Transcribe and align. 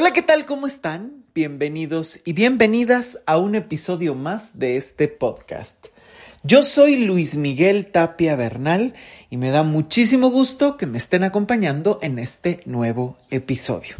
Hola, 0.00 0.12
¿qué 0.12 0.22
tal? 0.22 0.46
¿Cómo 0.46 0.68
están? 0.68 1.24
Bienvenidos 1.34 2.20
y 2.24 2.32
bienvenidas 2.32 3.18
a 3.26 3.36
un 3.36 3.56
episodio 3.56 4.14
más 4.14 4.56
de 4.56 4.76
este 4.76 5.08
podcast. 5.08 5.86
Yo 6.44 6.62
soy 6.62 6.94
Luis 6.98 7.36
Miguel 7.36 7.90
Tapia 7.90 8.36
Bernal 8.36 8.94
y 9.28 9.38
me 9.38 9.50
da 9.50 9.64
muchísimo 9.64 10.30
gusto 10.30 10.76
que 10.76 10.86
me 10.86 10.98
estén 10.98 11.24
acompañando 11.24 11.98
en 12.00 12.20
este 12.20 12.60
nuevo 12.64 13.16
episodio. 13.30 13.96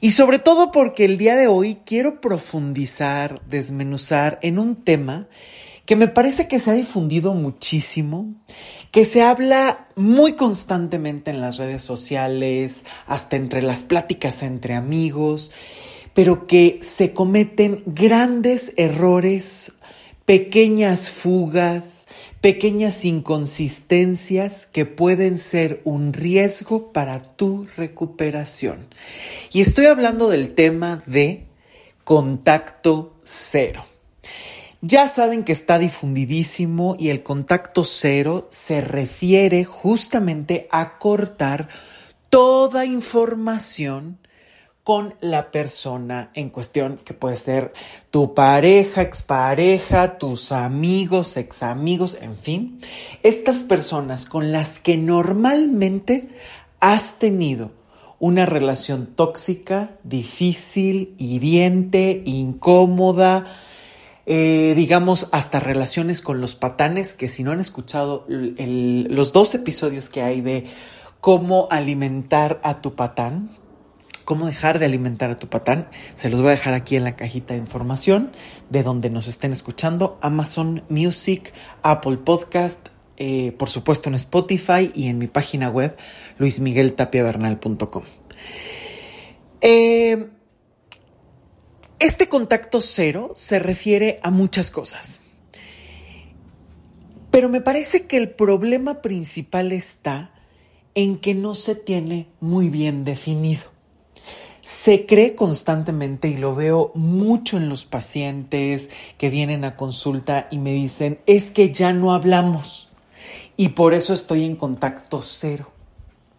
Y 0.00 0.12
sobre 0.12 0.38
todo 0.38 0.70
porque 0.70 1.06
el 1.06 1.18
día 1.18 1.34
de 1.34 1.48
hoy 1.48 1.78
quiero 1.84 2.20
profundizar, 2.20 3.42
desmenuzar 3.48 4.38
en 4.42 4.60
un 4.60 4.76
tema 4.76 5.26
que 5.86 5.96
me 5.96 6.06
parece 6.06 6.46
que 6.46 6.60
se 6.60 6.70
ha 6.70 6.74
difundido 6.74 7.34
muchísimo, 7.34 8.32
que 8.90 9.04
se 9.04 9.22
habla 9.22 9.88
muy 9.94 10.34
constantemente 10.34 11.30
en 11.30 11.40
las 11.40 11.58
redes 11.58 11.82
sociales, 11.82 12.84
hasta 13.06 13.36
entre 13.36 13.62
las 13.62 13.82
pláticas 13.82 14.42
entre 14.42 14.74
amigos, 14.74 15.52
pero 16.14 16.46
que 16.46 16.80
se 16.82 17.12
cometen 17.12 17.82
grandes 17.86 18.74
errores, 18.76 19.74
pequeñas 20.24 21.10
fugas, 21.10 22.08
pequeñas 22.40 23.04
inconsistencias 23.04 24.66
que 24.66 24.86
pueden 24.86 25.38
ser 25.38 25.82
un 25.84 26.12
riesgo 26.12 26.92
para 26.92 27.22
tu 27.22 27.66
recuperación. 27.76 28.88
Y 29.52 29.60
estoy 29.60 29.86
hablando 29.86 30.28
del 30.28 30.54
tema 30.54 31.02
de 31.06 31.46
contacto 32.04 33.14
cero. 33.22 33.84
Ya 34.82 35.08
saben 35.08 35.44
que 35.44 35.52
está 35.52 35.78
difundidísimo 35.78 36.96
y 36.98 37.10
el 37.10 37.22
contacto 37.22 37.84
cero 37.84 38.48
se 38.50 38.80
refiere 38.80 39.64
justamente 39.64 40.68
a 40.70 40.98
cortar 40.98 41.68
toda 42.30 42.86
información 42.86 44.18
con 44.82 45.14
la 45.20 45.50
persona 45.50 46.30
en 46.32 46.48
cuestión, 46.48 46.98
que 47.04 47.12
puede 47.12 47.36
ser 47.36 47.74
tu 48.10 48.32
pareja, 48.32 49.02
expareja, 49.02 50.16
tus 50.16 50.50
amigos, 50.50 51.36
examigos, 51.36 52.16
en 52.18 52.38
fin, 52.38 52.80
estas 53.22 53.62
personas 53.62 54.24
con 54.24 54.50
las 54.50 54.78
que 54.78 54.96
normalmente 54.96 56.30
has 56.80 57.18
tenido 57.18 57.72
una 58.18 58.46
relación 58.46 59.14
tóxica, 59.14 59.90
difícil, 60.04 61.14
hiriente, 61.18 62.22
incómoda, 62.24 63.44
eh, 64.26 64.74
digamos, 64.76 65.28
hasta 65.32 65.60
relaciones 65.60 66.20
con 66.20 66.40
los 66.40 66.54
patanes, 66.54 67.14
que 67.14 67.28
si 67.28 67.42
no 67.42 67.52
han 67.52 67.60
escuchado 67.60 68.26
los 68.28 69.32
dos 69.32 69.54
episodios 69.54 70.08
que 70.08 70.22
hay 70.22 70.40
de 70.40 70.66
cómo 71.20 71.68
alimentar 71.70 72.60
a 72.62 72.80
tu 72.80 72.94
patán, 72.94 73.50
cómo 74.24 74.46
dejar 74.46 74.78
de 74.78 74.86
alimentar 74.86 75.30
a 75.30 75.36
tu 75.36 75.48
patán, 75.48 75.88
se 76.14 76.30
los 76.30 76.40
voy 76.40 76.48
a 76.48 76.52
dejar 76.52 76.74
aquí 76.74 76.96
en 76.96 77.04
la 77.04 77.16
cajita 77.16 77.54
de 77.54 77.60
información 77.60 78.30
de 78.68 78.82
donde 78.82 79.10
nos 79.10 79.26
estén 79.26 79.52
escuchando, 79.52 80.18
Amazon 80.22 80.84
Music, 80.88 81.52
Apple 81.82 82.18
Podcast, 82.18 82.88
eh, 83.16 83.52
por 83.58 83.68
supuesto 83.68 84.08
en 84.08 84.14
Spotify 84.14 84.90
y 84.94 85.08
en 85.08 85.18
mi 85.18 85.26
página 85.26 85.68
web 85.68 85.96
luismigueltapiavernal.com. 86.38 88.04
Eh, 89.60 90.30
este 92.00 92.28
contacto 92.28 92.80
cero 92.80 93.32
se 93.36 93.58
refiere 93.58 94.18
a 94.22 94.30
muchas 94.30 94.70
cosas. 94.70 95.20
Pero 97.30 97.48
me 97.48 97.60
parece 97.60 98.06
que 98.06 98.16
el 98.16 98.30
problema 98.30 99.02
principal 99.02 99.70
está 99.70 100.32
en 100.94 101.18
que 101.18 101.34
no 101.34 101.54
se 101.54 101.76
tiene 101.76 102.26
muy 102.40 102.70
bien 102.70 103.04
definido. 103.04 103.62
Se 104.62 105.06
cree 105.06 105.34
constantemente 105.34 106.28
y 106.28 106.36
lo 106.36 106.54
veo 106.54 106.90
mucho 106.94 107.56
en 107.58 107.68
los 107.68 107.84
pacientes 107.84 108.90
que 109.16 109.30
vienen 109.30 109.64
a 109.64 109.76
consulta 109.76 110.48
y 110.50 110.58
me 110.58 110.72
dicen, 110.72 111.20
es 111.26 111.50
que 111.50 111.72
ya 111.72 111.92
no 111.92 112.12
hablamos 112.12 112.88
y 113.56 113.70
por 113.70 113.94
eso 113.94 114.14
estoy 114.14 114.44
en 114.44 114.56
contacto 114.56 115.22
cero. 115.22 115.70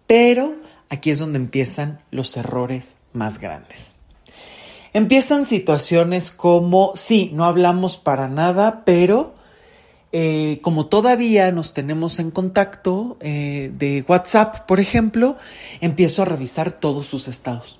Pero 0.08 0.56
aquí 0.90 1.12
es 1.12 1.20
donde 1.20 1.38
empiezan 1.38 2.02
los 2.10 2.36
errores 2.36 2.98
más 3.14 3.40
grandes. 3.40 4.01
Empiezan 4.94 5.46
situaciones 5.46 6.32
como, 6.32 6.92
sí, 6.96 7.32
no 7.34 7.46
hablamos 7.46 7.98
para 7.98 8.28
nada, 8.28 8.84
pero 8.84 9.34
eh, 10.12 10.60
como 10.62 10.88
todavía 10.88 11.52
nos 11.54 11.74
tenemos 11.74 12.20
en 12.20 12.32
contacto 12.32 13.18
eh, 13.22 13.72
de 13.74 14.04
WhatsApp, 14.06 14.66
por 14.68 14.82
ejemplo, 14.82 15.38
empiezo 15.80 16.22
a 16.22 16.26
revisar 16.26 16.74
todos 16.74 17.08
sus 17.08 17.30
estados. 17.30 17.80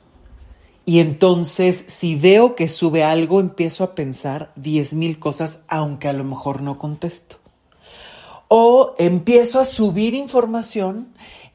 Y 0.86 1.00
entonces, 1.00 1.84
si 1.88 2.16
veo 2.16 2.56
que 2.56 2.70
sube 2.70 3.04
algo, 3.04 3.40
empiezo 3.40 3.84
a 3.84 3.94
pensar 3.94 4.52
diez 4.56 4.94
mil 4.94 5.20
cosas, 5.20 5.60
aunque 5.68 6.08
a 6.08 6.14
lo 6.14 6.24
mejor 6.24 6.62
no 6.62 6.78
contesto. 6.78 7.38
O 8.48 8.96
empiezo 8.98 9.60
a 9.60 9.66
subir 9.66 10.14
información 10.14 11.10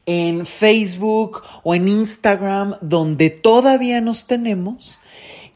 en 0.05 0.45
Facebook 0.45 1.41
o 1.63 1.75
en 1.75 1.87
Instagram, 1.87 2.75
donde 2.81 3.29
todavía 3.29 3.99
nos 3.99 4.25
tenemos, 4.25 4.99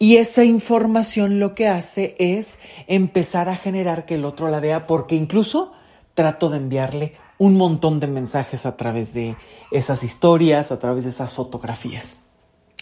y 0.01 0.17
esa 0.17 0.43
información 0.43 1.39
lo 1.39 1.53
que 1.53 1.67
hace 1.67 2.15
es 2.17 2.57
empezar 2.87 3.49
a 3.49 3.55
generar 3.55 4.07
que 4.07 4.15
el 4.15 4.25
otro 4.25 4.49
la 4.49 4.59
vea 4.59 4.87
porque 4.87 5.15
incluso 5.15 5.73
trato 6.15 6.49
de 6.49 6.57
enviarle 6.57 7.13
un 7.37 7.55
montón 7.55 7.99
de 7.99 8.07
mensajes 8.07 8.65
a 8.65 8.77
través 8.77 9.13
de 9.13 9.35
esas 9.69 10.03
historias, 10.03 10.71
a 10.71 10.79
través 10.79 11.03
de 11.03 11.11
esas 11.11 11.35
fotografías. 11.35 12.17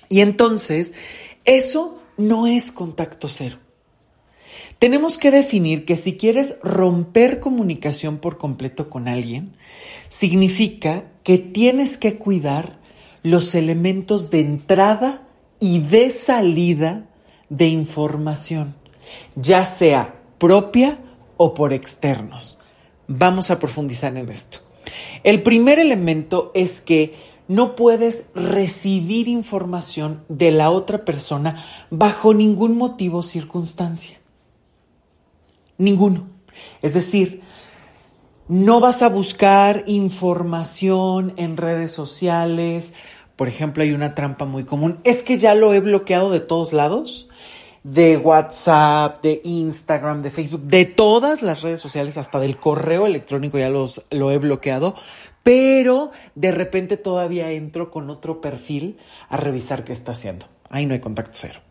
Y 0.07 0.21
entonces, 0.21 0.93
eso 1.43 2.01
no 2.15 2.47
es 2.47 2.71
contacto 2.71 3.27
cero. 3.27 3.57
Tenemos 4.79 5.17
que 5.17 5.29
definir 5.29 5.83
que 5.83 5.97
si 5.97 6.15
quieres 6.15 6.55
romper 6.63 7.41
comunicación 7.41 8.19
por 8.19 8.37
completo 8.37 8.89
con 8.89 9.09
alguien, 9.09 9.57
significa 10.07 11.03
que 11.23 11.37
tienes 11.37 11.97
que 11.97 12.17
cuidar 12.17 12.79
los 13.23 13.55
elementos 13.55 14.29
de 14.29 14.39
entrada 14.39 15.27
y 15.59 15.79
de 15.79 16.11
salida 16.11 17.07
de 17.49 17.67
información, 17.67 18.75
ya 19.35 19.65
sea 19.65 20.15
propia 20.37 20.99
o 21.37 21.53
por 21.53 21.73
externos. 21.73 22.59
Vamos 23.07 23.51
a 23.51 23.59
profundizar 23.59 24.15
en 24.17 24.29
esto. 24.29 24.59
El 25.23 25.41
primer 25.41 25.79
elemento 25.79 26.51
es 26.53 26.81
que 26.81 27.15
no 27.47 27.75
puedes 27.75 28.27
recibir 28.35 29.27
información 29.27 30.23
de 30.29 30.51
la 30.51 30.69
otra 30.69 31.03
persona 31.03 31.65
bajo 31.89 32.33
ningún 32.33 32.77
motivo 32.77 33.19
o 33.19 33.23
circunstancia. 33.23 34.19
Ninguno. 35.77 36.27
Es 36.81 36.93
decir, 36.93 37.41
no 38.47 38.79
vas 38.79 39.01
a 39.01 39.09
buscar 39.09 39.83
información 39.87 41.33
en 41.37 41.57
redes 41.57 41.91
sociales. 41.91 42.93
Por 43.35 43.47
ejemplo, 43.47 43.81
hay 43.81 43.93
una 43.93 44.13
trampa 44.13 44.45
muy 44.45 44.65
común. 44.65 44.99
Es 45.03 45.23
que 45.23 45.39
ya 45.39 45.55
lo 45.55 45.73
he 45.73 45.79
bloqueado 45.79 46.29
de 46.29 46.41
todos 46.41 46.73
lados 46.73 47.28
de 47.91 48.17
WhatsApp, 48.17 49.21
de 49.23 49.41
Instagram, 49.43 50.21
de 50.21 50.29
Facebook, 50.29 50.61
de 50.61 50.85
todas 50.85 51.41
las 51.41 51.61
redes 51.61 51.81
sociales, 51.81 52.17
hasta 52.17 52.39
del 52.39 52.57
correo 52.57 53.05
electrónico 53.05 53.57
ya 53.57 53.69
los, 53.69 54.05
lo 54.11 54.31
he 54.31 54.37
bloqueado, 54.37 54.95
pero 55.43 56.11
de 56.35 56.51
repente 56.51 56.97
todavía 56.97 57.51
entro 57.51 57.89
con 57.89 58.09
otro 58.09 58.41
perfil 58.41 58.97
a 59.29 59.37
revisar 59.37 59.83
qué 59.83 59.93
está 59.93 60.11
haciendo. 60.11 60.45
Ahí 60.69 60.85
no 60.85 60.93
hay 60.93 60.99
contacto 60.99 61.33
cero. 61.33 61.61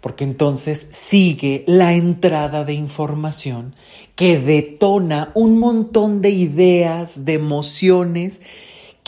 Porque 0.00 0.24
entonces 0.24 0.88
sigue 0.90 1.64
la 1.66 1.92
entrada 1.92 2.64
de 2.64 2.72
información 2.72 3.74
que 4.16 4.38
detona 4.38 5.30
un 5.34 5.58
montón 5.58 6.20
de 6.22 6.30
ideas, 6.30 7.24
de 7.24 7.34
emociones 7.34 8.42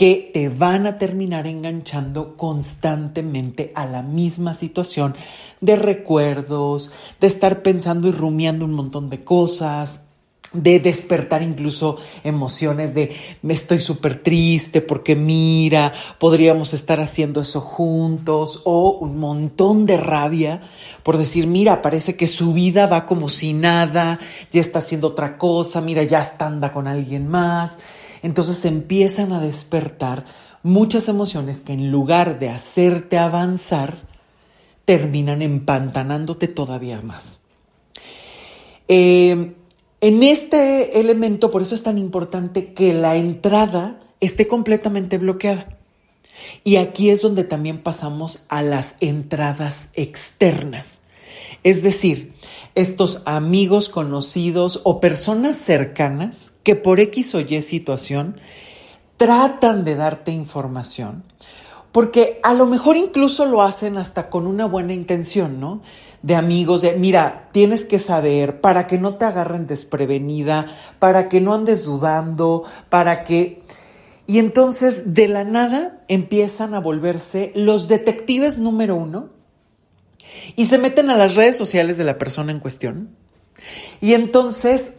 que 0.01 0.31
te 0.33 0.49
van 0.49 0.87
a 0.87 0.97
terminar 0.97 1.45
enganchando 1.45 2.35
constantemente 2.35 3.71
a 3.75 3.85
la 3.85 4.01
misma 4.01 4.55
situación 4.55 5.13
de 5.59 5.75
recuerdos, 5.75 6.91
de 7.19 7.27
estar 7.27 7.61
pensando 7.61 8.07
y 8.07 8.11
rumiando 8.11 8.65
un 8.65 8.73
montón 8.73 9.11
de 9.11 9.23
cosas, 9.23 10.05
de 10.53 10.79
despertar 10.79 11.43
incluso 11.43 11.97
emociones 12.23 12.95
de 12.95 13.15
me 13.43 13.53
estoy 13.53 13.79
súper 13.79 14.23
triste 14.23 14.81
porque 14.81 15.15
mira, 15.15 15.93
podríamos 16.17 16.73
estar 16.73 16.99
haciendo 16.99 17.39
eso 17.39 17.61
juntos 17.61 18.63
o 18.65 18.97
un 18.97 19.19
montón 19.19 19.85
de 19.85 19.97
rabia 19.97 20.61
por 21.03 21.17
decir, 21.17 21.45
mira, 21.45 21.83
parece 21.83 22.15
que 22.15 22.25
su 22.25 22.53
vida 22.53 22.87
va 22.87 23.05
como 23.05 23.29
si 23.29 23.53
nada, 23.53 24.17
ya 24.51 24.61
está 24.61 24.79
haciendo 24.79 25.09
otra 25.09 25.37
cosa, 25.37 25.79
mira, 25.79 26.01
ya 26.01 26.21
está 26.21 26.47
anda 26.47 26.71
con 26.71 26.87
alguien 26.87 27.27
más. 27.27 27.77
Entonces 28.21 28.65
empiezan 28.65 29.33
a 29.33 29.39
despertar 29.41 30.25
muchas 30.63 31.09
emociones 31.09 31.61
que 31.61 31.73
en 31.73 31.91
lugar 31.91 32.39
de 32.39 32.49
hacerte 32.49 33.17
avanzar, 33.17 34.09
terminan 34.85 35.41
empantanándote 35.41 36.47
todavía 36.47 37.01
más. 37.01 37.41
Eh, 38.87 39.53
en 40.01 40.23
este 40.23 40.99
elemento, 40.99 41.51
por 41.51 41.61
eso 41.61 41.75
es 41.75 41.83
tan 41.83 41.97
importante 41.97 42.73
que 42.73 42.93
la 42.93 43.15
entrada 43.15 44.01
esté 44.19 44.47
completamente 44.47 45.17
bloqueada. 45.17 45.77
Y 46.63 46.77
aquí 46.77 47.09
es 47.09 47.21
donde 47.21 47.43
también 47.43 47.83
pasamos 47.83 48.39
a 48.49 48.63
las 48.63 48.95
entradas 48.99 49.89
externas. 49.93 51.01
Es 51.63 51.83
decir, 51.83 52.33
estos 52.75 53.23
amigos 53.25 53.89
conocidos 53.89 54.81
o 54.83 54.99
personas 54.99 55.57
cercanas 55.57 56.53
que 56.63 56.75
por 56.75 56.99
X 56.99 57.35
o 57.35 57.41
Y 57.41 57.61
situación 57.61 58.37
tratan 59.17 59.83
de 59.83 59.95
darte 59.95 60.31
información, 60.31 61.23
porque 61.91 62.39
a 62.43 62.53
lo 62.53 62.65
mejor 62.65 62.97
incluso 62.97 63.45
lo 63.45 63.61
hacen 63.61 63.97
hasta 63.97 64.29
con 64.29 64.47
una 64.47 64.65
buena 64.65 64.93
intención, 64.93 65.59
¿no? 65.59 65.81
De 66.23 66.35
amigos, 66.35 66.81
de, 66.81 66.93
mira, 66.93 67.49
tienes 67.51 67.85
que 67.85 67.99
saber 67.99 68.61
para 68.61 68.87
que 68.87 68.97
no 68.97 69.15
te 69.15 69.25
agarren 69.25 69.67
desprevenida, 69.67 70.67
para 70.99 71.29
que 71.29 71.41
no 71.41 71.53
andes 71.53 71.83
dudando, 71.83 72.63
para 72.89 73.23
que... 73.23 73.61
Y 74.27 74.39
entonces 74.39 75.13
de 75.13 75.27
la 75.27 75.43
nada 75.43 76.03
empiezan 76.07 76.73
a 76.73 76.79
volverse 76.79 77.51
los 77.53 77.87
detectives 77.87 78.57
número 78.57 78.95
uno 78.95 79.40
y 80.55 80.65
se 80.65 80.77
meten 80.77 81.09
a 81.09 81.17
las 81.17 81.35
redes 81.35 81.57
sociales 81.57 81.97
de 81.97 82.03
la 82.03 82.17
persona 82.17 82.51
en 82.51 82.59
cuestión 82.59 83.15
y 84.01 84.13
entonces 84.13 84.93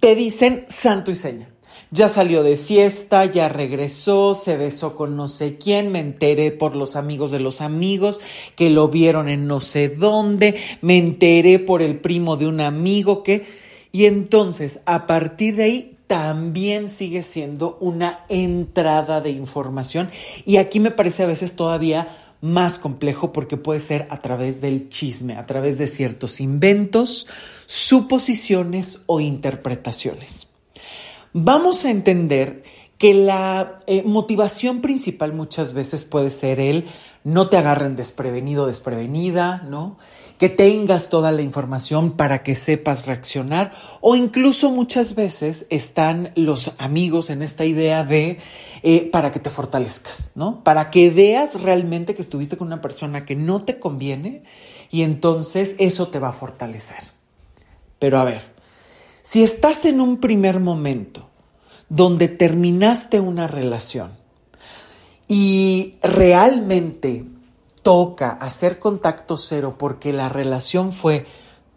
te 0.00 0.14
dicen 0.14 0.64
santo 0.68 1.10
y 1.10 1.16
seña. 1.16 1.48
Ya 1.90 2.10
salió 2.10 2.42
de 2.42 2.58
fiesta, 2.58 3.24
ya 3.24 3.48
regresó, 3.48 4.34
se 4.34 4.58
besó 4.58 4.94
con 4.94 5.16
no 5.16 5.26
sé 5.26 5.56
quién, 5.56 5.90
me 5.90 6.00
enteré 6.00 6.50
por 6.50 6.76
los 6.76 6.96
amigos 6.96 7.30
de 7.30 7.40
los 7.40 7.62
amigos 7.62 8.20
que 8.56 8.68
lo 8.68 8.88
vieron 8.88 9.30
en 9.30 9.46
no 9.46 9.62
sé 9.62 9.88
dónde, 9.88 10.56
me 10.82 10.98
enteré 10.98 11.58
por 11.58 11.80
el 11.80 11.98
primo 12.00 12.36
de 12.36 12.46
un 12.46 12.60
amigo 12.60 13.22
que... 13.22 13.68
Y 13.90 14.04
entonces, 14.04 14.80
a 14.84 15.06
partir 15.06 15.56
de 15.56 15.62
ahí, 15.62 15.96
también 16.06 16.90
sigue 16.90 17.22
siendo 17.22 17.78
una 17.80 18.24
entrada 18.28 19.22
de 19.22 19.30
información. 19.30 20.10
Y 20.44 20.58
aquí 20.58 20.78
me 20.78 20.90
parece 20.90 21.22
a 21.22 21.26
veces 21.26 21.56
todavía 21.56 22.27
más 22.40 22.78
complejo 22.78 23.32
porque 23.32 23.56
puede 23.56 23.80
ser 23.80 24.06
a 24.10 24.20
través 24.20 24.60
del 24.60 24.88
chisme, 24.88 25.36
a 25.36 25.46
través 25.46 25.78
de 25.78 25.86
ciertos 25.86 26.40
inventos, 26.40 27.26
suposiciones 27.66 29.02
o 29.06 29.20
interpretaciones. 29.20 30.48
Vamos 31.32 31.84
a 31.84 31.90
entender 31.90 32.62
que 32.96 33.14
la 33.14 33.78
eh, 33.86 34.02
motivación 34.04 34.80
principal 34.80 35.32
muchas 35.32 35.72
veces 35.72 36.04
puede 36.04 36.30
ser 36.30 36.58
el 36.58 36.86
no 37.24 37.48
te 37.48 37.56
agarren 37.56 37.96
desprevenido, 37.96 38.66
desprevenida, 38.66 39.62
¿no? 39.68 39.98
Que 40.38 40.48
tengas 40.48 41.10
toda 41.10 41.32
la 41.32 41.42
información 41.42 42.12
para 42.12 42.42
que 42.42 42.54
sepas 42.54 43.06
reaccionar 43.06 43.72
o 44.00 44.14
incluso 44.14 44.70
muchas 44.70 45.14
veces 45.14 45.66
están 45.68 46.30
los 46.36 46.72
amigos 46.78 47.28
en 47.30 47.42
esta 47.42 47.64
idea 47.64 48.04
de 48.04 48.38
eh, 48.82 49.10
para 49.10 49.32
que 49.32 49.40
te 49.40 49.50
fortalezcas, 49.50 50.30
¿no? 50.36 50.62
Para 50.62 50.90
que 50.90 51.10
veas 51.10 51.60
realmente 51.60 52.14
que 52.14 52.22
estuviste 52.22 52.56
con 52.56 52.68
una 52.68 52.80
persona 52.80 53.24
que 53.24 53.34
no 53.34 53.60
te 53.60 53.80
conviene 53.80 54.44
y 54.90 55.02
entonces 55.02 55.74
eso 55.78 56.08
te 56.08 56.20
va 56.20 56.28
a 56.28 56.32
fortalecer. 56.32 57.10
Pero 57.98 58.20
a 58.20 58.24
ver, 58.24 58.42
si 59.22 59.42
estás 59.42 59.84
en 59.84 60.00
un 60.00 60.18
primer 60.18 60.60
momento 60.60 61.28
donde 61.88 62.28
terminaste 62.28 63.20
una 63.20 63.46
relación 63.46 64.12
y 65.26 65.96
realmente 66.02 67.24
toca 67.88 68.32
hacer 68.32 68.78
contacto 68.78 69.38
cero 69.38 69.76
porque 69.78 70.12
la 70.12 70.28
relación 70.28 70.92
fue 70.92 71.24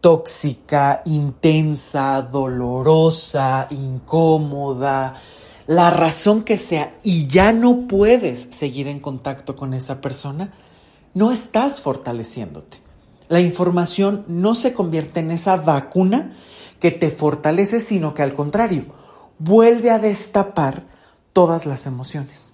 tóxica, 0.02 1.04
intensa, 1.06 2.22
dolorosa, 2.22 3.68
incómoda, 3.70 5.22
la 5.68 5.90
razón 5.90 6.44
que 6.44 6.58
sea, 6.58 6.94
y 7.02 7.28
ya 7.28 7.54
no 7.54 7.88
puedes 7.88 8.42
seguir 8.42 8.90
en 8.90 9.00
contacto 9.00 9.56
con 9.56 9.74
esa 9.74 10.02
persona, 10.02 10.52
no 11.14 11.32
estás 11.32 11.80
fortaleciéndote. 11.80 12.82
La 13.30 13.40
información 13.40 14.26
no 14.28 14.54
se 14.54 14.74
convierte 14.74 15.22
en 15.22 15.32
esa 15.32 15.56
vacuna 15.56 16.34
que 16.82 16.92
te 16.92 17.10
fortalece, 17.10 17.80
sino 17.80 18.14
que 18.14 18.22
al 18.22 18.34
contrario, 18.34 18.84
vuelve 19.40 19.92
a 19.92 20.00
destapar 20.00 20.84
todas 21.32 21.66
las 21.66 21.86
emociones. 21.86 22.52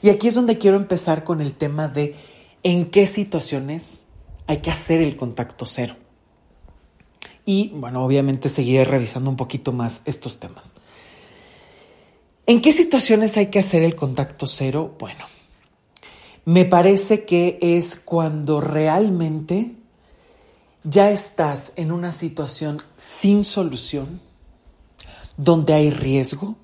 Y 0.00 0.08
aquí 0.08 0.28
es 0.28 0.34
donde 0.34 0.56
quiero 0.56 0.78
empezar 0.78 1.24
con 1.24 1.42
el 1.42 1.52
tema 1.52 1.88
de 1.88 2.16
en 2.62 2.90
qué 2.90 3.06
situaciones 3.06 4.04
hay 4.46 4.58
que 4.58 4.70
hacer 4.70 5.00
el 5.00 5.16
contacto 5.16 5.66
cero. 5.66 5.96
Y 7.44 7.70
bueno, 7.74 8.04
obviamente 8.04 8.48
seguiré 8.48 8.84
revisando 8.84 9.30
un 9.30 9.36
poquito 9.36 9.72
más 9.72 10.02
estos 10.04 10.38
temas. 10.38 10.74
¿En 12.46 12.60
qué 12.60 12.72
situaciones 12.72 13.36
hay 13.36 13.46
que 13.46 13.58
hacer 13.58 13.82
el 13.82 13.94
contacto 13.94 14.46
cero? 14.46 14.94
Bueno, 14.98 15.24
me 16.44 16.64
parece 16.64 17.26
que 17.26 17.58
es 17.60 17.94
cuando 17.96 18.60
realmente 18.60 19.74
ya 20.82 21.10
estás 21.10 21.74
en 21.76 21.92
una 21.92 22.12
situación 22.12 22.82
sin 22.96 23.44
solución, 23.44 24.20
donde 25.36 25.74
hay 25.74 25.90
riesgo, 25.90 26.56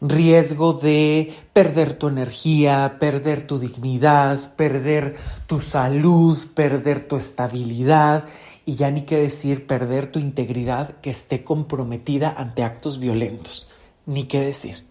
riesgo 0.00 0.72
de 0.72 1.34
perder 1.52 1.94
tu 1.94 2.08
energía, 2.08 2.96
perder 2.98 3.46
tu 3.46 3.58
dignidad, 3.58 4.54
perder 4.54 5.16
tu 5.46 5.60
salud, 5.60 6.38
perder 6.54 7.06
tu 7.08 7.16
estabilidad 7.16 8.24
y 8.66 8.76
ya 8.76 8.90
ni 8.90 9.02
qué 9.02 9.16
decir 9.16 9.66
perder 9.66 10.10
tu 10.10 10.18
integridad 10.18 10.96
que 11.00 11.10
esté 11.10 11.44
comprometida 11.44 12.34
ante 12.36 12.62
actos 12.62 12.98
violentos 12.98 13.68
ni 14.06 14.24
qué 14.24 14.40
decir. 14.40 14.84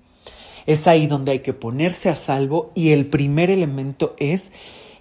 Es 0.66 0.88
ahí 0.88 1.08
donde 1.08 1.34
hay 1.34 1.40
que 1.40 1.54
ponerse 1.54 2.10
a 2.10 2.16
salvo 2.16 2.72
y 2.74 2.92
el 2.92 3.08
primer 3.08 3.50
elemento 3.50 4.16
es 4.18 4.54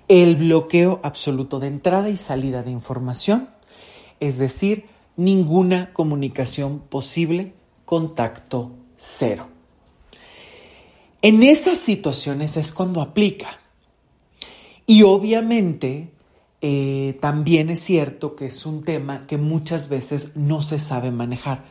el 0.09 0.37
bloqueo 0.37 1.01
absoluto 1.03 1.61
de 1.61 1.69
entrada 1.69 2.09
y 2.09 2.17
salida 2.17 2.63
de 2.63 2.71
información, 2.71 3.49
es 4.21 4.39
decir, 4.39 4.87
ninguna 5.17 5.93
comunicación 5.93 6.81
posible, 6.81 7.55
contacto 7.85 8.73
cero. 8.97 9.52
En 11.23 11.43
esas 11.43 11.79
situaciones 11.79 12.57
es 12.57 12.73
cuando 12.73 13.01
aplica. 13.01 13.61
Y 14.87 15.05
obviamente 15.05 16.11
eh, 16.61 17.17
también 17.21 17.71
es 17.71 17.81
cierto 17.81 18.37
que 18.37 18.47
es 18.47 18.67
un 18.67 18.85
tema 18.85 19.27
que 19.27 19.39
muchas 19.39 19.89
veces 19.89 20.37
no 20.37 20.63
se 20.63 20.79
sabe 20.79 21.11
manejar. 21.11 21.65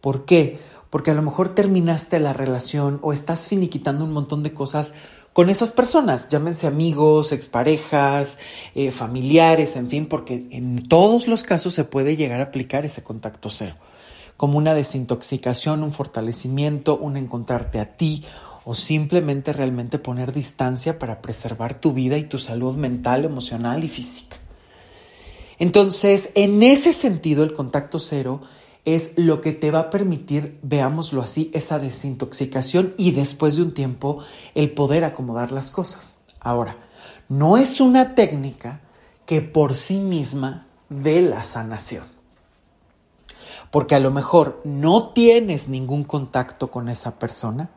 ¿Por 0.00 0.24
qué? 0.24 0.58
porque 0.90 1.10
a 1.10 1.14
lo 1.14 1.22
mejor 1.22 1.54
terminaste 1.54 2.18
la 2.18 2.32
relación 2.32 2.98
o 3.02 3.12
estás 3.12 3.48
finiquitando 3.48 4.04
un 4.04 4.12
montón 4.12 4.42
de 4.42 4.54
cosas 4.54 4.94
con 5.32 5.50
esas 5.50 5.70
personas, 5.70 6.28
llámense 6.28 6.66
amigos, 6.66 7.30
exparejas, 7.30 8.40
eh, 8.74 8.90
familiares, 8.90 9.76
en 9.76 9.88
fin, 9.88 10.06
porque 10.06 10.46
en 10.50 10.88
todos 10.88 11.28
los 11.28 11.44
casos 11.44 11.74
se 11.74 11.84
puede 11.84 12.16
llegar 12.16 12.40
a 12.40 12.44
aplicar 12.44 12.84
ese 12.84 13.04
contacto 13.04 13.48
cero, 13.48 13.76
como 14.36 14.58
una 14.58 14.74
desintoxicación, 14.74 15.84
un 15.84 15.92
fortalecimiento, 15.92 16.96
un 16.96 17.16
encontrarte 17.16 17.78
a 17.78 17.96
ti 17.96 18.24
o 18.70 18.74
simplemente 18.74 19.54
realmente 19.54 19.98
poner 19.98 20.34
distancia 20.34 20.98
para 20.98 21.22
preservar 21.22 21.80
tu 21.80 21.94
vida 21.94 22.18
y 22.18 22.24
tu 22.24 22.38
salud 22.38 22.76
mental, 22.76 23.24
emocional 23.24 23.82
y 23.82 23.88
física. 23.88 24.36
Entonces, 25.58 26.32
en 26.34 26.62
ese 26.62 26.92
sentido, 26.92 27.44
el 27.44 27.54
contacto 27.54 27.98
cero 27.98 28.42
es 28.84 29.16
lo 29.16 29.40
que 29.40 29.54
te 29.54 29.70
va 29.70 29.78
a 29.78 29.90
permitir, 29.90 30.58
veámoslo 30.60 31.22
así, 31.22 31.50
esa 31.54 31.78
desintoxicación 31.78 32.92
y 32.98 33.12
después 33.12 33.56
de 33.56 33.62
un 33.62 33.72
tiempo 33.72 34.18
el 34.54 34.72
poder 34.72 35.04
acomodar 35.04 35.50
las 35.50 35.70
cosas. 35.70 36.18
Ahora, 36.38 36.76
no 37.30 37.56
es 37.56 37.80
una 37.80 38.14
técnica 38.14 38.82
que 39.24 39.40
por 39.40 39.72
sí 39.72 39.96
misma 39.96 40.66
dé 40.90 41.22
la 41.22 41.42
sanación. 41.42 42.04
Porque 43.70 43.94
a 43.94 43.98
lo 43.98 44.10
mejor 44.10 44.60
no 44.64 45.14
tienes 45.14 45.68
ningún 45.68 46.04
contacto 46.04 46.70
con 46.70 46.90
esa 46.90 47.18
persona, 47.18 47.70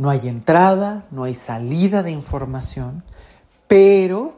no 0.00 0.08
hay 0.08 0.28
entrada, 0.28 1.06
no 1.10 1.24
hay 1.24 1.34
salida 1.34 2.02
de 2.02 2.10
información, 2.10 3.04
pero 3.66 4.32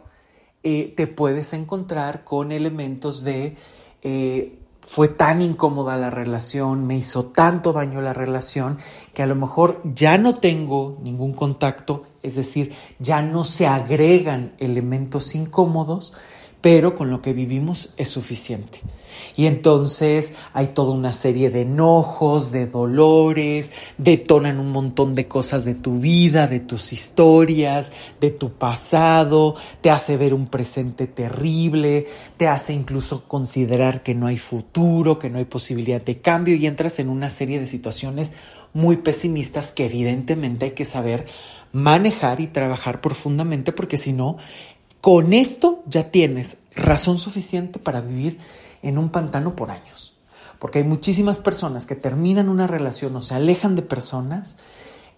eh, 0.64 0.92
te 0.96 1.06
puedes 1.06 1.52
encontrar 1.52 2.24
con 2.24 2.50
elementos 2.50 3.22
de 3.22 3.56
eh, 4.02 4.58
fue 4.80 5.06
tan 5.06 5.40
incómoda 5.40 5.96
la 5.96 6.10
relación, 6.10 6.84
me 6.88 6.96
hizo 6.96 7.26
tanto 7.26 7.72
daño 7.72 8.00
la 8.00 8.12
relación, 8.12 8.78
que 9.14 9.22
a 9.22 9.26
lo 9.26 9.36
mejor 9.36 9.80
ya 9.84 10.18
no 10.18 10.34
tengo 10.34 10.98
ningún 11.00 11.32
contacto, 11.32 12.06
es 12.24 12.34
decir, 12.34 12.72
ya 12.98 13.22
no 13.22 13.44
se 13.44 13.68
agregan 13.68 14.56
elementos 14.58 15.32
incómodos, 15.36 16.12
pero 16.60 16.96
con 16.96 17.08
lo 17.08 17.22
que 17.22 17.34
vivimos 17.34 17.94
es 17.96 18.08
suficiente. 18.08 18.80
Y 19.36 19.46
entonces 19.46 20.34
hay 20.52 20.68
toda 20.68 20.92
una 20.92 21.12
serie 21.12 21.50
de 21.50 21.62
enojos, 21.62 22.52
de 22.52 22.66
dolores, 22.66 23.72
detonan 23.98 24.58
un 24.58 24.70
montón 24.70 25.14
de 25.14 25.28
cosas 25.28 25.64
de 25.64 25.74
tu 25.74 25.98
vida, 25.98 26.46
de 26.46 26.60
tus 26.60 26.92
historias, 26.92 27.92
de 28.20 28.30
tu 28.30 28.52
pasado, 28.52 29.54
te 29.80 29.90
hace 29.90 30.16
ver 30.16 30.34
un 30.34 30.46
presente 30.46 31.06
terrible, 31.06 32.06
te 32.36 32.48
hace 32.48 32.72
incluso 32.72 33.28
considerar 33.28 34.02
que 34.02 34.14
no 34.14 34.26
hay 34.26 34.38
futuro, 34.38 35.18
que 35.18 35.30
no 35.30 35.38
hay 35.38 35.44
posibilidad 35.44 36.02
de 36.02 36.20
cambio 36.20 36.56
y 36.56 36.66
entras 36.66 36.98
en 36.98 37.08
una 37.08 37.30
serie 37.30 37.60
de 37.60 37.66
situaciones 37.66 38.32
muy 38.72 38.96
pesimistas 38.96 39.72
que 39.72 39.86
evidentemente 39.86 40.66
hay 40.66 40.70
que 40.72 40.84
saber 40.84 41.26
manejar 41.72 42.40
y 42.40 42.46
trabajar 42.46 43.00
profundamente 43.00 43.72
porque 43.72 43.96
si 43.96 44.12
no, 44.12 44.36
con 45.00 45.32
esto 45.32 45.82
ya 45.86 46.10
tienes 46.10 46.58
razón 46.74 47.18
suficiente 47.18 47.78
para 47.78 48.00
vivir 48.00 48.38
en 48.82 48.98
un 48.98 49.08
pantano 49.10 49.56
por 49.56 49.70
años. 49.70 50.16
Porque 50.58 50.78
hay 50.78 50.84
muchísimas 50.84 51.38
personas 51.38 51.86
que 51.86 51.96
terminan 51.96 52.48
una 52.48 52.66
relación 52.66 53.16
o 53.16 53.20
se 53.20 53.34
alejan 53.34 53.74
de 53.74 53.82
personas 53.82 54.58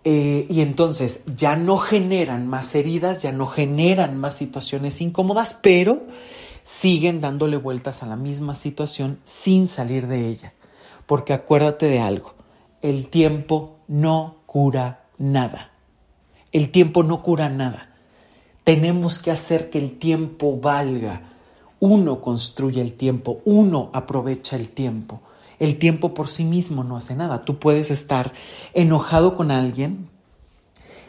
eh, 0.05 0.47
y 0.49 0.61
entonces 0.61 1.25
ya 1.37 1.57
no 1.57 1.79
generan 1.79 2.47
más 2.47 2.75
heridas, 2.75 3.23
ya 3.23 3.33
no 3.33 3.47
generan 3.47 4.19
más 4.19 4.35
situaciones 4.35 5.01
incómodas, 5.01 5.59
pero 5.63 6.03
siguen 6.63 7.21
dándole 7.21 7.57
vueltas 7.57 8.03
a 8.03 8.07
la 8.07 8.17
misma 8.17 8.55
situación 8.55 9.19
sin 9.25 9.69
salir 9.69 10.07
de 10.07 10.29
ella. 10.29 10.53
Porque 11.07 11.33
acuérdate 11.33 11.87
de 11.87 12.01
algo, 12.01 12.35
el 12.83 13.09
tiempo 13.09 13.79
no 13.89 14.37
cura 14.47 15.05
nada. 15.19 15.73
El 16.53 16.71
tiempo 16.71 17.03
no 17.03 17.23
cura 17.23 17.49
nada. 17.49 17.95
Tenemos 18.63 19.19
que 19.19 19.31
hacer 19.31 19.71
que 19.71 19.79
el 19.79 19.99
tiempo 19.99 20.59
valga. 20.59 21.34
Uno 21.81 22.21
construye 22.21 22.81
el 22.81 22.95
tiempo, 22.95 23.41
uno 23.45 23.91
aprovecha 23.93 24.57
el 24.57 24.71
tiempo. 24.71 25.23
El 25.59 25.79
tiempo 25.79 26.15
por 26.15 26.29
sí 26.29 26.45
mismo 26.45 26.85
no 26.85 26.97
hace 26.97 27.15
nada. 27.15 27.45
Tú 27.45 27.59
puedes 27.59 27.91
estar 27.91 28.33
enojado 28.73 29.37
con 29.37 29.51
alguien, 29.51 30.09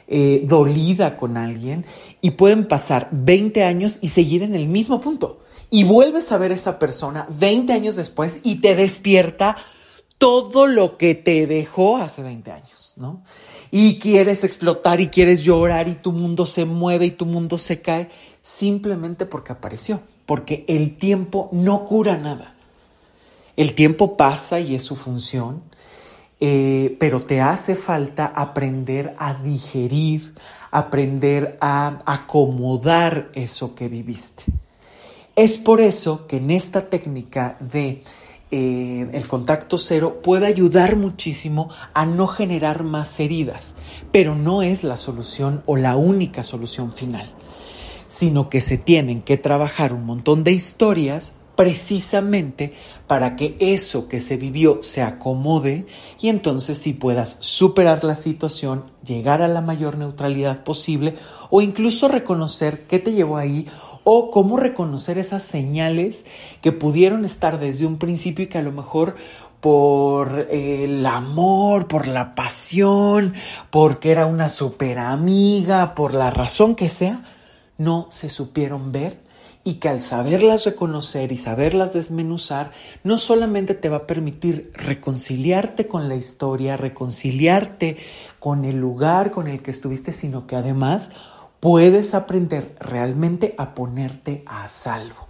eh, 0.07 0.43
dolida 0.45 1.17
con 1.17 1.37
alguien, 1.37 1.85
y 2.21 2.31
pueden 2.31 2.67
pasar 2.67 3.09
20 3.11 3.63
años 3.63 3.99
y 4.01 4.09
seguir 4.09 4.43
en 4.43 4.55
el 4.55 4.67
mismo 4.67 5.01
punto. 5.01 5.39
Y 5.69 5.83
vuelves 5.83 6.31
a 6.31 6.37
ver 6.37 6.51
a 6.51 6.55
esa 6.55 6.79
persona 6.79 7.27
20 7.37 7.73
años 7.73 7.95
después 7.95 8.39
y 8.43 8.61
te 8.61 8.75
despierta 8.75 9.57
todo 10.17 10.67
lo 10.67 10.97
que 10.97 11.15
te 11.15 11.47
dejó 11.47 11.97
hace 11.97 12.23
20 12.23 12.51
años, 12.51 12.93
¿no? 12.95 13.23
Y 13.71 13.99
quieres 13.99 14.43
explotar 14.43 15.01
y 15.01 15.07
quieres 15.07 15.43
llorar 15.43 15.87
y 15.87 15.95
tu 15.95 16.11
mundo 16.11 16.45
se 16.45 16.65
mueve 16.65 17.07
y 17.07 17.11
tu 17.11 17.25
mundo 17.25 17.57
se 17.57 17.81
cae 17.81 18.09
simplemente 18.41 19.25
porque 19.25 19.51
apareció, 19.51 20.01
porque 20.25 20.65
el 20.67 20.97
tiempo 20.97 21.49
no 21.51 21.85
cura 21.85 22.17
nada. 22.17 22.55
El 23.57 23.73
tiempo 23.73 24.17
pasa 24.17 24.59
y 24.59 24.75
es 24.75 24.83
su 24.83 24.95
función, 24.95 25.61
eh, 26.39 26.97
pero 26.99 27.21
te 27.21 27.41
hace 27.41 27.75
falta 27.75 28.25
aprender 28.25 29.15
a 29.17 29.35
digerir, 29.35 30.35
aprender 30.71 31.57
a 31.61 32.01
acomodar 32.05 33.29
eso 33.33 33.75
que 33.75 33.87
viviste. 33.87 34.43
Es 35.35 35.57
por 35.57 35.81
eso 35.81 36.27
que 36.27 36.37
en 36.37 36.51
esta 36.51 36.89
técnica 36.89 37.57
de 37.59 38.03
eh, 38.51 39.09
el 39.11 39.27
contacto 39.27 39.77
cero 39.77 40.21
puede 40.21 40.47
ayudar 40.47 40.95
muchísimo 40.95 41.69
a 41.93 42.05
no 42.05 42.27
generar 42.27 42.83
más 42.83 43.19
heridas, 43.19 43.75
pero 44.11 44.35
no 44.35 44.61
es 44.61 44.83
la 44.83 44.97
solución 44.97 45.63
o 45.65 45.77
la 45.77 45.95
única 45.95 46.43
solución 46.43 46.93
final, 46.93 47.33
sino 48.15 48.49
que 48.49 48.61
se 48.61 48.77
tienen 48.77 49.21
que 49.21 49.35
trabajar 49.35 49.91
un 49.91 50.05
montón 50.05 50.45
de 50.45 50.53
historias 50.53 51.33
precisamente 51.57 52.73
para 53.07 53.35
que 53.35 53.57
eso 53.59 54.07
que 54.07 54.21
se 54.21 54.37
vivió 54.37 54.79
se 54.81 55.01
acomode 55.01 55.85
y 56.21 56.29
entonces 56.29 56.77
si 56.77 56.93
puedas 56.93 57.35
superar 57.41 58.05
la 58.05 58.15
situación, 58.15 58.85
llegar 59.05 59.41
a 59.41 59.49
la 59.49 59.59
mayor 59.59 59.97
neutralidad 59.97 60.63
posible 60.63 61.15
o 61.49 61.61
incluso 61.61 62.07
reconocer 62.07 62.87
qué 62.87 62.99
te 62.99 63.11
llevó 63.11 63.35
ahí 63.35 63.67
o 64.05 64.31
cómo 64.31 64.55
reconocer 64.55 65.17
esas 65.17 65.43
señales 65.43 66.23
que 66.61 66.71
pudieron 66.71 67.25
estar 67.25 67.59
desde 67.59 67.85
un 67.85 67.97
principio 67.97 68.45
y 68.45 68.47
que 68.47 68.59
a 68.59 68.63
lo 68.63 68.71
mejor 68.71 69.17
por 69.59 70.47
el 70.51 71.05
amor, 71.05 71.89
por 71.89 72.07
la 72.07 72.33
pasión, 72.33 73.33
porque 73.71 74.11
era 74.11 74.25
una 74.25 74.47
super 74.47 74.99
amiga, 74.99 75.95
por 75.95 76.13
la 76.13 76.29
razón 76.29 76.75
que 76.75 76.87
sea, 76.87 77.34
no 77.77 78.07
se 78.09 78.29
supieron 78.29 78.91
ver 78.91 79.19
y 79.63 79.75
que 79.75 79.89
al 79.89 79.99
saberlas 79.99 80.63
reconocer 80.63 81.31
y 81.31 81.37
saberlas 81.37 81.91
desmenuzar, 81.91 82.71
no 83.03 83.17
solamente 83.17 83.73
te 83.73 83.89
va 83.89 83.97
a 83.97 84.07
permitir 84.07 84.71
reconciliarte 84.75 85.87
con 85.87 86.07
la 86.07 86.15
historia, 86.15 86.77
reconciliarte 86.77 87.97
con 88.39 88.63
el 88.63 88.77
lugar 88.77 89.31
con 89.31 89.47
el 89.47 89.63
que 89.63 89.71
estuviste, 89.71 90.13
sino 90.13 90.45
que 90.45 90.55
además 90.55 91.09
puedes 91.59 92.13
aprender 92.13 92.75
realmente 92.79 93.55
a 93.57 93.73
ponerte 93.73 94.43
a 94.45 94.67
salvo, 94.67 95.27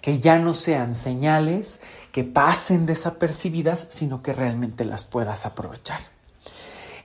que 0.00 0.18
ya 0.18 0.38
no 0.38 0.54
sean 0.54 0.94
señales 0.94 1.82
que 2.10 2.24
pasen 2.24 2.86
desapercibidas, 2.86 3.88
sino 3.90 4.22
que 4.22 4.32
realmente 4.32 4.86
las 4.86 5.04
puedas 5.04 5.44
aprovechar. 5.44 6.00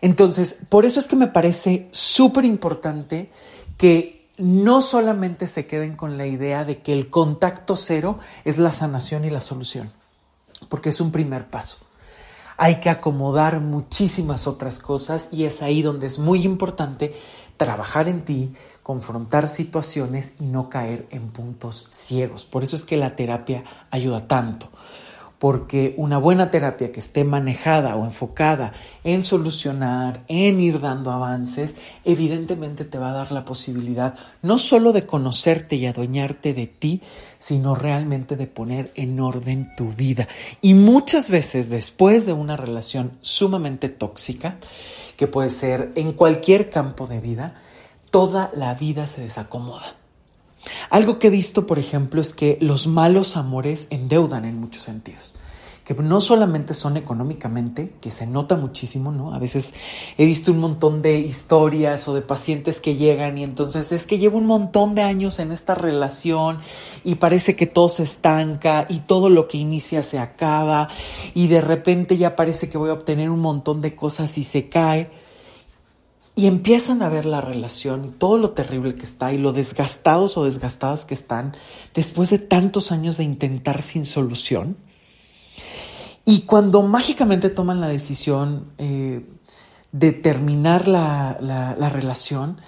Entonces, 0.01 0.59
por 0.69 0.85
eso 0.85 1.01
es 1.01 1.07
que 1.07 1.17
me 1.17 1.27
parece 1.27 1.89
súper 1.91 2.45
importante 2.45 3.31
que 3.75 4.18
no 4.39 4.81
solamente 4.81 5.47
se 5.47 5.67
queden 5.67 5.95
con 5.95 6.17
la 6.17 6.25
idea 6.25 6.63
de 6.65 6.79
que 6.79 6.93
el 6.93 7.09
contacto 7.09 7.75
cero 7.75 8.19
es 8.45 8.57
la 8.57 8.73
sanación 8.73 9.25
y 9.25 9.29
la 9.29 9.41
solución, 9.41 9.91
porque 10.69 10.89
es 10.89 11.01
un 11.01 11.11
primer 11.11 11.49
paso. 11.49 11.77
Hay 12.57 12.79
que 12.79 12.89
acomodar 12.89 13.59
muchísimas 13.59 14.47
otras 14.47 14.79
cosas 14.79 15.29
y 15.31 15.43
es 15.43 15.61
ahí 15.61 15.81
donde 15.81 16.07
es 16.07 16.19
muy 16.19 16.43
importante 16.43 17.13
trabajar 17.57 18.07
en 18.07 18.23
ti, 18.23 18.53
confrontar 18.81 19.47
situaciones 19.47 20.33
y 20.39 20.45
no 20.45 20.69
caer 20.69 21.07
en 21.11 21.29
puntos 21.29 21.87
ciegos. 21.91 22.45
Por 22.45 22.63
eso 22.63 22.75
es 22.75 22.85
que 22.85 22.97
la 22.97 23.15
terapia 23.15 23.63
ayuda 23.91 24.27
tanto 24.27 24.69
porque 25.39 25.93
una 25.97 26.17
buena 26.17 26.51
terapia 26.51 26.91
que 26.91 26.99
esté 26.99 27.23
manejada 27.23 27.95
o 27.95 28.03
enfocada 28.05 28.73
en 29.05 29.23
solucionar, 29.23 30.23
en 30.27 30.59
ir 30.59 30.81
dando 30.81 31.11
avances, 31.11 31.77
evidentemente 32.03 32.83
te 32.83 32.97
va 32.97 33.11
a 33.11 33.13
dar 33.13 33.31
la 33.31 33.45
posibilidad 33.45 34.15
no 34.41 34.59
solo 34.59 34.91
de 34.91 35.05
conocerte 35.05 35.77
y 35.77 35.85
adueñarte 35.85 36.53
de 36.53 36.67
ti, 36.67 37.01
sino 37.37 37.73
realmente 37.73 38.35
de 38.35 38.47
poner 38.47 38.91
en 38.95 39.17
orden 39.21 39.73
tu 39.77 39.93
vida. 39.93 40.27
Y 40.61 40.73
muchas 40.73 41.29
veces 41.29 41.69
después 41.69 42.25
de 42.25 42.33
una 42.33 42.57
relación 42.57 43.13
sumamente 43.21 43.87
tóxica, 43.87 44.57
que 45.15 45.27
puede 45.27 45.49
ser 45.49 45.93
en 45.95 46.11
cualquier 46.11 46.69
campo 46.69 47.07
de 47.07 47.21
vida, 47.21 47.61
toda 48.11 48.51
la 48.53 48.73
vida 48.73 49.07
se 49.07 49.21
desacomoda. 49.21 49.98
Algo 50.89 51.19
que 51.19 51.27
he 51.27 51.31
visto, 51.31 51.67
por 51.67 51.79
ejemplo, 51.79 52.21
es 52.21 52.33
que 52.33 52.57
los 52.61 52.87
malos 52.87 53.37
amores 53.37 53.87
endeudan 53.89 54.45
en 54.45 54.59
muchos 54.59 54.83
sentidos 54.83 55.33
que 55.95 56.03
no 56.03 56.21
solamente 56.21 56.75
son 56.75 56.97
económicamente, 56.97 57.95
que 57.99 58.11
se 58.11 58.27
nota 58.27 58.55
muchísimo, 58.55 59.11
¿no? 59.11 59.33
A 59.33 59.39
veces 59.39 59.73
he 60.19 60.27
visto 60.27 60.51
un 60.51 60.59
montón 60.59 61.01
de 61.01 61.17
historias 61.17 62.07
o 62.07 62.13
de 62.13 62.21
pacientes 62.21 62.79
que 62.79 62.95
llegan 62.95 63.39
y 63.39 63.43
entonces 63.43 63.91
es 63.91 64.05
que 64.05 64.19
llevo 64.19 64.37
un 64.37 64.45
montón 64.45 64.93
de 64.93 65.01
años 65.01 65.39
en 65.39 65.51
esta 65.51 65.73
relación 65.73 66.59
y 67.03 67.15
parece 67.15 67.55
que 67.55 67.65
todo 67.65 67.89
se 67.89 68.03
estanca 68.03 68.85
y 68.87 68.99
todo 68.99 69.29
lo 69.29 69.47
que 69.47 69.57
inicia 69.57 70.03
se 70.03 70.19
acaba 70.19 70.89
y 71.33 71.47
de 71.47 71.61
repente 71.61 72.17
ya 72.17 72.35
parece 72.35 72.69
que 72.69 72.77
voy 72.77 72.91
a 72.91 72.93
obtener 72.93 73.31
un 73.31 73.39
montón 73.39 73.81
de 73.81 73.95
cosas 73.95 74.37
y 74.37 74.43
se 74.43 74.69
cae. 74.69 75.09
Y 76.39 76.47
empiezan 76.47 77.01
a 77.01 77.09
ver 77.09 77.25
la 77.25 77.41
relación 77.41 78.05
y 78.05 78.07
todo 78.11 78.37
lo 78.37 78.51
terrible 78.51 78.95
que 78.95 79.03
está 79.03 79.33
y 79.33 79.37
lo 79.37 79.51
desgastados 79.51 80.37
o 80.37 80.45
desgastadas 80.45 81.03
que 81.03 81.13
están 81.13 81.53
después 81.93 82.29
de 82.29 82.39
tantos 82.39 82.93
años 82.93 83.17
de 83.17 83.25
intentar 83.25 83.81
sin 83.81 84.05
solución. 84.05 84.77
Y 86.23 86.43
cuando 86.43 86.81
mágicamente 86.81 87.49
toman 87.49 87.81
la 87.81 87.89
decisión 87.89 88.71
eh, 88.77 89.25
de 89.91 90.13
terminar 90.13 90.87
la, 90.87 91.37
la 91.41 91.89
relación, 91.89 92.61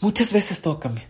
muchas 0.00 0.32
veces 0.32 0.62
todo 0.62 0.80
cambia. 0.80 1.06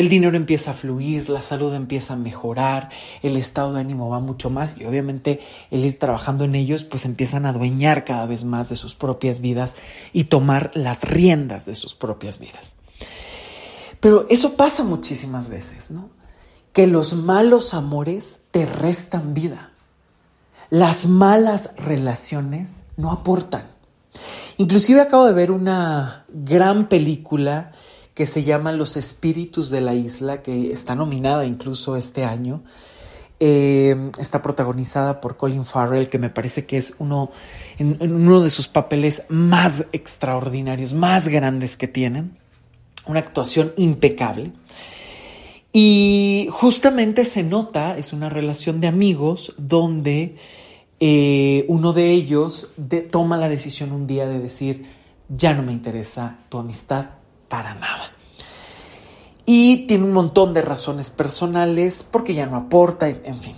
El 0.00 0.08
dinero 0.08 0.34
empieza 0.34 0.70
a 0.70 0.72
fluir, 0.72 1.28
la 1.28 1.42
salud 1.42 1.74
empieza 1.74 2.14
a 2.14 2.16
mejorar, 2.16 2.88
el 3.20 3.36
estado 3.36 3.74
de 3.74 3.80
ánimo 3.80 4.08
va 4.08 4.18
mucho 4.18 4.48
más 4.48 4.80
y 4.80 4.86
obviamente 4.86 5.42
el 5.70 5.84
ir 5.84 5.98
trabajando 5.98 6.46
en 6.46 6.54
ellos 6.54 6.84
pues 6.84 7.04
empiezan 7.04 7.44
a 7.44 7.50
adueñar 7.50 8.06
cada 8.06 8.24
vez 8.24 8.44
más 8.44 8.70
de 8.70 8.76
sus 8.76 8.94
propias 8.94 9.42
vidas 9.42 9.76
y 10.14 10.24
tomar 10.24 10.70
las 10.72 11.04
riendas 11.04 11.66
de 11.66 11.74
sus 11.74 11.94
propias 11.94 12.38
vidas. 12.38 12.76
Pero 14.00 14.24
eso 14.30 14.54
pasa 14.54 14.84
muchísimas 14.84 15.50
veces, 15.50 15.90
¿no? 15.90 16.08
Que 16.72 16.86
los 16.86 17.12
malos 17.12 17.74
amores 17.74 18.38
te 18.52 18.64
restan 18.64 19.34
vida. 19.34 19.72
Las 20.70 21.04
malas 21.04 21.72
relaciones 21.76 22.84
no 22.96 23.10
aportan. 23.10 23.66
Inclusive 24.56 25.02
acabo 25.02 25.26
de 25.26 25.34
ver 25.34 25.50
una 25.50 26.24
gran 26.32 26.88
película 26.88 27.72
que 28.20 28.26
se 28.26 28.44
llama 28.44 28.72
Los 28.72 28.98
Espíritus 28.98 29.70
de 29.70 29.80
la 29.80 29.94
Isla, 29.94 30.42
que 30.42 30.72
está 30.72 30.94
nominada 30.94 31.46
incluso 31.46 31.96
este 31.96 32.26
año. 32.26 32.62
Eh, 33.40 34.10
está 34.18 34.42
protagonizada 34.42 35.22
por 35.22 35.38
Colin 35.38 35.64
Farrell, 35.64 36.10
que 36.10 36.18
me 36.18 36.28
parece 36.28 36.66
que 36.66 36.76
es 36.76 36.96
uno, 36.98 37.30
en, 37.78 37.96
uno 37.98 38.42
de 38.42 38.50
sus 38.50 38.68
papeles 38.68 39.22
más 39.30 39.86
extraordinarios, 39.92 40.92
más 40.92 41.28
grandes 41.28 41.78
que 41.78 41.88
tienen. 41.88 42.36
Una 43.06 43.20
actuación 43.20 43.72
impecable. 43.78 44.52
Y 45.72 46.46
justamente 46.50 47.24
se 47.24 47.42
nota, 47.42 47.96
es 47.96 48.12
una 48.12 48.28
relación 48.28 48.82
de 48.82 48.88
amigos 48.88 49.54
donde 49.56 50.36
eh, 51.00 51.64
uno 51.68 51.94
de 51.94 52.10
ellos 52.10 52.70
toma 53.10 53.38
la 53.38 53.48
decisión 53.48 53.92
un 53.92 54.06
día 54.06 54.28
de 54.28 54.40
decir, 54.40 54.84
ya 55.30 55.54
no 55.54 55.62
me 55.62 55.72
interesa 55.72 56.36
tu 56.50 56.58
amistad, 56.58 57.19
para 57.50 57.74
nada. 57.74 58.12
Y 59.44 59.86
tiene 59.88 60.04
un 60.04 60.12
montón 60.12 60.54
de 60.54 60.62
razones 60.62 61.10
personales 61.10 62.06
porque 62.10 62.32
ya 62.32 62.46
no 62.46 62.56
aporta, 62.56 63.08
en 63.08 63.38
fin. 63.38 63.56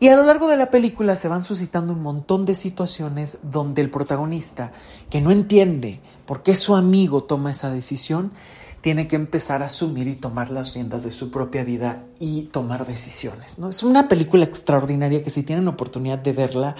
Y 0.00 0.08
a 0.08 0.16
lo 0.16 0.24
largo 0.24 0.48
de 0.48 0.56
la 0.56 0.70
película 0.70 1.14
se 1.16 1.28
van 1.28 1.44
suscitando 1.44 1.92
un 1.92 2.02
montón 2.02 2.44
de 2.46 2.54
situaciones 2.54 3.38
donde 3.42 3.82
el 3.82 3.90
protagonista, 3.90 4.72
que 5.10 5.20
no 5.20 5.30
entiende 5.30 6.00
por 6.26 6.42
qué 6.42 6.56
su 6.56 6.74
amigo 6.74 7.24
toma 7.24 7.50
esa 7.50 7.70
decisión, 7.70 8.32
tiene 8.80 9.06
que 9.06 9.14
empezar 9.14 9.62
a 9.62 9.66
asumir 9.66 10.08
y 10.08 10.16
tomar 10.16 10.50
las 10.50 10.74
riendas 10.74 11.04
de 11.04 11.12
su 11.12 11.30
propia 11.30 11.62
vida 11.62 12.04
y 12.18 12.42
tomar 12.44 12.84
decisiones. 12.84 13.60
¿no? 13.60 13.68
Es 13.68 13.84
una 13.84 14.08
película 14.08 14.44
extraordinaria 14.44 15.22
que 15.22 15.30
si 15.30 15.44
tienen 15.44 15.68
oportunidad 15.68 16.18
de 16.18 16.32
verla, 16.32 16.74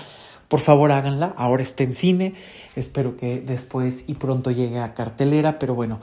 por 0.53 0.61
favor 0.61 0.93
háganla. 0.93 1.33
Ahora 1.39 1.63
está 1.63 1.83
en 1.83 1.95
cine, 1.95 2.35
espero 2.77 3.17
que 3.17 3.41
después 3.41 4.05
y 4.07 4.13
pronto 4.17 4.51
llegue 4.51 4.81
a 4.81 4.93
cartelera, 4.93 5.59
pero 5.59 5.75
bueno, 5.75 6.03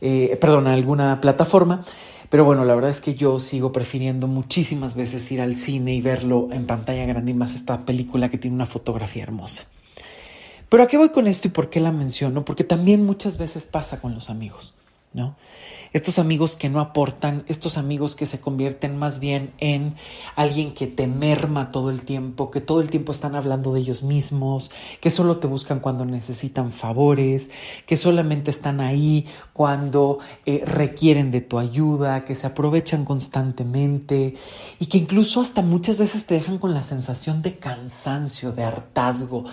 eh, 0.00 0.36
perdón, 0.40 0.66
a 0.66 0.72
alguna 0.72 1.20
plataforma. 1.20 1.84
Pero 2.28 2.44
bueno, 2.44 2.64
la 2.64 2.74
verdad 2.74 2.90
es 2.90 3.00
que 3.00 3.14
yo 3.14 3.38
sigo 3.38 3.70
prefiriendo 3.70 4.26
muchísimas 4.26 4.96
veces 4.96 5.30
ir 5.30 5.40
al 5.40 5.56
cine 5.56 5.94
y 5.94 6.00
verlo 6.00 6.48
en 6.50 6.66
pantalla 6.66 7.06
grande 7.06 7.30
y 7.30 7.34
más 7.34 7.54
esta 7.54 7.86
película 7.86 8.28
que 8.28 8.36
tiene 8.36 8.56
una 8.56 8.66
fotografía 8.66 9.22
hermosa. 9.22 9.66
Pero 10.68 10.82
¿a 10.82 10.88
qué 10.88 10.98
voy 10.98 11.10
con 11.10 11.28
esto 11.28 11.46
y 11.46 11.52
por 11.52 11.70
qué 11.70 11.78
la 11.78 11.92
menciono? 11.92 12.44
Porque 12.44 12.64
también 12.64 13.06
muchas 13.06 13.38
veces 13.38 13.64
pasa 13.66 14.00
con 14.00 14.12
los 14.12 14.28
amigos, 14.28 14.74
estos 15.92 16.18
amigos 16.18 16.56
que 16.56 16.68
no 16.68 16.80
aportan, 16.80 17.44
estos 17.46 17.78
amigos 17.78 18.16
que 18.16 18.26
se 18.26 18.40
convierten 18.40 18.96
más 18.96 19.20
bien 19.20 19.52
en 19.58 19.94
alguien 20.34 20.74
que 20.74 20.88
te 20.88 21.06
merma 21.06 21.70
todo 21.70 21.90
el 21.90 22.02
tiempo, 22.02 22.50
que 22.50 22.60
todo 22.60 22.80
el 22.80 22.90
tiempo 22.90 23.12
están 23.12 23.36
hablando 23.36 23.72
de 23.72 23.80
ellos 23.80 24.02
mismos, 24.02 24.72
que 25.00 25.10
solo 25.10 25.36
te 25.38 25.46
buscan 25.46 25.78
cuando 25.78 26.04
necesitan 26.04 26.72
favores, 26.72 27.52
que 27.86 27.96
solamente 27.96 28.50
están 28.50 28.80
ahí 28.80 29.26
cuando 29.52 30.18
eh, 30.46 30.64
requieren 30.66 31.30
de 31.30 31.42
tu 31.42 31.60
ayuda, 31.60 32.24
que 32.24 32.34
se 32.34 32.48
aprovechan 32.48 33.04
constantemente 33.04 34.34
y 34.80 34.86
que 34.86 34.98
incluso 34.98 35.40
hasta 35.40 35.62
muchas 35.62 35.96
veces 35.96 36.26
te 36.26 36.34
dejan 36.34 36.58
con 36.58 36.74
la 36.74 36.82
sensación 36.82 37.40
de 37.40 37.56
cansancio, 37.58 38.50
de 38.50 38.64
hartazgo 38.64 39.44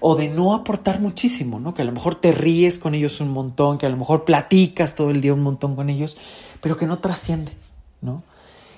o 0.00 0.16
de 0.16 0.28
no 0.28 0.54
aportar 0.54 1.00
muchísimo, 1.00 1.60
¿no? 1.60 1.74
Que 1.74 1.82
a 1.82 1.84
lo 1.84 1.92
mejor 1.92 2.14
te 2.14 2.32
ríes 2.32 2.78
con 2.78 2.94
ellos 2.94 3.20
un 3.20 3.30
montón, 3.30 3.78
que 3.78 3.86
a 3.86 3.90
lo 3.90 3.96
mejor 3.96 4.24
platicas 4.24 4.94
todo 4.94 5.10
el 5.10 5.20
día 5.20 5.34
un 5.34 5.42
montón 5.42 5.76
con 5.76 5.90
ellos, 5.90 6.16
pero 6.60 6.76
que 6.76 6.86
no 6.86 6.98
trasciende, 6.98 7.52
¿no? 8.00 8.22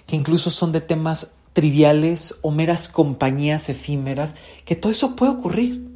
Que 0.06 0.16
incluso 0.16 0.50
son 0.50 0.72
de 0.72 0.80
temas 0.80 1.34
triviales 1.52 2.36
o 2.42 2.50
meras 2.50 2.88
compañías 2.88 3.68
efímeras, 3.68 4.36
que 4.64 4.76
todo 4.76 4.92
eso 4.92 5.16
puede 5.16 5.32
ocurrir. 5.32 5.88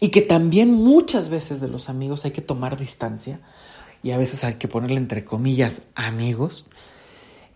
Y 0.00 0.08
que 0.08 0.20
también 0.20 0.72
muchas 0.72 1.28
veces 1.30 1.60
de 1.60 1.68
los 1.68 1.88
amigos 1.88 2.24
hay 2.24 2.32
que 2.32 2.42
tomar 2.42 2.78
distancia, 2.78 3.40
y 4.02 4.10
a 4.10 4.18
veces 4.18 4.44
hay 4.44 4.54
que 4.54 4.68
ponerle 4.68 4.98
entre 4.98 5.24
comillas 5.24 5.82
amigos, 5.94 6.66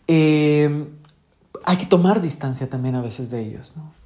eh, 0.07 0.87
hay 1.65 1.77
que 1.77 1.85
tomar 1.85 2.23
distancia 2.23 2.71
también 2.71 2.95
a 2.95 3.03
veces 3.03 3.31
de 3.31 3.43
ellos, 3.43 3.75
¿no? 3.77 3.98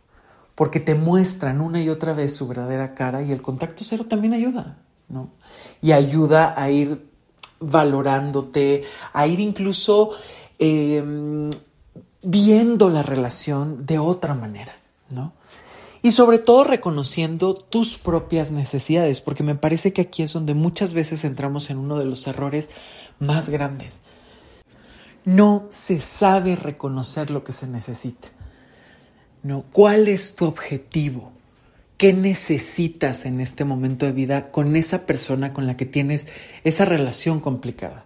Porque 0.55 0.81
te 0.81 0.95
muestran 0.95 1.61
una 1.61 1.81
y 1.83 1.89
otra 1.89 2.13
vez 2.13 2.35
su 2.35 2.47
verdadera 2.47 2.95
cara 2.95 3.23
y 3.23 3.33
el 3.33 3.41
contacto 3.41 3.85
cero 3.85 4.07
también 4.09 4.35
ayuda, 4.35 4.79
¿no? 5.09 5.31
Y 5.81 5.93
ayuda 5.93 6.55
a 6.57 6.71
ir 6.71 7.07
valorándote, 7.59 8.85
a 9.13 9.27
ir 9.27 9.41
incluso 9.41 10.11
em, 10.59 11.51
viendo 12.23 12.91
la 12.91 13.03
relación 13.03 13.87
de 13.87 13.99
otra 13.99 14.35
manera, 14.35 14.75
¿no? 15.11 15.33
Y 16.03 16.11
sobre 16.11 16.39
todo 16.41 16.65
reconociendo 16.65 17.55
tus 17.55 17.97
propias 17.97 18.51
necesidades, 18.51 19.21
porque 19.21 19.45
me 19.45 19.55
parece 19.55 19.93
que 19.93 20.03
aquí 20.03 20.25
es 20.25 20.33
donde 20.33 20.53
muchas 20.53 20.95
veces 20.95 21.25
entramos 21.25 21.71
en 21.71 21.79
uno 21.79 21.97
de 21.97 22.05
los 22.05 22.27
errores 22.27 22.71
más 23.21 23.51
grandes. 23.51 24.01
No 25.25 25.67
se 25.69 26.01
sabe 26.01 26.57
reconocer 26.57 27.31
lo 27.31 27.45
que 27.45 27.53
se 27.53 27.69
necesita. 27.69 28.29
¿No? 29.43 29.65
¿Cuál 29.73 30.09
es 30.09 30.35
tu 30.37 30.45
objetivo? 30.45 31.33
¿Qué 31.97 32.13
necesitas 32.13 33.27
en 33.27 33.41
este 33.41 33.65
momento 33.65 34.07
de 34.07 34.13
vida 34.13 34.51
con 34.51 34.77
esa 34.77 35.07
persona 35.07 35.53
con 35.53 35.67
la 35.67 35.77
que 35.77 35.87
tienes 35.87 36.29
esa 36.65 36.85
relación 36.85 37.41
complicada? 37.41 38.05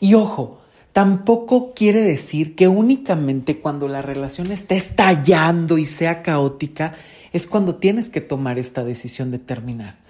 Y 0.00 0.14
ojo, 0.14 0.60
tampoco 0.92 1.74
quiere 1.74 2.00
decir 2.00 2.54
que 2.54 2.68
únicamente 2.68 3.58
cuando 3.60 3.88
la 3.88 4.02
relación 4.02 4.50
está 4.52 4.74
estallando 4.74 5.78
y 5.78 5.86
sea 5.86 6.22
caótica 6.22 6.94
es 7.32 7.46
cuando 7.46 7.76
tienes 7.76 8.08
que 8.08 8.20
tomar 8.20 8.58
esta 8.58 8.84
decisión 8.84 9.30
de 9.30 9.38
terminar. 9.38 10.05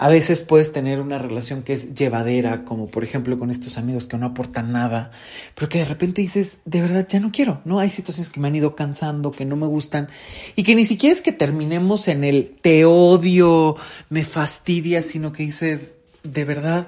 A 0.00 0.08
veces 0.08 0.40
puedes 0.40 0.72
tener 0.72 1.00
una 1.00 1.18
relación 1.18 1.64
que 1.64 1.72
es 1.72 1.96
llevadera, 1.96 2.64
como 2.64 2.86
por 2.86 3.02
ejemplo 3.02 3.36
con 3.36 3.50
estos 3.50 3.78
amigos 3.78 4.06
que 4.06 4.16
no 4.16 4.26
aportan 4.26 4.70
nada, 4.70 5.10
pero 5.56 5.68
que 5.68 5.78
de 5.78 5.84
repente 5.86 6.22
dices, 6.22 6.58
de 6.64 6.80
verdad 6.80 7.06
ya 7.08 7.18
no 7.18 7.32
quiero, 7.32 7.60
¿no? 7.64 7.80
Hay 7.80 7.90
situaciones 7.90 8.30
que 8.30 8.38
me 8.38 8.46
han 8.46 8.54
ido 8.54 8.76
cansando, 8.76 9.32
que 9.32 9.44
no 9.44 9.56
me 9.56 9.66
gustan, 9.66 10.08
y 10.54 10.62
que 10.62 10.76
ni 10.76 10.84
siquiera 10.84 11.12
es 11.12 11.20
que 11.20 11.32
terminemos 11.32 12.06
en 12.06 12.22
el 12.22 12.56
te 12.62 12.84
odio, 12.84 13.76
me 14.08 14.24
fastidia, 14.24 15.02
sino 15.02 15.32
que 15.32 15.42
dices, 15.42 15.98
de 16.22 16.44
verdad, 16.44 16.86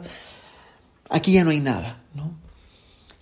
aquí 1.09 1.33
ya 1.33 1.43
no 1.43 1.51
hay 1.51 1.61
nada, 1.61 2.01
¿no? 2.15 2.31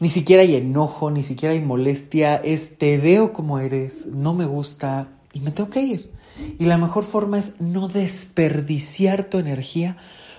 Ni 0.01 0.11
siquiera 0.11 0.43
hay 0.43 0.55
enojo, 0.55 1.11
ni 1.11 1.25
siquiera 1.25 1.55
hay 1.55 1.61
molestia, 1.63 2.37
es 2.37 2.77
te 2.77 2.99
veo 2.99 3.33
como 3.33 3.59
eres, 3.59 4.05
no 4.05 4.35
me 4.35 4.45
gusta 4.45 5.09
y 5.33 5.41
me 5.41 5.51
tengo 5.51 5.71
que 5.71 5.81
ir. 5.81 6.18
Y 6.59 6.67
la 6.67 6.79
mejor 6.79 7.05
forma 7.05 7.39
es 7.39 7.61
no 7.61 7.89
desperdiciar 7.89 9.25
tu 9.25 9.39
energía 9.39 9.97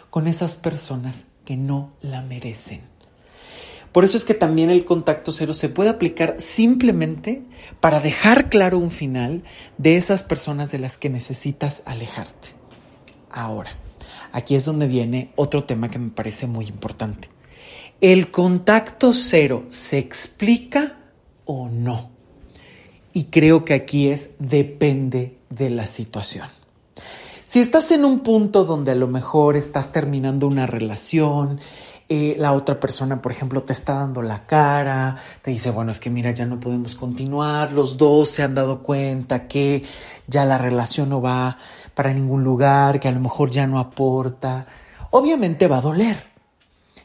con 0.09 0.27
esas 0.27 0.55
personas 0.55 1.25
que 1.45 1.57
no 1.57 1.91
la 2.01 2.21
merecen. 2.21 2.81
Por 3.91 4.05
eso 4.05 4.17
es 4.17 4.25
que 4.25 4.35
también 4.35 4.69
el 4.69 4.85
contacto 4.85 5.31
cero 5.31 5.53
se 5.53 5.69
puede 5.69 5.89
aplicar 5.89 6.35
simplemente 6.37 7.41
para 7.79 7.99
dejar 7.99 8.49
claro 8.49 8.77
un 8.77 8.91
final 8.91 9.43
de 9.77 9.97
esas 9.97 10.23
personas 10.23 10.71
de 10.71 10.77
las 10.77 10.97
que 10.97 11.09
necesitas 11.09 11.81
alejarte. 11.85 12.49
Ahora, 13.31 13.71
aquí 14.31 14.55
es 14.55 14.65
donde 14.65 14.87
viene 14.87 15.31
otro 15.35 15.63
tema 15.63 15.89
que 15.89 15.97
me 15.97 16.11
parece 16.11 16.45
muy 16.45 16.67
importante. 16.67 17.29
¿El 17.99 18.29
contacto 18.29 19.11
cero 19.11 19.65
se 19.69 19.97
explica 19.97 20.97
o 21.45 21.67
no? 21.67 22.11
Y 23.11 23.25
creo 23.25 23.65
que 23.65 23.73
aquí 23.73 24.09
es 24.09 24.35
depende 24.37 25.38
de 25.49 25.69
la 25.69 25.87
situación. 25.87 26.47
Si 27.45 27.59
estás 27.59 27.91
en 27.91 28.05
un 28.05 28.19
punto 28.19 28.63
donde 28.63 28.91
a 28.91 28.95
lo 28.95 29.07
mejor 29.07 29.55
estás 29.55 29.91
terminando 29.91 30.47
una 30.47 30.67
relación, 30.67 31.59
eh, 32.07 32.35
la 32.39 32.53
otra 32.53 32.79
persona, 32.79 33.21
por 33.21 33.31
ejemplo, 33.31 33.63
te 33.63 33.73
está 33.73 33.93
dando 33.93 34.21
la 34.21 34.45
cara, 34.45 35.17
te 35.41 35.51
dice, 35.51 35.71
bueno, 35.71 35.91
es 35.91 35.99
que 35.99 36.09
mira, 36.09 36.31
ya 36.31 36.45
no 36.45 36.59
podemos 36.59 36.95
continuar, 36.95 37.71
los 37.71 37.97
dos 37.97 38.29
se 38.29 38.43
han 38.43 38.55
dado 38.55 38.83
cuenta 38.83 39.47
que 39.47 39.83
ya 40.27 40.45
la 40.45 40.57
relación 40.57 41.09
no 41.09 41.21
va 41.21 41.57
para 41.93 42.13
ningún 42.13 42.43
lugar, 42.43 42.99
que 42.99 43.07
a 43.07 43.11
lo 43.11 43.19
mejor 43.19 43.51
ya 43.51 43.67
no 43.67 43.79
aporta, 43.79 44.65
obviamente 45.11 45.67
va 45.67 45.77
a 45.77 45.81
doler. 45.81 46.17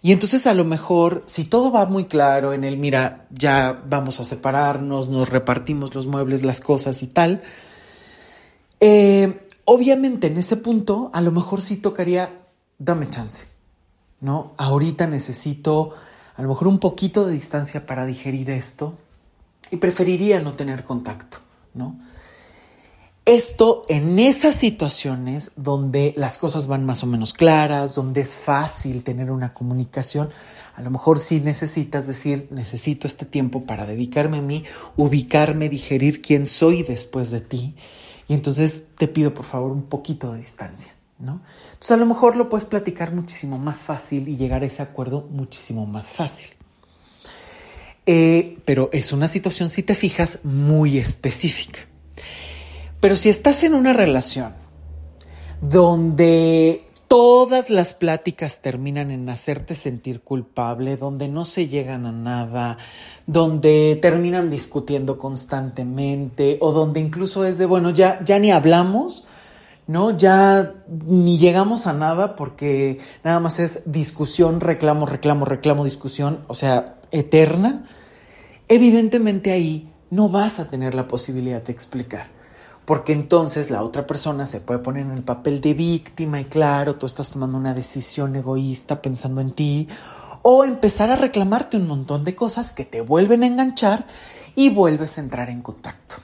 Y 0.01 0.13
entonces 0.13 0.47
a 0.47 0.55
lo 0.55 0.65
mejor, 0.65 1.23
si 1.27 1.45
todo 1.45 1.73
va 1.73 1.87
muy 1.87 2.05
claro 2.05 2.53
en 2.53 2.65
el, 2.65 2.77
mira, 2.77 3.27
ya 3.31 3.83
vamos 3.87 4.21
a 4.21 4.25
separarnos, 4.25 5.09
nos 5.09 5.31
repartimos 5.31 5.95
los 5.95 6.07
muebles, 6.07 6.43
las 6.43 6.61
cosas 6.61 7.03
y 7.03 7.07
tal, 7.07 7.43
eh, 8.87 9.49
obviamente 9.65 10.27
en 10.27 10.37
ese 10.37 10.59
punto 10.59 11.09
a 11.15 11.23
lo 11.23 11.33
mejor 11.33 11.63
sí 11.63 11.79
tocaría, 11.79 12.43
dame 12.77 13.09
chance, 13.09 13.47
¿no? 14.21 14.53
Ahorita 14.59 15.07
necesito 15.07 15.95
a 16.37 16.43
lo 16.43 16.49
mejor 16.49 16.69
un 16.69 16.79
poquito 16.79 17.25
de 17.25 17.33
distancia 17.33 17.87
para 17.87 18.05
digerir 18.05 18.51
esto 18.51 18.99
y 19.71 19.79
preferiría 19.79 20.41
no 20.41 20.53
tener 20.53 20.85
contacto, 20.85 21.39
¿no? 21.73 21.99
Esto 23.25 23.85
en 23.89 24.19
esas 24.19 24.55
situaciones 24.55 25.53
donde 25.57 26.13
las 26.19 26.37
cosas 26.37 26.67
van 26.67 26.85
más 26.85 27.03
o 27.03 27.07
menos 27.07 27.33
claras, 27.33 27.95
donde 27.95 28.21
es 28.21 28.35
fácil 28.35 29.03
tener 29.03 29.31
una 29.31 29.55
comunicación, 29.55 30.29
a 30.75 30.83
lo 30.83 30.91
mejor 30.91 31.21
sí 31.21 31.41
necesitas 31.41 32.07
decir, 32.07 32.49
necesito 32.51 33.07
este 33.07 33.25
tiempo 33.25 33.65
para 33.65 33.87
dedicarme 33.87 34.37
a 34.37 34.43
mí, 34.43 34.65
ubicarme, 34.99 35.71
digerir 35.71 36.21
quién 36.21 36.47
soy 36.47 36.83
después 36.83 37.31
de 37.31 37.41
ti 37.41 37.75
y 38.29 38.35
entonces 38.35 38.89
te 38.97 39.09
pido 39.09 39.35
por 39.35 39.45
favor 39.45 39.73
un 39.73 39.85
poquito 39.85 40.33
de 40.33 40.41
distancia, 40.41 40.95
¿no? 41.19 41.41
Entonces 41.73 41.91
a 41.93 41.97
lo 41.97 42.07
mejor 42.07 42.37
lo 42.37 42.49
puedes 42.49 42.65
platicar 42.65 43.13
muchísimo 43.13 43.59
más 43.59 43.79
fácil 43.79 44.29
y 44.29 44.37
llegar 44.37 44.63
a 44.63 44.67
ese 44.67 44.83
acuerdo 44.83 45.29
muchísimo 45.31 45.87
más 45.87 46.13
fácil. 46.13 46.49
Eh, 48.07 48.59
pero 48.65 48.91
es 48.93 49.13
una 49.13 49.29
situación, 49.29 49.71
si 49.71 49.83
te 49.83 49.95
fijas, 49.95 50.45
muy 50.45 50.99
específica. 50.99 51.81
Pero 53.01 53.17
si 53.17 53.29
estás 53.29 53.63
en 53.65 53.75
una 53.75 53.93
relación 53.93 54.55
donde 55.61 56.85
todas 57.15 57.71
las 57.71 57.95
pláticas 57.95 58.61
terminan 58.61 59.13
en 59.13 59.29
hacerte 59.29 59.77
sentir 59.77 60.23
culpable, 60.23 60.97
donde 60.97 61.29
no 61.29 61.45
se 61.45 61.69
llegan 61.69 62.07
a 62.07 62.11
nada, 62.11 62.77
donde 63.29 63.97
terminan 64.03 64.51
discutiendo 64.51 65.17
constantemente 65.17 66.59
o 66.61 66.73
donde 66.73 66.99
incluso 66.99 67.45
es 67.45 67.57
de, 67.57 67.67
bueno, 67.67 67.91
ya, 67.91 68.25
ya 68.25 68.41
ni 68.41 68.51
hablamos, 68.51 69.29
¿no? 69.87 70.17
Ya 70.17 70.75
ni 71.07 71.39
llegamos 71.39 71.87
a 71.87 71.93
nada 71.93 72.35
porque 72.35 72.99
nada 73.23 73.39
más 73.39 73.61
es 73.61 73.83
discusión, 73.87 74.61
reclamo, 74.61 75.07
reclamo, 75.07 75.45
reclamo, 75.45 75.85
discusión, 75.85 76.41
o 76.49 76.55
sea, 76.55 76.97
eterna. 77.13 77.85
Evidentemente 78.67 79.53
ahí 79.53 79.89
no 80.11 80.31
vas 80.31 80.59
a 80.59 80.69
tener 80.69 80.97
la 80.97 81.07
posibilidad 81.07 81.63
de 81.63 81.71
explicar. 81.71 82.34
Porque 82.85 83.13
entonces 83.13 83.71
la 83.71 83.83
otra 83.83 84.07
persona 84.07 84.47
se 84.47 84.61
puede 84.61 84.81
poner 84.81 85.07
en 85.07 85.13
el 85.13 85.23
papel 85.23 85.61
de 85.61 85.75
víctima 85.75 86.41
y 86.41 86.45
claro, 86.45 86.97
tú 86.97 87.07
estás 87.07 87.31
tomando 87.31 87.57
una 87.57 87.75
decisión 87.75 88.37
egoísta 88.37 89.01
pensando 89.01 89.41
en 89.41 89.53
ti 89.53 89.89
o 90.43 90.65
empezar 90.65 91.11
a 91.11 91.17
reclamarte 91.17 91.79
un 91.79 91.87
montón 91.87 92.25
de 92.25 92.35
cosas 92.35 92.73
que 92.73 92.85
te 92.85 93.01
vuelven 93.01 93.43
a 93.43 93.47
enganchar 93.47 94.07
y 94.55 94.69
vuelves 94.69 95.17
a 95.17 95.23
entrar 95.23 95.49
en 95.49 95.63
contacto. 95.63 96.17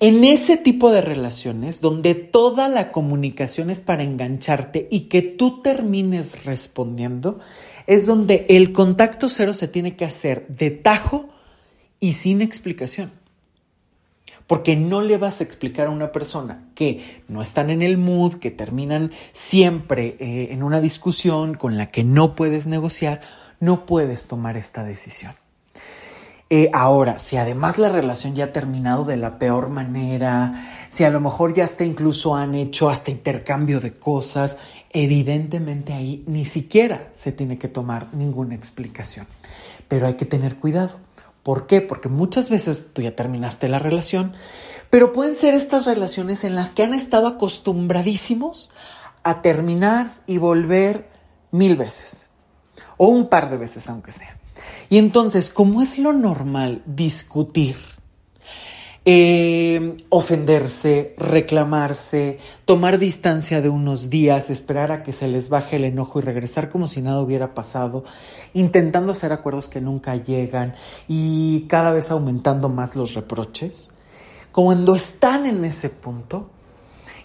En 0.00 0.22
ese 0.22 0.56
tipo 0.56 0.92
de 0.92 1.00
relaciones 1.00 1.80
donde 1.80 2.14
toda 2.14 2.68
la 2.68 2.92
comunicación 2.92 3.70
es 3.70 3.80
para 3.80 4.04
engancharte 4.04 4.86
y 4.92 5.08
que 5.08 5.22
tú 5.22 5.60
termines 5.60 6.44
respondiendo, 6.44 7.40
es 7.88 8.06
donde 8.06 8.46
el 8.48 8.72
contacto 8.72 9.28
cero 9.28 9.52
se 9.54 9.66
tiene 9.66 9.96
que 9.96 10.04
hacer 10.04 10.46
de 10.48 10.70
tajo 10.70 11.30
y 11.98 12.12
sin 12.12 12.42
explicación. 12.42 13.10
Porque 14.48 14.74
no 14.74 15.02
le 15.02 15.16
vas 15.16 15.40
a 15.40 15.44
explicar 15.44 15.86
a 15.86 15.90
una 15.90 16.10
persona 16.10 16.64
que 16.74 17.22
no 17.28 17.40
están 17.40 17.70
en 17.70 17.82
el 17.82 17.98
mood, 17.98 18.40
que 18.40 18.50
terminan 18.50 19.12
siempre 19.30 20.16
eh, 20.18 20.48
en 20.50 20.64
una 20.64 20.80
discusión 20.80 21.54
con 21.54 21.76
la 21.76 21.92
que 21.92 22.02
no 22.02 22.34
puedes 22.34 22.66
negociar, 22.66 23.20
no 23.60 23.86
puedes 23.86 24.26
tomar 24.26 24.56
esta 24.56 24.82
decisión. 24.82 25.34
Eh, 26.50 26.70
ahora, 26.72 27.18
si 27.18 27.36
además 27.36 27.76
la 27.76 27.90
relación 27.90 28.34
ya 28.34 28.46
ha 28.46 28.52
terminado 28.52 29.04
de 29.04 29.18
la 29.18 29.38
peor 29.38 29.68
manera, 29.68 30.86
si 30.88 31.04
a 31.04 31.10
lo 31.10 31.20
mejor 31.20 31.52
ya 31.52 31.64
hasta 31.64 31.84
incluso 31.84 32.34
han 32.34 32.54
hecho 32.54 32.88
hasta 32.88 33.10
intercambio 33.10 33.80
de 33.80 33.92
cosas, 33.92 34.56
evidentemente 34.90 35.92
ahí 35.92 36.24
ni 36.26 36.46
siquiera 36.46 37.10
se 37.12 37.32
tiene 37.32 37.58
que 37.58 37.68
tomar 37.68 38.08
ninguna 38.14 38.54
explicación. 38.54 39.26
Pero 39.88 40.06
hay 40.06 40.14
que 40.14 40.24
tener 40.24 40.56
cuidado. 40.56 41.07
¿Por 41.48 41.66
qué? 41.66 41.80
Porque 41.80 42.10
muchas 42.10 42.50
veces 42.50 42.92
tú 42.92 43.00
ya 43.00 43.16
terminaste 43.16 43.68
la 43.68 43.78
relación, 43.78 44.34
pero 44.90 45.14
pueden 45.14 45.34
ser 45.34 45.54
estas 45.54 45.86
relaciones 45.86 46.44
en 46.44 46.54
las 46.54 46.74
que 46.74 46.82
han 46.82 46.92
estado 46.92 47.26
acostumbradísimos 47.26 48.70
a 49.22 49.40
terminar 49.40 50.12
y 50.26 50.36
volver 50.36 51.08
mil 51.50 51.76
veces, 51.76 52.28
o 52.98 53.06
un 53.06 53.30
par 53.30 53.48
de 53.48 53.56
veces 53.56 53.88
aunque 53.88 54.12
sea. 54.12 54.36
Y 54.90 54.98
entonces, 54.98 55.48
como 55.48 55.80
es 55.80 55.98
lo 55.98 56.12
normal 56.12 56.82
discutir, 56.84 57.78
eh, 59.10 59.96
ofenderse, 60.10 61.14
reclamarse, 61.16 62.40
tomar 62.66 62.98
distancia 62.98 63.62
de 63.62 63.70
unos 63.70 64.10
días, 64.10 64.50
esperar 64.50 64.92
a 64.92 65.02
que 65.02 65.14
se 65.14 65.28
les 65.28 65.48
baje 65.48 65.76
el 65.76 65.84
enojo 65.84 66.18
y 66.18 66.22
regresar 66.22 66.68
como 66.68 66.88
si 66.88 67.00
nada 67.00 67.22
hubiera 67.22 67.54
pasado, 67.54 68.04
intentando 68.52 69.12
hacer 69.12 69.32
acuerdos 69.32 69.66
que 69.66 69.80
nunca 69.80 70.14
llegan 70.16 70.74
y 71.08 71.62
cada 71.68 71.90
vez 71.92 72.10
aumentando 72.10 72.68
más 72.68 72.96
los 72.96 73.14
reproches, 73.14 73.88
cuando 74.52 74.94
están 74.94 75.46
en 75.46 75.64
ese 75.64 75.88
punto 75.88 76.50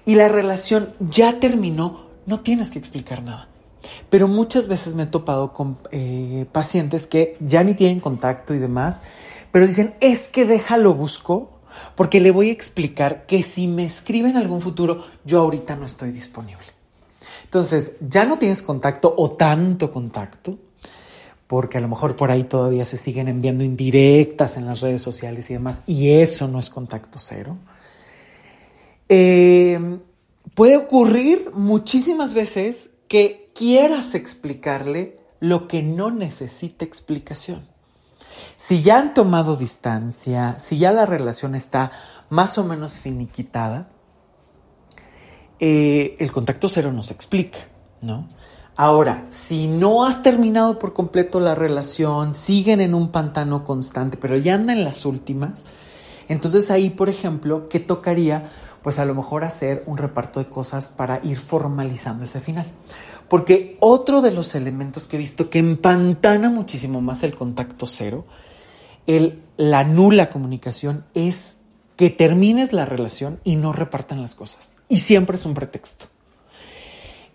y 0.06 0.16
la 0.16 0.30
relación 0.30 0.94
ya 1.02 1.42
terminó, 1.42 2.06
no 2.26 2.40
tienes 2.40 2.72
que 2.72 2.80
explicar 2.80 3.24
nada. 3.24 3.50
Pero 4.10 4.30
muchas 4.30 4.70
veces 4.70 4.96
me 4.96 5.04
he 5.04 5.08
topado 5.08 5.52
con 5.52 5.78
eh, 5.92 6.46
pacientes 6.50 7.08
que 7.08 7.36
ya 7.42 7.62
ni 7.66 7.74
tienen 7.74 8.00
contacto 8.00 8.54
y 8.54 8.60
demás, 8.60 9.02
pero 9.52 9.68
dicen, 9.68 9.96
es 10.00 10.30
que 10.30 10.46
déjalo 10.46 10.94
busco 10.94 11.53
porque 11.96 12.20
le 12.20 12.32
voy 12.32 12.50
a 12.50 12.54
explicar 12.54 13.26
que 13.26 13.44
si 13.44 13.68
me 13.68 13.86
escribe 13.86 14.30
en 14.30 14.38
algún 14.38 14.62
futuro, 14.62 15.06
yo 15.26 15.40
ahorita 15.40 15.76
no 15.76 15.86
estoy 15.86 16.12
disponible. 16.12 16.66
Entonces, 17.44 17.98
ya 18.00 18.26
no 18.26 18.40
tienes 18.40 18.62
contacto 18.62 19.14
o 19.16 19.30
tanto 19.30 19.92
contacto, 19.92 20.58
porque 21.48 21.78
a 21.78 21.82
lo 21.82 21.88
mejor 21.88 22.16
por 22.16 22.32
ahí 22.32 22.46
todavía 22.46 22.84
se 22.86 22.98
siguen 22.98 23.28
enviando 23.28 23.64
indirectas 23.64 24.58
en 24.58 24.66
las 24.66 24.82
redes 24.82 25.02
sociales 25.02 25.50
y 25.50 25.54
demás, 25.54 25.82
y 25.86 26.10
eso 26.10 26.48
no 26.48 26.60
es 26.60 26.70
contacto 26.70 27.20
cero. 27.20 27.58
Eh, 29.08 30.00
puede 30.56 30.78
ocurrir 30.78 31.52
muchísimas 31.54 32.34
veces 32.34 32.92
que 33.08 33.52
quieras 33.54 34.16
explicarle 34.16 35.20
lo 35.40 35.68
que 35.68 35.84
no 35.84 36.10
necesita 36.10 36.86
explicación. 36.86 37.68
Si 38.56 38.82
ya 38.82 39.00
han 39.00 39.14
tomado 39.14 39.56
distancia, 39.56 40.58
si 40.60 40.78
ya 40.78 40.92
la 40.92 41.06
relación 41.06 41.56
está 41.56 41.92
más 42.30 42.58
o 42.58 42.64
menos 42.64 42.94
finiquitada, 42.94 43.90
eh, 45.60 46.16
el 46.20 46.32
contacto 46.32 46.68
cero 46.68 46.92
nos 46.92 47.12
explica, 47.12 47.60
¿no? 48.02 48.28
Ahora, 48.76 49.26
si 49.30 49.68
no 49.68 50.04
has 50.04 50.24
terminado 50.24 50.80
por 50.80 50.94
completo 50.94 51.40
la 51.40 51.54
relación, 51.54 52.34
siguen 52.34 52.82
en 52.82 52.96
un 52.96 53.10
pantano 53.10 53.64
constante, 53.64 54.18
pero 54.18 54.36
ya 54.36 54.56
andan 54.56 54.80
en 54.80 54.84
las 54.84 55.06
últimas, 55.06 55.64
entonces 56.28 56.72
ahí, 56.72 56.90
por 56.90 57.08
ejemplo, 57.08 57.70
¿qué 57.70 57.80
tocaría? 57.80 58.50
Pues 58.82 58.98
a 58.98 59.06
lo 59.06 59.14
mejor 59.14 59.44
hacer 59.44 59.84
un 59.86 59.98
reparto 59.98 60.40
de 60.40 60.48
cosas 60.48 60.88
para 60.88 61.20
ir 61.24 61.38
formalizando 61.38 62.24
ese 62.24 62.40
final. 62.40 62.66
Porque 63.30 63.78
otro 63.80 64.22
de 64.22 64.32
los 64.32 64.56
elementos 64.56 65.08
que 65.08 65.16
he 65.16 65.20
visto 65.20 65.50
que 65.50 65.60
empantana 65.60 66.50
muchísimo 66.50 67.02
más 67.02 67.24
el 67.24 67.36
contacto 67.36 67.88
cero, 67.88 68.26
el, 69.08 69.42
la 69.58 69.84
nula 69.84 70.30
comunicación, 70.30 71.06
es 71.14 71.60
que 71.96 72.10
termines 72.10 72.74
la 72.74 72.86
relación 72.86 73.40
y 73.44 73.56
no 73.56 73.74
repartan 73.74 74.22
las 74.22 74.36
cosas. 74.36 74.76
Y 74.90 74.98
siempre 74.98 75.38
es 75.38 75.46
un 75.46 75.54
pretexto. 75.54 76.08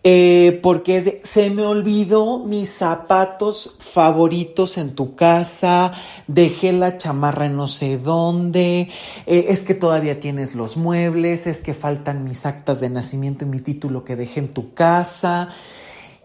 Eh, 0.05 0.61
porque 0.62 0.96
es 0.98 1.05
de, 1.05 1.20
se 1.24 1.51
me 1.51 1.66
olvidó 1.66 2.38
mis 2.38 2.70
zapatos 2.70 3.77
favoritos 3.81 4.79
en 4.79 4.94
tu 4.94 5.16
casa, 5.16 5.92
dejé 6.29 6.72
la 6.72 6.98
chamarra 6.98 7.46
en 7.46 7.57
no 7.57 7.66
sé 7.66 7.98
dónde, 7.98 8.90
eh, 9.27 9.46
es 9.48 9.61
que 9.62 9.74
todavía 9.74 10.20
tienes 10.20 10.55
los 10.55 10.77
muebles, 10.77 11.48
es 11.48 11.59
que 11.59 11.74
faltan 11.74 12.22
mis 12.22 12.46
actas 12.46 12.81
de 12.81 12.90
nacimiento 12.90 13.44
y 13.44 13.48
mi 13.48 13.59
título 13.59 14.05
que 14.05 14.14
dejé 14.14 14.40
en 14.40 14.51
tu 14.51 14.72
casa. 14.72 15.48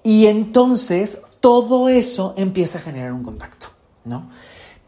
Y 0.03 0.27
entonces 0.27 1.21
todo 1.39 1.89
eso 1.89 2.33
empieza 2.37 2.79
a 2.79 2.81
generar 2.81 3.13
un 3.13 3.23
contacto, 3.23 3.67
¿no? 4.05 4.29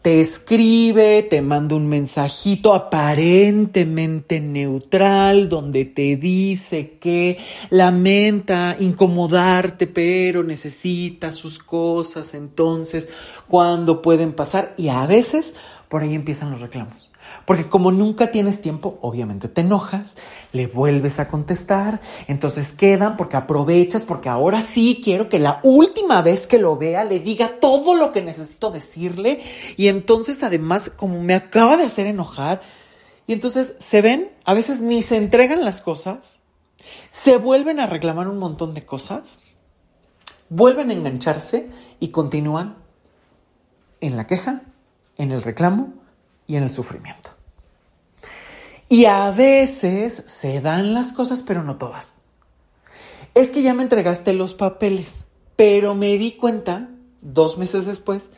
Te 0.01 0.21
escribe, 0.21 1.23
te 1.23 1.41
manda 1.41 1.75
un 1.75 1.88
mensajito 1.88 2.75
aparentemente 2.75 4.39
neutral 4.39 5.49
donde 5.49 5.86
te 5.86 6.15
dice 6.15 6.97
que 6.99 7.39
lamenta 7.71 8.75
incomodarte, 8.80 9.88
pero 9.88 10.43
necesita 10.43 11.32
sus 11.32 11.58
cosas, 11.58 12.36
entonces, 12.36 13.10
¿cuándo 13.47 14.04
pueden 14.04 14.34
pasar? 14.34 14.75
Y 14.78 14.89
a 14.89 15.08
veces 15.08 15.56
por 15.89 16.04
ahí 16.04 16.13
empiezan 16.13 16.51
los 16.51 16.62
reclamos. 16.62 17.10
Porque 17.45 17.67
como 17.67 17.91
nunca 17.91 18.31
tienes 18.31 18.61
tiempo, 18.61 18.97
obviamente 19.01 19.47
te 19.47 19.61
enojas, 19.61 20.17
le 20.51 20.67
vuelves 20.67 21.19
a 21.19 21.27
contestar, 21.27 22.01
entonces 22.27 22.71
quedan 22.71 23.17
porque 23.17 23.37
aprovechas, 23.37 24.03
porque 24.03 24.29
ahora 24.29 24.61
sí 24.61 25.01
quiero 25.03 25.29
que 25.29 25.39
la 25.39 25.59
última 25.63 26.21
vez 26.21 26.47
que 26.47 26.59
lo 26.59 26.77
vea 26.77 27.03
le 27.03 27.19
diga 27.19 27.59
todo 27.59 27.95
lo 27.95 28.11
que 28.11 28.21
necesito 28.21 28.71
decirle. 28.71 29.41
Y 29.77 29.87
entonces 29.87 30.43
además 30.43 30.89
como 30.89 31.21
me 31.21 31.33
acaba 31.33 31.77
de 31.77 31.85
hacer 31.85 32.07
enojar, 32.07 32.61
y 33.27 33.33
entonces 33.33 33.75
se 33.79 34.01
ven, 34.01 34.31
a 34.45 34.53
veces 34.53 34.79
ni 34.79 35.01
se 35.01 35.17
entregan 35.17 35.65
las 35.65 35.81
cosas, 35.81 36.39
se 37.09 37.37
vuelven 37.37 37.79
a 37.79 37.87
reclamar 37.87 38.27
un 38.27 38.37
montón 38.37 38.73
de 38.73 38.85
cosas, 38.85 39.39
vuelven 40.49 40.91
a 40.91 40.93
engancharse 40.93 41.69
y 41.99 42.09
continúan 42.09 42.77
en 43.99 44.15
la 44.15 44.27
queja, 44.27 44.61
en 45.17 45.31
el 45.31 45.41
reclamo 45.41 46.04
y 46.47 46.55
en 46.55 46.63
el 46.63 46.71
sufrimiento. 46.71 47.31
Y 48.88 49.05
a 49.05 49.31
veces 49.31 50.23
se 50.27 50.62
dan 50.62 50.93
las 50.93 51.12
cosas, 51.12 51.41
pero 51.41 51.63
no 51.63 51.77
todas. 51.77 52.15
Es 53.34 53.49
que 53.49 53.62
ya 53.62 53.73
me 53.73 53.84
entregaste 53.84 54.34
los 54.34 54.53
papeles, 54.53 55.25
pero 55.55 55.95
me 55.95 56.17
di 56.17 56.34
cuenta, 56.34 56.89
dos 57.21 57.58
meses 57.58 57.86
después, 57.86 58.29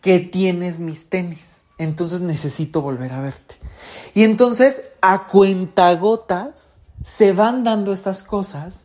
que 0.00 0.18
tienes 0.18 0.78
mis 0.78 1.08
tenis. 1.08 1.64
Entonces 1.78 2.20
necesito 2.20 2.82
volver 2.82 3.12
a 3.12 3.20
verte. 3.20 3.56
Y 4.14 4.24
entonces, 4.24 4.82
a 5.00 5.26
cuentagotas, 5.26 6.80
se 7.02 7.32
van 7.32 7.64
dando 7.64 7.92
estas 7.92 8.22
cosas, 8.22 8.84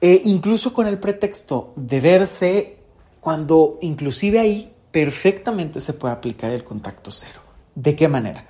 eh, 0.00 0.22
incluso 0.24 0.72
con 0.72 0.86
el 0.86 0.98
pretexto 0.98 1.72
de 1.76 2.00
verse, 2.00 2.76
cuando 3.20 3.78
inclusive 3.80 4.40
ahí 4.40 4.72
perfectamente 4.90 5.80
se 5.80 5.94
puede 5.94 6.14
aplicar 6.14 6.50
el 6.50 6.64
contacto 6.64 7.10
cero. 7.10 7.41
¿De 7.74 7.96
qué 7.96 8.08
manera? 8.08 8.46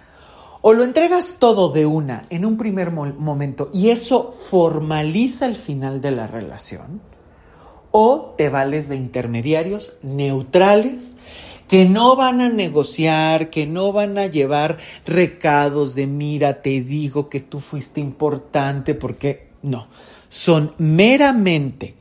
O 0.61 0.73
lo 0.73 0.85
entregas 0.85 1.37
todo 1.39 1.73
de 1.73 1.87
una 1.87 2.27
en 2.31 2.45
un 2.45 2.57
primer 2.57 2.91
momento 2.91 3.71
y 3.73 3.91
eso 3.91 4.33
formaliza 4.49 5.47
el 5.47 5.57
final 5.57 6.01
de 6.01 6.13
la 6.13 6.27
relación, 6.27 7.01
o 7.91 8.35
te 8.39 8.49
vales 8.49 8.89
de 8.89 8.97
intermediarios 8.97 9.95
neutrales 10.03 11.17
que 11.69 11.85
no 11.85 12.17
van 12.17 12.41
a 12.41 12.49
negociar, 12.49 13.51
que 13.51 13.67
no 13.67 13.93
van 13.93 14.19
a 14.19 14.27
llevar 14.27 14.79
recados 15.07 15.95
de 15.95 16.07
mira, 16.07 16.63
te 16.63 16.81
digo 16.83 17.29
que 17.29 17.41
tú 17.41 17.61
fuiste 17.61 18.01
importante, 18.01 18.95
porque 18.95 19.49
no, 19.63 19.89
son 20.29 20.75
meramente 20.79 21.95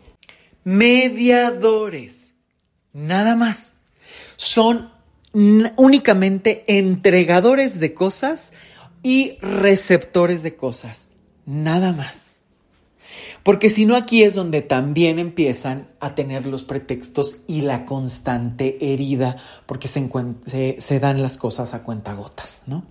mediadores, 0.64 2.36
nada 2.94 3.36
más. 3.36 3.76
Son 4.36 4.91
únicamente 5.34 6.64
entregadores 6.68 7.80
de 7.80 7.94
cosas 7.94 8.54
y 9.04 9.38
receptores 9.42 10.44
de 10.44 10.56
cosas, 10.56 11.08
nada 11.46 11.94
más. 11.94 12.32
Porque 13.44 13.70
si 13.70 13.86
no, 13.86 13.96
aquí 13.96 14.24
es 14.24 14.36
donde 14.36 14.62
también 14.62 15.18
empiezan 15.18 15.88
a 16.00 16.14
tener 16.14 16.46
los 16.46 16.64
pretextos 16.64 17.38
y 17.48 17.62
la 17.62 17.86
constante 17.86 18.94
herida, 18.94 19.38
porque 19.66 19.88
se, 19.88 20.10
se, 20.80 21.00
dan 21.00 21.22
las 21.22 21.38
cosas 21.38 21.74
a 21.74 21.84
cuentagotas, 21.84 22.62
¿no? 22.68 22.86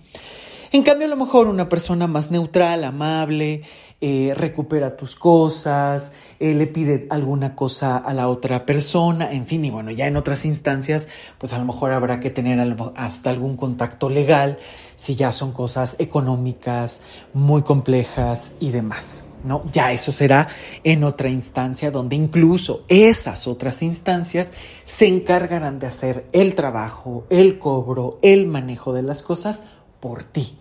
En 0.73 0.83
cambio, 0.83 1.05
a 1.05 1.09
lo 1.09 1.17
mejor 1.17 1.47
una 1.47 1.67
persona 1.67 2.07
más 2.07 2.31
neutral, 2.31 2.85
amable, 2.85 3.63
eh, 3.99 4.33
recupera 4.37 4.95
tus 4.95 5.17
cosas, 5.17 6.13
eh, 6.39 6.53
le 6.53 6.65
pide 6.65 7.07
alguna 7.09 7.55
cosa 7.57 7.97
a 7.97 8.13
la 8.13 8.29
otra 8.29 8.65
persona, 8.65 9.33
en 9.33 9.45
fin, 9.45 9.65
y 9.65 9.69
bueno, 9.69 9.91
ya 9.91 10.07
en 10.07 10.15
otras 10.15 10.45
instancias, 10.45 11.09
pues 11.37 11.51
a 11.51 11.57
lo 11.57 11.65
mejor 11.65 11.91
habrá 11.91 12.21
que 12.21 12.29
tener 12.29 12.57
hasta 12.95 13.29
algún 13.29 13.57
contacto 13.57 14.09
legal 14.09 14.59
si 14.95 15.15
ya 15.15 15.33
son 15.33 15.51
cosas 15.51 15.97
económicas 15.99 17.01
muy 17.33 17.63
complejas 17.63 18.55
y 18.61 18.71
demás. 18.71 19.25
¿no? 19.43 19.63
Ya 19.73 19.91
eso 19.91 20.13
será 20.13 20.47
en 20.85 21.03
otra 21.03 21.27
instancia 21.27 21.91
donde 21.91 22.15
incluso 22.15 22.85
esas 22.87 23.45
otras 23.45 23.81
instancias 23.81 24.53
se 24.85 25.07
encargarán 25.07 25.79
de 25.79 25.87
hacer 25.87 26.27
el 26.31 26.55
trabajo, 26.55 27.25
el 27.29 27.59
cobro, 27.59 28.19
el 28.21 28.47
manejo 28.47 28.93
de 28.93 29.01
las 29.01 29.21
cosas 29.21 29.63
por 29.99 30.23
ti. 30.23 30.60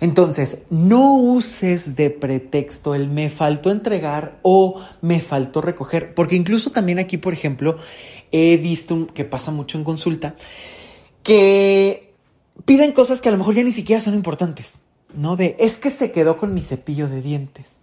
Entonces, 0.00 0.62
no 0.70 1.14
uses 1.14 1.96
de 1.96 2.10
pretexto 2.10 2.94
el 2.94 3.08
me 3.08 3.30
faltó 3.30 3.70
entregar 3.70 4.38
o 4.42 4.80
me 5.00 5.20
faltó 5.20 5.60
recoger, 5.60 6.14
porque 6.14 6.36
incluso 6.36 6.70
también 6.70 6.98
aquí, 6.98 7.16
por 7.16 7.32
ejemplo, 7.32 7.78
he 8.30 8.56
visto 8.58 9.08
que 9.08 9.24
pasa 9.24 9.50
mucho 9.50 9.76
en 9.76 9.84
consulta, 9.84 10.36
que 11.22 12.14
piden 12.64 12.92
cosas 12.92 13.20
que 13.20 13.28
a 13.28 13.32
lo 13.32 13.38
mejor 13.38 13.54
ya 13.54 13.62
ni 13.62 13.72
siquiera 13.72 14.00
son 14.00 14.14
importantes, 14.14 14.74
¿no? 15.14 15.36
De, 15.36 15.56
es 15.58 15.78
que 15.78 15.90
se 15.90 16.12
quedó 16.12 16.38
con 16.38 16.54
mi 16.54 16.62
cepillo 16.62 17.08
de 17.08 17.20
dientes. 17.20 17.80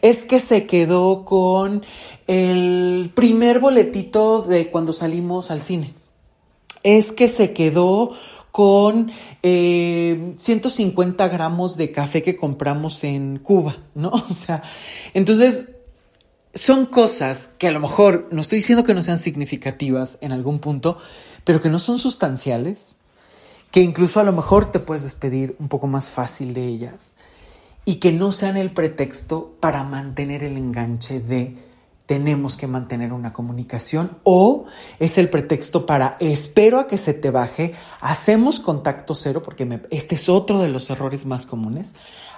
Es 0.00 0.24
que 0.24 0.40
se 0.40 0.66
quedó 0.66 1.24
con 1.24 1.84
el 2.26 3.10
primer 3.14 3.58
boletito 3.58 4.42
de 4.42 4.68
cuando 4.68 4.92
salimos 4.92 5.50
al 5.50 5.60
cine. 5.60 5.92
Es 6.82 7.12
que 7.12 7.28
se 7.28 7.52
quedó 7.52 8.12
con 8.58 9.12
150 9.42 11.24
eh, 11.24 11.28
gramos 11.28 11.76
de 11.76 11.92
café 11.92 12.24
que 12.24 12.34
compramos 12.34 13.04
en 13.04 13.38
Cuba, 13.38 13.84
¿no? 13.94 14.08
O 14.28 14.34
sea, 14.34 14.64
entonces 15.14 15.68
son 16.54 16.86
cosas 16.86 17.50
que 17.56 17.68
a 17.68 17.70
lo 17.70 17.78
mejor, 17.78 18.26
no 18.32 18.40
estoy 18.40 18.58
diciendo 18.58 18.82
que 18.82 18.94
no 18.94 19.04
sean 19.04 19.20
significativas 19.20 20.18
en 20.22 20.32
algún 20.32 20.58
punto, 20.58 20.98
pero 21.44 21.62
que 21.62 21.68
no 21.68 21.78
son 21.78 22.00
sustanciales, 22.00 22.96
que 23.70 23.80
incluso 23.80 24.18
a 24.18 24.24
lo 24.24 24.32
mejor 24.32 24.72
te 24.72 24.80
puedes 24.80 25.04
despedir 25.04 25.54
un 25.60 25.68
poco 25.68 25.86
más 25.86 26.10
fácil 26.10 26.52
de 26.52 26.66
ellas 26.66 27.12
y 27.84 28.00
que 28.00 28.10
no 28.10 28.32
sean 28.32 28.56
el 28.56 28.72
pretexto 28.72 29.54
para 29.60 29.84
mantener 29.84 30.42
el 30.42 30.56
enganche 30.56 31.20
de 31.20 31.54
tenemos 32.08 32.56
que 32.56 32.66
mantener 32.66 33.12
una 33.12 33.34
comunicación 33.34 34.16
o 34.24 34.64
es 34.98 35.18
el 35.18 35.28
pretexto 35.28 35.84
para 35.84 36.16
espero 36.20 36.80
a 36.80 36.86
que 36.86 36.96
se 36.96 37.12
te 37.12 37.30
baje, 37.30 37.74
hacemos 38.00 38.60
contacto 38.60 39.14
cero, 39.14 39.42
porque 39.44 39.82
este 39.90 40.14
es 40.14 40.30
otro 40.30 40.58
de 40.58 40.68
los 40.68 40.88
errores 40.88 41.26
más 41.26 41.44
comunes, 41.44 41.94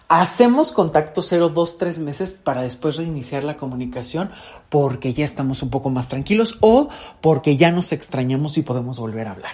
hacemos 0.09 0.72
contacto 0.72 1.22
cero 1.22 1.50
dos, 1.50 1.78
tres 1.78 2.00
meses 2.00 2.33
para 2.33 2.62
después 2.62 2.96
reiniciar 2.96 3.44
la 3.44 3.56
comunicación 3.56 4.30
porque 4.70 5.14
ya 5.14 5.24
estamos 5.24 5.62
un 5.62 5.70
poco 5.70 5.88
más 5.88 6.09
tranquilos 6.09 6.59
o 6.62 6.88
porque 7.20 7.56
ya 7.56 7.70
nos 7.70 7.92
extrañamos 7.92 8.59
y 8.59 8.62
podemos 8.62 8.98
volver 8.98 9.28
a 9.28 9.30
hablar. 9.30 9.52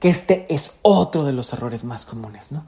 Que 0.00 0.08
este 0.08 0.46
es 0.48 0.78
otro 0.80 1.24
de 1.24 1.34
los 1.34 1.52
errores 1.52 1.84
más 1.84 2.06
comunes, 2.06 2.52
¿no? 2.52 2.64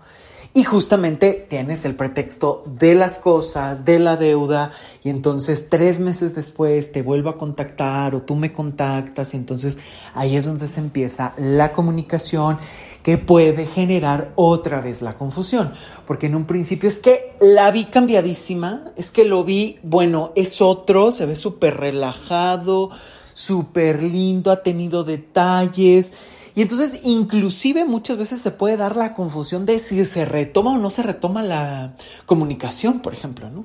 Y 0.58 0.64
justamente 0.64 1.46
tienes 1.48 1.84
el 1.84 1.94
pretexto 1.94 2.64
de 2.66 2.96
las 2.96 3.18
cosas, 3.18 3.84
de 3.84 4.00
la 4.00 4.16
deuda, 4.16 4.72
y 5.04 5.08
entonces 5.08 5.68
tres 5.70 6.00
meses 6.00 6.34
después 6.34 6.90
te 6.90 7.02
vuelvo 7.02 7.30
a 7.30 7.38
contactar 7.38 8.16
o 8.16 8.22
tú 8.22 8.34
me 8.34 8.52
contactas, 8.52 9.34
y 9.34 9.36
entonces 9.36 9.78
ahí 10.14 10.34
es 10.34 10.46
donde 10.46 10.66
se 10.66 10.80
empieza 10.80 11.32
la 11.38 11.70
comunicación 11.70 12.58
que 13.04 13.18
puede 13.18 13.66
generar 13.66 14.32
otra 14.34 14.80
vez 14.80 15.00
la 15.00 15.14
confusión. 15.14 15.74
Porque 16.08 16.26
en 16.26 16.34
un 16.34 16.44
principio 16.44 16.88
es 16.88 16.98
que 16.98 17.36
la 17.40 17.70
vi 17.70 17.84
cambiadísima, 17.84 18.90
es 18.96 19.12
que 19.12 19.24
lo 19.24 19.44
vi, 19.44 19.78
bueno, 19.84 20.32
es 20.34 20.60
otro, 20.60 21.12
se 21.12 21.24
ve 21.24 21.36
súper 21.36 21.76
relajado, 21.76 22.90
súper 23.32 24.02
lindo, 24.02 24.50
ha 24.50 24.64
tenido 24.64 25.04
detalles 25.04 26.14
y 26.58 26.62
entonces 26.62 27.02
inclusive 27.04 27.84
muchas 27.84 28.18
veces 28.18 28.40
se 28.40 28.50
puede 28.50 28.76
dar 28.76 28.96
la 28.96 29.14
confusión 29.14 29.64
de 29.64 29.78
si 29.78 30.04
se 30.04 30.24
retoma 30.24 30.72
o 30.72 30.78
no 30.78 30.90
se 30.90 31.04
retoma 31.04 31.40
la 31.44 31.94
comunicación, 32.26 32.98
por 32.98 33.12
ejemplo, 33.12 33.48
¿no? 33.48 33.64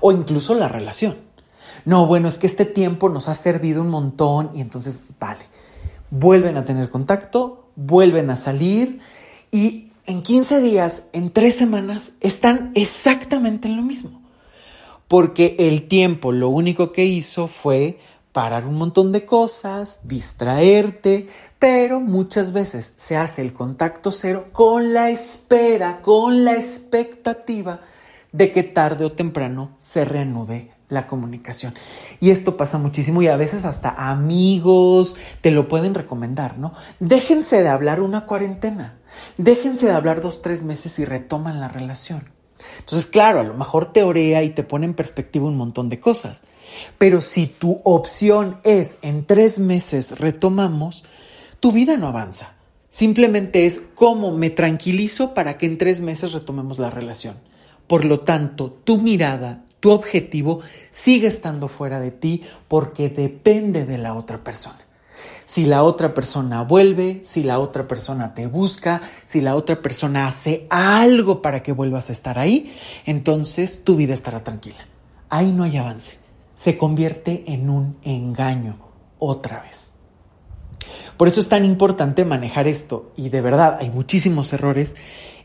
O 0.00 0.12
incluso 0.12 0.54
la 0.54 0.68
relación. 0.68 1.16
No, 1.84 2.06
bueno, 2.06 2.28
es 2.28 2.38
que 2.38 2.46
este 2.46 2.64
tiempo 2.64 3.08
nos 3.08 3.28
ha 3.28 3.34
servido 3.34 3.82
un 3.82 3.90
montón 3.90 4.52
y 4.54 4.60
entonces, 4.60 5.02
vale, 5.18 5.46
vuelven 6.10 6.56
a 6.56 6.64
tener 6.64 6.90
contacto, 6.90 7.66
vuelven 7.74 8.30
a 8.30 8.36
salir 8.36 9.00
y 9.50 9.90
en 10.06 10.22
15 10.22 10.60
días, 10.60 11.06
en 11.12 11.32
3 11.32 11.56
semanas, 11.56 12.12
están 12.20 12.70
exactamente 12.76 13.66
en 13.66 13.76
lo 13.76 13.82
mismo. 13.82 14.22
Porque 15.08 15.56
el 15.58 15.88
tiempo 15.88 16.30
lo 16.30 16.50
único 16.50 16.92
que 16.92 17.04
hizo 17.04 17.48
fue 17.48 17.98
parar 18.30 18.66
un 18.66 18.74
montón 18.74 19.12
de 19.12 19.24
cosas, 19.24 20.00
distraerte, 20.02 21.28
pero 21.64 21.98
muchas 21.98 22.52
veces 22.52 22.92
se 22.98 23.16
hace 23.16 23.40
el 23.40 23.54
contacto 23.54 24.12
cero 24.12 24.48
con 24.52 24.92
la 24.92 25.08
espera, 25.08 26.02
con 26.02 26.44
la 26.44 26.52
expectativa 26.56 27.80
de 28.32 28.52
que 28.52 28.64
tarde 28.64 29.06
o 29.06 29.12
temprano 29.12 29.70
se 29.78 30.04
reanude 30.04 30.72
la 30.90 31.06
comunicación. 31.06 31.72
Y 32.20 32.32
esto 32.32 32.58
pasa 32.58 32.76
muchísimo 32.76 33.22
y 33.22 33.28
a 33.28 33.36
veces 33.36 33.64
hasta 33.64 34.10
amigos 34.10 35.16
te 35.40 35.50
lo 35.50 35.66
pueden 35.66 35.94
recomendar, 35.94 36.58
¿no? 36.58 36.74
Déjense 37.00 37.62
de 37.62 37.70
hablar 37.70 38.02
una 38.02 38.26
cuarentena, 38.26 38.98
déjense 39.38 39.86
de 39.86 39.92
hablar 39.92 40.20
dos, 40.20 40.42
tres 40.42 40.62
meses 40.62 40.98
y 40.98 41.06
retoman 41.06 41.60
la 41.60 41.68
relación. 41.68 42.28
Entonces, 42.78 43.06
claro, 43.06 43.40
a 43.40 43.44
lo 43.44 43.54
mejor 43.54 43.90
te 43.90 44.02
orea 44.02 44.42
y 44.42 44.50
te 44.50 44.64
pone 44.64 44.84
en 44.84 44.92
perspectiva 44.92 45.46
un 45.46 45.56
montón 45.56 45.88
de 45.88 45.98
cosas, 45.98 46.42
pero 46.98 47.22
si 47.22 47.46
tu 47.46 47.80
opción 47.84 48.58
es 48.64 48.98
en 49.00 49.24
tres 49.24 49.58
meses 49.58 50.18
retomamos, 50.18 51.04
tu 51.64 51.72
vida 51.72 51.96
no 51.96 52.08
avanza. 52.08 52.52
Simplemente 52.90 53.64
es 53.64 53.80
cómo 53.94 54.32
me 54.32 54.50
tranquilizo 54.50 55.32
para 55.32 55.56
que 55.56 55.64
en 55.64 55.78
tres 55.78 56.02
meses 56.02 56.32
retomemos 56.32 56.78
la 56.78 56.90
relación. 56.90 57.36
Por 57.86 58.04
lo 58.04 58.20
tanto, 58.20 58.70
tu 58.70 58.98
mirada, 58.98 59.64
tu 59.80 59.90
objetivo 59.90 60.60
sigue 60.90 61.26
estando 61.26 61.68
fuera 61.68 62.00
de 62.00 62.10
ti 62.10 62.42
porque 62.68 63.08
depende 63.08 63.86
de 63.86 63.96
la 63.96 64.12
otra 64.12 64.44
persona. 64.44 64.76
Si 65.46 65.64
la 65.64 65.84
otra 65.84 66.12
persona 66.12 66.60
vuelve, 66.64 67.20
si 67.24 67.42
la 67.42 67.58
otra 67.60 67.88
persona 67.88 68.34
te 68.34 68.46
busca, 68.46 69.00
si 69.24 69.40
la 69.40 69.56
otra 69.56 69.80
persona 69.80 70.28
hace 70.28 70.66
algo 70.68 71.40
para 71.40 71.62
que 71.62 71.72
vuelvas 71.72 72.10
a 72.10 72.12
estar 72.12 72.38
ahí, 72.38 72.76
entonces 73.06 73.84
tu 73.84 73.96
vida 73.96 74.12
estará 74.12 74.44
tranquila. 74.44 74.86
Ahí 75.30 75.50
no 75.50 75.64
hay 75.64 75.78
avance. 75.78 76.18
Se 76.56 76.76
convierte 76.76 77.42
en 77.46 77.70
un 77.70 77.96
engaño 78.02 78.76
otra 79.18 79.62
vez. 79.62 79.93
Por 81.16 81.28
eso 81.28 81.40
es 81.40 81.48
tan 81.48 81.64
importante 81.64 82.24
manejar 82.24 82.66
esto 82.66 83.12
y 83.16 83.28
de 83.28 83.40
verdad 83.40 83.78
hay 83.80 83.90
muchísimos 83.90 84.52
errores 84.52 84.96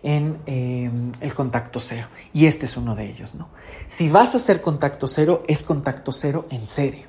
en 0.01 0.37
em, 0.45 1.11
el 1.21 1.33
contacto 1.33 1.79
cero 1.79 2.07
y 2.33 2.45
este 2.45 2.65
es 2.65 2.77
uno 2.77 2.95
de 2.95 3.09
ellos, 3.09 3.35
¿no? 3.35 3.49
Si 3.87 4.09
vas 4.09 4.33
a 4.33 4.37
hacer 4.37 4.61
contacto 4.61 5.07
cero, 5.07 5.43
es 5.47 5.63
contacto 5.63 6.11
cero 6.11 6.47
en 6.49 6.65
serio. 6.65 7.07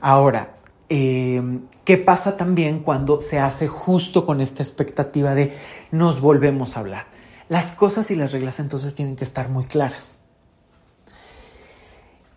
Ahora, 0.00 0.56
em, 0.88 1.66
¿qué 1.84 1.96
pasa 1.96 2.36
también 2.36 2.80
cuando 2.80 3.20
se 3.20 3.38
hace 3.38 3.66
justo 3.68 4.24
con 4.24 4.40
esta 4.40 4.62
expectativa 4.62 5.34
de 5.34 5.56
nos 5.90 6.20
volvemos 6.20 6.76
a 6.76 6.80
hablar? 6.80 7.06
Las 7.48 7.72
cosas 7.72 8.10
y 8.12 8.16
las 8.16 8.32
reglas 8.32 8.60
entonces 8.60 8.94
tienen 8.94 9.16
que 9.16 9.24
estar 9.24 9.48
muy 9.48 9.64
claras. 9.64 10.19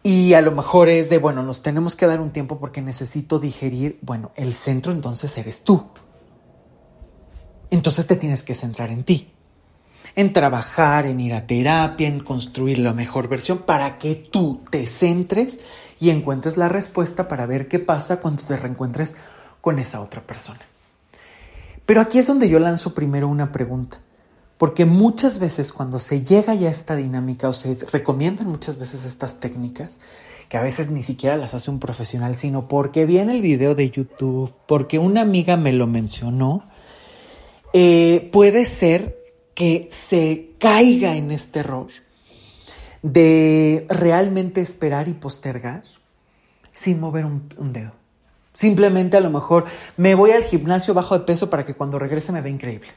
Y 0.04 0.34
a 0.34 0.42
lo 0.42 0.52
mejor 0.52 0.90
es 0.90 1.10
de, 1.10 1.18
bueno, 1.18 1.44
nos 1.44 1.62
tenemos 1.62 1.96
que 1.96 2.06
dar 2.06 2.20
un 2.20 2.32
tiempo 2.32 2.60
porque 2.60 2.82
necesito 2.82 3.40
digerir, 3.40 4.00
bueno, 4.02 4.32
el 4.36 4.54
centro 4.54 4.92
entonces 4.92 5.38
eres 5.38 5.64
tú. 5.64 5.86
Entonces 7.72 8.06
te 8.06 8.18
tienes 8.18 8.44
que 8.44 8.54
centrar 8.54 8.92
en 8.92 9.06
ti, 9.06 9.32
en 10.16 10.34
trabajar, 10.34 11.06
en 11.06 11.22
ir 11.22 11.34
a 11.34 11.48
terapia, 11.48 12.08
en 12.08 12.20
construir 12.20 12.80
la 12.80 12.94
mejor 12.94 13.30
versión 13.30 13.60
para 13.60 13.98
que 13.98 14.16
tú 14.16 14.62
te 14.70 14.86
centres 14.88 15.62
y 16.00 16.10
encuentres 16.10 16.58
la 16.58 16.68
respuesta 16.68 17.30
para 17.30 17.46
ver 17.46 17.70
qué 17.70 17.80
pasa 17.80 18.20
cuando 18.20 18.44
te 18.44 18.58
reencuentres 18.58 19.16
con 19.62 19.80
esa 19.80 20.02
otra 20.02 20.22
persona. 20.22 20.60
Pero 21.86 22.02
aquí 22.02 22.20
es 22.20 22.28
donde 22.28 22.50
yo 22.50 22.60
lanzo 22.60 22.94
primero 22.94 23.30
una 23.30 23.54
pregunta. 23.54 24.02
Porque 24.64 24.86
muchas 24.86 25.40
veces 25.40 25.74
cuando 25.74 26.00
se 26.00 26.24
llega 26.24 26.56
ya 26.56 26.70
a 26.70 26.72
esta 26.72 26.96
dinámica 26.96 27.50
o 27.50 27.54
se 27.54 27.78
recomiendan 27.92 28.48
muchas 28.48 28.78
veces 28.78 29.04
estas 29.04 29.42
técnicas, 29.42 30.00
que 30.48 30.56
a 30.56 30.62
veces 30.62 30.90
ni 30.90 31.04
siquiera 31.04 31.36
las 31.36 31.54
hace 31.54 31.70
un 31.70 31.82
profesional, 31.82 32.38
sino 32.38 32.70
porque 32.70 33.06
viene 33.06 33.36
el 33.36 33.42
video 33.42 33.76
de 33.76 33.90
YouTube, 33.90 34.54
porque 34.66 35.00
una 35.00 35.20
amiga 35.20 35.58
me 35.58 35.74
lo 35.74 35.86
mencionó, 35.86 36.64
eh, 37.74 38.30
puede 38.32 38.64
ser 38.64 39.18
que 39.54 39.90
se 39.92 40.52
caiga 40.60 41.18
en 41.18 41.34
este 41.34 41.60
error 41.60 41.88
de 43.02 43.86
realmente 43.90 44.62
esperar 44.62 45.10
y 45.10 45.14
postergar 45.14 45.84
sin 46.72 47.02
mover 47.02 47.26
un, 47.26 47.50
un, 47.58 47.74
dedo. 47.74 47.92
Simplemente 48.54 49.18
a 49.18 49.20
lo 49.20 49.30
mejor 49.30 49.66
me 49.98 50.16
voy 50.16 50.32
al 50.32 50.44
gimnasio 50.46 50.94
bajo 50.94 51.20
de 51.20 51.26
peso 51.26 51.50
para 51.50 51.66
que 51.66 51.74
cuando 51.74 52.00
regrese 52.00 52.32
me 52.32 52.40
vea 52.40 52.54
increíble, 52.54 52.92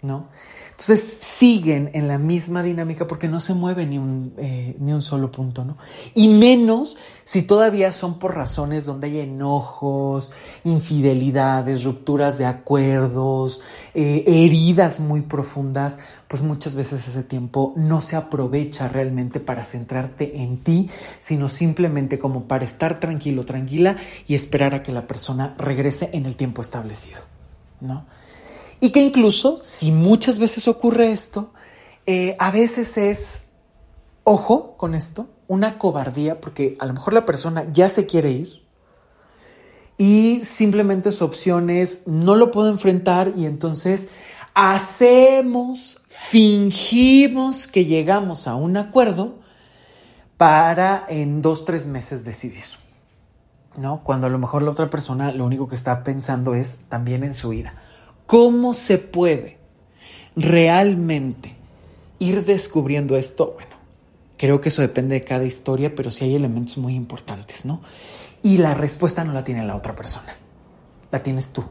¿no? 0.00 0.28
Entonces 0.80 1.18
siguen 1.20 1.90
en 1.92 2.06
la 2.06 2.18
misma 2.18 2.62
dinámica 2.62 3.08
porque 3.08 3.26
no 3.26 3.40
se 3.40 3.52
mueve 3.52 3.84
ni 3.84 3.98
un, 3.98 4.32
eh, 4.38 4.76
ni 4.78 4.92
un 4.92 5.02
solo 5.02 5.32
punto, 5.32 5.64
¿no? 5.64 5.76
Y 6.14 6.28
menos 6.28 6.96
si 7.24 7.42
todavía 7.42 7.90
son 7.90 8.20
por 8.20 8.36
razones 8.36 8.84
donde 8.84 9.08
hay 9.08 9.18
enojos, 9.18 10.30
infidelidades, 10.62 11.82
rupturas 11.82 12.38
de 12.38 12.46
acuerdos, 12.46 13.60
eh, 13.92 14.22
heridas 14.28 15.00
muy 15.00 15.22
profundas, 15.22 15.98
pues 16.28 16.42
muchas 16.42 16.76
veces 16.76 17.08
ese 17.08 17.24
tiempo 17.24 17.72
no 17.74 18.00
se 18.00 18.14
aprovecha 18.14 18.86
realmente 18.86 19.40
para 19.40 19.64
centrarte 19.64 20.42
en 20.42 20.58
ti, 20.58 20.90
sino 21.18 21.48
simplemente 21.48 22.20
como 22.20 22.44
para 22.44 22.64
estar 22.64 23.00
tranquilo, 23.00 23.44
tranquila 23.44 23.96
y 24.28 24.36
esperar 24.36 24.76
a 24.76 24.84
que 24.84 24.92
la 24.92 25.08
persona 25.08 25.56
regrese 25.58 26.10
en 26.12 26.24
el 26.24 26.36
tiempo 26.36 26.62
establecido, 26.62 27.18
¿no? 27.80 28.04
Y 28.80 28.90
que 28.90 29.00
incluso, 29.00 29.58
si 29.62 29.92
muchas 29.92 30.38
veces 30.38 30.68
ocurre 30.68 31.10
esto, 31.12 31.52
eh, 32.06 32.36
a 32.38 32.50
veces 32.50 32.96
es, 32.96 33.48
ojo 34.24 34.76
con 34.76 34.94
esto, 34.94 35.28
una 35.48 35.78
cobardía, 35.78 36.40
porque 36.40 36.76
a 36.78 36.86
lo 36.86 36.94
mejor 36.94 37.12
la 37.12 37.24
persona 37.24 37.66
ya 37.72 37.88
se 37.88 38.06
quiere 38.06 38.30
ir 38.30 38.68
y 39.98 40.40
simplemente 40.44 41.10
su 41.10 41.24
opción 41.24 41.68
es 41.68 42.06
no 42.06 42.36
lo 42.36 42.52
puedo 42.52 42.68
enfrentar 42.68 43.32
y 43.36 43.46
entonces 43.46 44.08
hacemos, 44.54 46.00
fingimos 46.08 47.66
que 47.66 47.84
llegamos 47.84 48.46
a 48.46 48.54
un 48.54 48.76
acuerdo 48.76 49.40
para 50.36 51.04
en 51.08 51.42
dos, 51.42 51.64
tres 51.64 51.84
meses 51.84 52.24
decidir. 52.24 52.64
¿No? 53.76 54.02
Cuando 54.02 54.26
a 54.26 54.30
lo 54.30 54.38
mejor 54.38 54.62
la 54.62 54.70
otra 54.70 54.90
persona 54.90 55.30
lo 55.30 55.44
único 55.44 55.68
que 55.68 55.74
está 55.74 56.02
pensando 56.02 56.54
es 56.54 56.78
también 56.88 57.22
en 57.22 57.34
su 57.34 57.50
vida. 57.50 57.74
¿Cómo 58.28 58.74
se 58.74 58.98
puede 58.98 59.56
realmente 60.36 61.56
ir 62.18 62.44
descubriendo 62.44 63.16
esto? 63.16 63.54
Bueno, 63.54 63.74
creo 64.36 64.60
que 64.60 64.68
eso 64.68 64.82
depende 64.82 65.14
de 65.14 65.24
cada 65.24 65.46
historia, 65.46 65.94
pero 65.94 66.10
sí 66.10 66.26
hay 66.26 66.34
elementos 66.34 66.76
muy 66.76 66.94
importantes, 66.94 67.64
¿no? 67.64 67.80
Y 68.42 68.58
la 68.58 68.74
respuesta 68.74 69.24
no 69.24 69.32
la 69.32 69.44
tiene 69.44 69.64
la 69.64 69.76
otra 69.76 69.94
persona, 69.94 70.36
la 71.10 71.22
tienes 71.22 71.54
tú. 71.54 71.64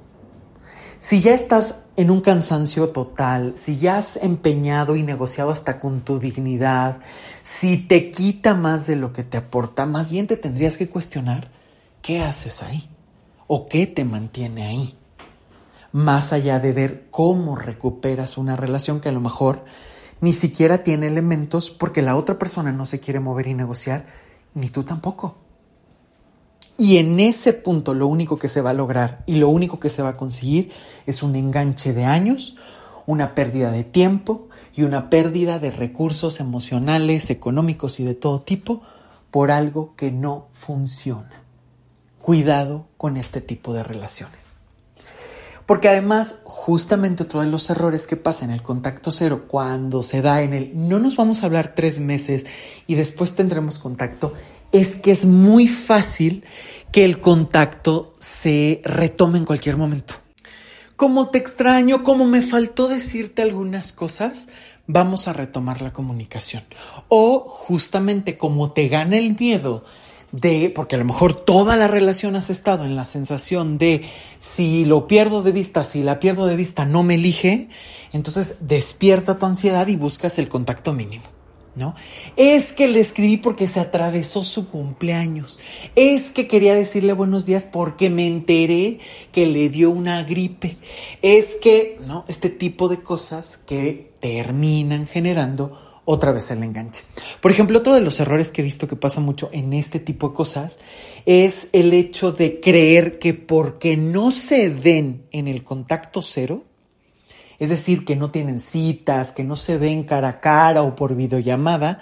Si 0.98 1.22
ya 1.22 1.36
estás 1.36 1.84
en 1.96 2.10
un 2.10 2.22
cansancio 2.22 2.88
total, 2.88 3.54
si 3.56 3.78
ya 3.78 4.00
has 4.00 4.18
empeñado 4.18 4.96
y 4.96 5.04
negociado 5.04 5.52
hasta 5.52 5.80
con 5.80 6.02
tu 6.02 6.18
dignidad, 6.18 7.02
si 7.44 7.78
te 7.78 8.10
quita 8.10 8.56
más 8.56 8.88
de 8.88 8.96
lo 8.96 9.14
que 9.14 9.24
te 9.24 9.38
aporta, 9.38 9.86
más 9.86 10.10
bien 10.10 10.26
te 10.26 10.38
tendrías 10.38 10.78
que 10.78 10.90
cuestionar 10.90 11.52
qué 12.02 12.24
haces 12.24 12.64
ahí 12.64 12.90
o 13.46 13.68
qué 13.68 13.86
te 13.86 14.06
mantiene 14.06 14.66
ahí 14.66 14.98
más 15.92 16.34
allá 16.34 16.60
de 16.60 16.72
ver 16.74 17.08
cómo 17.12 17.56
recuperas 17.56 18.38
una 18.38 18.56
relación 18.56 19.00
que 19.00 19.10
a 19.10 19.14
lo 19.14 19.22
mejor 19.22 19.66
ni 20.22 20.34
siquiera 20.34 20.84
tiene 20.84 21.08
elementos 21.08 21.70
porque 21.70 22.02
la 22.02 22.16
otra 22.16 22.40
persona 22.40 22.72
no 22.72 22.86
se 22.86 23.00
quiere 23.00 23.20
mover 23.20 23.48
y 23.48 23.54
negociar, 23.54 24.08
ni 24.54 24.70
tú 24.70 24.84
tampoco. 24.84 25.36
Y 26.78 26.98
en 26.98 27.20
ese 27.20 27.54
punto 27.54 27.94
lo 27.94 28.08
único 28.08 28.38
que 28.38 28.48
se 28.48 28.62
va 28.62 28.72
a 28.72 28.74
lograr 28.74 29.24
y 29.26 29.36
lo 29.36 29.50
único 29.50 29.80
que 29.80 29.90
se 29.90 30.04
va 30.04 30.10
a 30.10 30.18
conseguir 30.18 30.72
es 31.06 31.24
un 31.24 31.36
enganche 31.36 31.94
de 31.94 32.06
años, 32.06 32.56
una 33.08 33.34
pérdida 33.34 33.72
de 33.72 33.84
tiempo 33.84 34.50
y 34.76 34.84
una 34.84 35.10
pérdida 35.10 35.58
de 35.58 35.72
recursos 35.72 36.40
emocionales, 36.40 37.32
económicos 37.32 38.00
y 38.00 38.04
de 38.04 38.14
todo 38.14 38.42
tipo 38.42 38.84
por 39.32 39.50
algo 39.50 39.96
que 39.96 40.12
no 40.12 40.50
funciona. 40.54 41.44
Cuidado 42.22 42.86
con 42.98 43.18
este 43.18 43.42
tipo 43.42 43.74
de 43.74 43.84
relaciones. 43.84 44.57
Porque 45.68 45.90
además, 45.90 46.40
justamente 46.46 47.24
otro 47.24 47.42
de 47.42 47.48
los 47.48 47.70
errores 47.70 48.08
que 48.08 48.16
pasa 48.16 48.46
en 48.46 48.52
el 48.52 48.64
contacto 48.64 49.12
cero, 49.12 49.46
cuando 49.50 50.02
se 50.02 50.22
da 50.22 50.42
en 50.42 50.54
el 50.54 50.72
no 50.74 50.98
nos 50.98 51.18
vamos 51.18 51.44
a 51.44 51.46
hablar 51.46 51.76
tres 51.76 52.00
meses 52.00 52.46
y 52.88 52.96
después 52.96 53.36
tendremos 53.36 53.78
contacto, 53.78 54.34
es 54.72 54.96
que 54.96 55.12
es 55.12 55.26
muy 55.26 55.68
fácil 55.68 56.46
que 56.94 57.04
el 57.04 57.20
contacto 57.20 58.16
se 58.18 58.82
retome 58.86 59.40
en 59.40 59.46
cualquier 59.46 59.76
momento. 59.76 60.16
Como 60.96 61.30
te 61.30 61.38
extraño, 61.38 62.02
como 62.02 62.26
me 62.26 62.42
faltó 62.42 62.88
decirte 62.88 63.42
algunas 63.42 63.92
cosas, 63.92 64.48
vamos 64.88 65.28
a 65.28 65.34
retomar 65.34 65.82
la 65.82 65.92
comunicación. 65.92 66.64
O 67.10 67.42
justamente 67.42 68.38
como 68.38 68.72
te 68.72 68.88
gana 68.88 69.18
el 69.18 69.36
miedo 69.38 69.84
de, 70.32 70.72
porque 70.74 70.96
a 70.96 71.00
lo 71.00 71.06
mejor 71.06 71.34
toda 71.34 71.78
la 71.78 71.88
relación 71.88 72.36
has 72.36 72.50
estado 72.50 72.84
en 72.86 72.96
la 72.96 73.06
sensación 73.06 73.78
de 73.78 74.06
si 74.40 74.86
lo 74.86 75.08
pierdo 75.08 75.42
de 75.42 75.52
vista, 75.52 75.84
si 75.84 76.04
la 76.04 76.20
pierdo 76.20 76.46
de 76.46 76.56
vista 76.56 76.86
no 76.86 77.04
me 77.04 77.16
elige, 77.16 77.70
entonces 78.14 78.58
despierta 78.60 79.38
tu 79.38 79.46
ansiedad 79.46 79.88
y 79.88 79.96
buscas 79.96 80.38
el 80.40 80.50
contacto 80.50 80.94
mínimo. 80.94 81.26
¿No? 81.76 81.94
Es 82.38 82.74
que 82.74 82.88
le 82.88 83.00
escribí 83.00 83.38
porque 83.38 83.68
se 83.68 83.80
atravesó 83.80 84.44
su 84.44 84.68
cumpleaños. 84.68 85.60
Es 85.96 86.32
que 86.32 86.48
quería 86.48 86.74
decirle 86.74 87.14
buenos 87.14 87.46
días 87.46 87.70
porque 87.72 88.10
me 88.10 88.26
enteré 88.26 88.98
que 89.32 89.46
le 89.46 89.70
dio 89.70 89.92
una 89.92 90.24
gripe. 90.24 90.78
Es 91.22 91.58
que, 91.62 92.00
¿no? 92.08 92.26
Este 92.28 92.50
tipo 92.50 92.88
de 92.90 93.04
cosas 93.04 93.58
que 93.58 94.12
terminan 94.20 95.06
generando 95.06 95.87
otra 96.10 96.32
vez 96.32 96.50
el 96.52 96.64
enganche. 96.64 97.04
Por 97.42 97.52
ejemplo, 97.52 97.80
otro 97.80 97.94
de 97.94 98.00
los 98.00 98.22
errores 98.22 98.54
que 98.54 98.62
he 98.62 98.64
visto 98.64 98.88
que 98.88 98.96
pasa 98.96 99.20
mucho 99.20 99.50
en 99.52 99.74
este 99.74 100.00
tipo 100.00 100.30
de 100.30 100.36
cosas 100.36 100.80
es 101.26 101.68
el 101.74 101.94
hecho 101.94 102.32
de 102.32 102.62
creer 102.62 103.20
que 103.20 103.34
porque 103.34 103.98
no 103.98 104.32
se 104.32 104.70
den 104.70 105.28
en 105.32 105.50
el 105.50 105.66
contacto 105.66 106.22
cero, 106.22 106.64
es 107.60 107.72
decir, 107.72 108.06
que 108.06 108.16
no 108.16 108.32
tienen 108.32 108.62
citas, 108.62 109.34
que 109.34 109.44
no 109.44 109.58
se 109.58 109.78
ven 109.78 110.06
cara 110.06 110.30
a 110.30 110.40
cara 110.40 110.82
o 110.82 110.96
por 110.96 111.14
videollamada, 111.14 112.00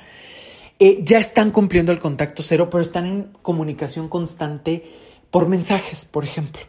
eh, 0.77 0.99
ya 1.03 1.17
están 1.17 1.49
cumpliendo 1.49 1.91
el 1.91 1.99
contacto 1.99 2.43
cero, 2.43 2.69
pero 2.69 2.83
están 2.83 3.07
en 3.07 3.23
comunicación 3.41 4.07
constante 4.07 4.83
por 5.31 5.47
mensajes, 5.47 6.05
por 6.05 6.23
ejemplo. 6.23 6.61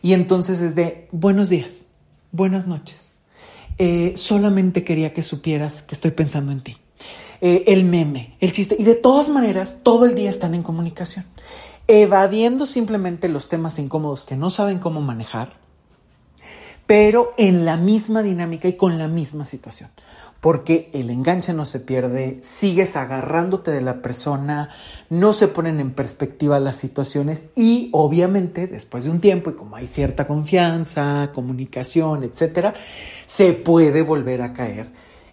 Y 0.00 0.14
entonces 0.14 0.62
es 0.62 0.74
de 0.74 1.08
buenos 1.12 1.50
días, 1.50 1.88
buenas 2.32 2.66
noches, 2.66 3.13
eh, 3.78 4.12
solamente 4.16 4.84
quería 4.84 5.12
que 5.12 5.22
supieras 5.22 5.82
que 5.82 5.94
estoy 5.94 6.12
pensando 6.12 6.52
en 6.52 6.62
ti. 6.62 6.76
Eh, 7.40 7.64
el 7.68 7.84
meme, 7.84 8.36
el 8.40 8.52
chiste, 8.52 8.76
y 8.78 8.84
de 8.84 8.94
todas 8.94 9.28
maneras, 9.28 9.80
todo 9.82 10.06
el 10.06 10.14
día 10.14 10.30
están 10.30 10.54
en 10.54 10.62
comunicación, 10.62 11.26
evadiendo 11.88 12.64
simplemente 12.64 13.28
los 13.28 13.48
temas 13.48 13.78
incómodos 13.78 14.24
que 14.24 14.36
no 14.36 14.50
saben 14.50 14.78
cómo 14.78 15.02
manejar, 15.02 15.58
pero 16.86 17.34
en 17.36 17.64
la 17.64 17.76
misma 17.76 18.22
dinámica 18.22 18.68
y 18.68 18.74
con 18.74 18.98
la 18.98 19.08
misma 19.08 19.44
situación 19.44 19.90
porque 20.44 20.90
el 20.92 21.08
enganche 21.08 21.54
no 21.54 21.64
se 21.64 21.80
pierde, 21.80 22.38
sigues 22.42 22.96
agarrándote 22.96 23.70
de 23.70 23.80
la 23.80 24.02
persona, 24.02 24.68
no 25.08 25.32
se 25.32 25.48
ponen 25.48 25.80
en 25.80 25.92
perspectiva 25.92 26.60
las 26.60 26.76
situaciones 26.76 27.46
y 27.56 27.88
obviamente 27.92 28.66
después 28.66 29.04
de 29.04 29.10
un 29.10 29.22
tiempo 29.22 29.48
y 29.48 29.54
como 29.54 29.76
hay 29.76 29.86
cierta 29.86 30.26
confianza, 30.26 31.30
comunicación, 31.34 32.24
etcétera, 32.24 32.74
se 33.24 33.54
puede 33.54 34.02
volver 34.02 34.42
a 34.42 34.52
caer 34.52 34.90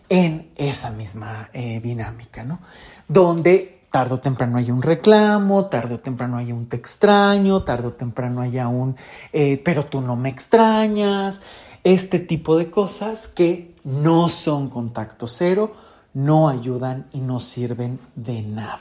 en 0.08 0.50
esa 0.56 0.91
misma 0.91 1.50
eh, 1.52 1.82
dinámica, 1.84 2.45
¿no? 2.45 2.62
Donde 3.10 3.82
tarde 3.91 4.13
o 4.15 4.19
temprano 4.21 4.60
hay 4.60 4.71
un 4.71 4.82
reclamo, 4.82 5.65
tarde 5.65 5.95
o 5.95 6.00
temprano 6.00 6.38
hay 6.38 6.53
un 6.53 6.68
te 6.68 6.78
extraño, 6.78 7.64
tarde 7.64 7.89
o 7.89 7.93
temprano 7.95 8.39
haya 8.39 8.70
un 8.70 8.95
eh, 9.34 9.62
pero 9.62 9.88
tú 9.88 9.99
no 9.99 10.16
me 10.16 10.30
extrañas, 10.30 11.41
este 11.84 12.20
tipo 12.20 12.57
de 12.57 12.70
cosas 12.70 13.28
que 13.28 13.70
no 13.84 14.30
son 14.30 14.70
contacto 14.70 15.28
cero, 15.28 15.74
no 16.14 16.50
ayudan 16.50 17.08
y 17.14 17.20
no 17.20 17.40
sirven 17.40 18.00
de 18.16 18.42
nada. 18.42 18.80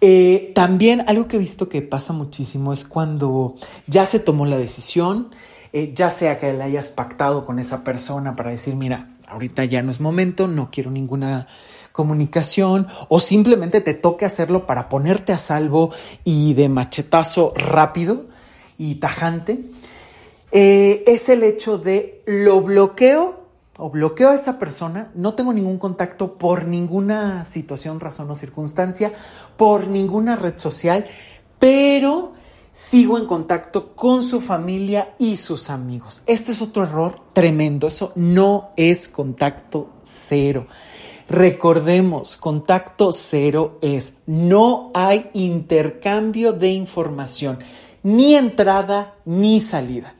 Eh, 0.00 0.52
también 0.54 1.04
algo 1.08 1.26
que 1.26 1.36
he 1.36 1.40
visto 1.40 1.68
que 1.68 1.82
pasa 1.82 2.12
muchísimo 2.12 2.72
es 2.72 2.84
cuando 2.84 3.56
ya 3.86 4.04
se 4.04 4.20
tomó 4.20 4.44
la 4.44 4.58
decisión, 4.58 5.30
eh, 5.72 5.92
ya 5.94 6.10
sea 6.10 6.38
que 6.38 6.52
la 6.52 6.64
hayas 6.64 6.90
pactado 6.90 7.46
con 7.46 7.58
esa 7.58 7.82
persona 7.82 8.36
para 8.36 8.50
decir, 8.50 8.76
mira, 8.76 9.10
ahorita 9.26 9.64
ya 9.64 9.82
no 9.82 9.90
es 9.90 10.00
momento, 10.00 10.46
no 10.46 10.70
quiero 10.70 10.90
ninguna 10.90 11.46
comunicación 11.92 12.88
o 13.08 13.20
simplemente 13.20 13.80
te 13.80 13.94
toque 13.94 14.26
hacerlo 14.26 14.66
para 14.66 14.90
ponerte 14.90 15.32
a 15.32 15.38
salvo 15.38 15.92
y 16.24 16.52
de 16.52 16.68
machetazo 16.68 17.54
rápido 17.56 18.26
y 18.76 18.96
tajante. 18.96 19.64
eh, 20.52 21.04
es 21.06 21.28
el 21.28 21.42
hecho 21.42 21.78
de 21.78 22.22
lo 22.26 22.60
bloqueo 22.60 23.45
o 23.78 23.90
bloqueo 23.90 24.30
a 24.30 24.34
esa 24.34 24.58
persona, 24.58 25.10
no 25.14 25.34
tengo 25.34 25.52
ningún 25.52 25.78
contacto 25.78 26.38
por 26.38 26.66
ninguna 26.66 27.44
situación, 27.44 28.00
razón 28.00 28.30
o 28.30 28.34
circunstancia, 28.34 29.12
por 29.56 29.88
ninguna 29.88 30.36
red 30.36 30.58
social, 30.58 31.06
pero 31.58 32.32
sigo 32.72 33.18
en 33.18 33.26
contacto 33.26 33.94
con 33.94 34.22
su 34.22 34.40
familia 34.40 35.14
y 35.18 35.36
sus 35.36 35.70
amigos. 35.70 36.22
Este 36.26 36.52
es 36.52 36.60
otro 36.60 36.84
error 36.84 37.20
tremendo, 37.32 37.88
eso 37.88 38.12
no 38.14 38.70
es 38.76 39.08
contacto 39.08 39.90
cero. 40.04 40.66
Recordemos, 41.28 42.36
contacto 42.36 43.12
cero 43.12 43.78
es 43.82 44.18
no 44.26 44.90
hay 44.94 45.30
intercambio 45.32 46.52
de 46.52 46.68
información, 46.68 47.58
ni 48.02 48.36
entrada 48.36 49.16
ni 49.24 49.60
salida, 49.60 50.14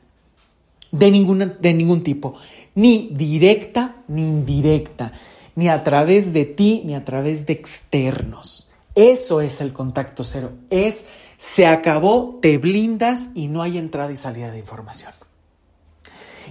de, 0.91 1.11
ninguna, 1.11 1.47
de 1.47 1.75
ningún 1.75 2.03
tipo, 2.03 2.35
ni 2.77 3.11
directa 3.13 3.97
ni 4.07 4.23
indirecta, 4.23 5.13
ni 5.57 5.69
a 5.69 5.83
través 5.83 6.33
de 6.33 6.45
ti 6.45 6.83
ni 6.85 6.95
a 6.95 7.05
través 7.05 7.47
de 7.47 7.55
externos. 7.55 8.71
Eso 8.95 9.41
es 9.41 9.61
el 9.61 9.73
contacto 9.73 10.23
cero, 10.23 10.53
es 10.71 11.07
se 11.39 11.67
acabó, 11.67 12.39
te 12.41 12.57
blindas 12.59 13.31
y 13.35 13.49
no 13.49 13.63
hay 13.63 13.77
entrada 13.77 14.13
y 14.13 14.17
salida 14.17 14.51
de 14.51 14.59
información. 14.59 15.13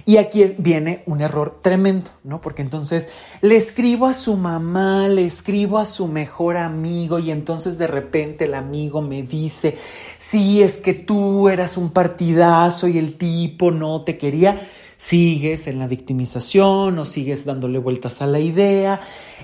Y 0.04 0.18
aquí 0.18 0.54
viene 0.58 1.02
un 1.06 1.20
error 1.20 1.58
tremendo, 1.62 2.10
¿no? 2.22 2.40
Porque 2.40 2.62
entonces 2.62 3.08
le 3.40 3.56
escribo 3.56 4.06
a 4.06 4.14
su 4.14 4.36
mamá, 4.36 5.08
le 5.08 5.26
escribo 5.26 5.78
a 5.78 5.86
su 5.86 6.06
mejor 6.06 6.58
amigo 6.58 7.18
y 7.18 7.32
entonces 7.32 7.76
de 7.78 7.88
repente 7.88 8.44
el 8.44 8.54
amigo 8.54 9.02
me 9.02 9.24
dice, 9.24 9.76
sí, 10.18 10.62
es 10.62 10.78
que 10.78 10.94
tú 10.94 11.48
eras 11.48 11.76
un 11.76 11.90
partidazo 11.90 12.86
y 12.86 12.98
el 12.98 13.16
tipo 13.16 13.72
no 13.72 14.02
te 14.02 14.16
quería. 14.16 14.68
Sigues 14.96 15.66
en 15.66 15.78
la 15.78 15.86
victimización 15.86 16.98
o 16.98 17.04
sigues 17.04 17.44
dándole 17.44 17.78
vueltas 17.78 18.22
a 18.22 18.26
la 18.26 18.40
idea. 18.40 19.00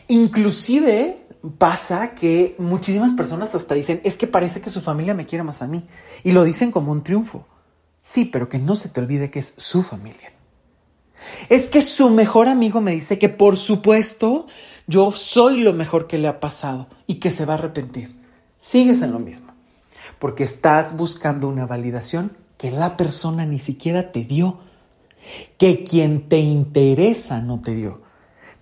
Inclusive 0.08 1.26
pasa 1.58 2.14
que 2.14 2.54
muchísimas 2.58 3.12
personas 3.12 3.54
hasta 3.54 3.74
dicen, 3.74 4.00
es 4.04 4.16
que 4.16 4.26
parece 4.26 4.60
que 4.60 4.70
su 4.70 4.80
familia 4.80 5.14
me 5.14 5.26
quiere 5.26 5.44
más 5.44 5.62
a 5.62 5.66
mí. 5.66 5.84
Y 6.24 6.32
lo 6.32 6.44
dicen 6.44 6.70
como 6.70 6.92
un 6.92 7.02
triunfo. 7.02 7.46
Sí, 8.00 8.24
pero 8.24 8.48
que 8.48 8.58
no 8.58 8.76
se 8.76 8.88
te 8.88 9.00
olvide 9.00 9.30
que 9.30 9.38
es 9.38 9.54
su 9.56 9.82
familia. 9.82 10.32
Es 11.48 11.68
que 11.68 11.80
su 11.82 12.10
mejor 12.10 12.48
amigo 12.48 12.80
me 12.80 12.92
dice 12.92 13.18
que 13.18 13.28
por 13.28 13.56
supuesto 13.56 14.46
yo 14.86 15.12
soy 15.12 15.60
lo 15.60 15.72
mejor 15.72 16.06
que 16.06 16.18
le 16.18 16.28
ha 16.28 16.40
pasado 16.40 16.88
y 17.06 17.16
que 17.16 17.30
se 17.30 17.44
va 17.44 17.54
a 17.54 17.58
arrepentir. 17.58 18.16
Sigues 18.58 19.02
en 19.02 19.12
lo 19.12 19.18
mismo, 19.18 19.52
porque 20.18 20.44
estás 20.44 20.96
buscando 20.96 21.48
una 21.48 21.66
validación 21.66 22.36
que 22.58 22.70
la 22.70 22.96
persona 22.96 23.44
ni 23.44 23.58
siquiera 23.58 24.12
te 24.12 24.24
dio, 24.24 24.60
que 25.58 25.84
quien 25.84 26.28
te 26.28 26.38
interesa 26.38 27.40
no 27.40 27.60
te 27.60 27.74
dio. 27.74 28.02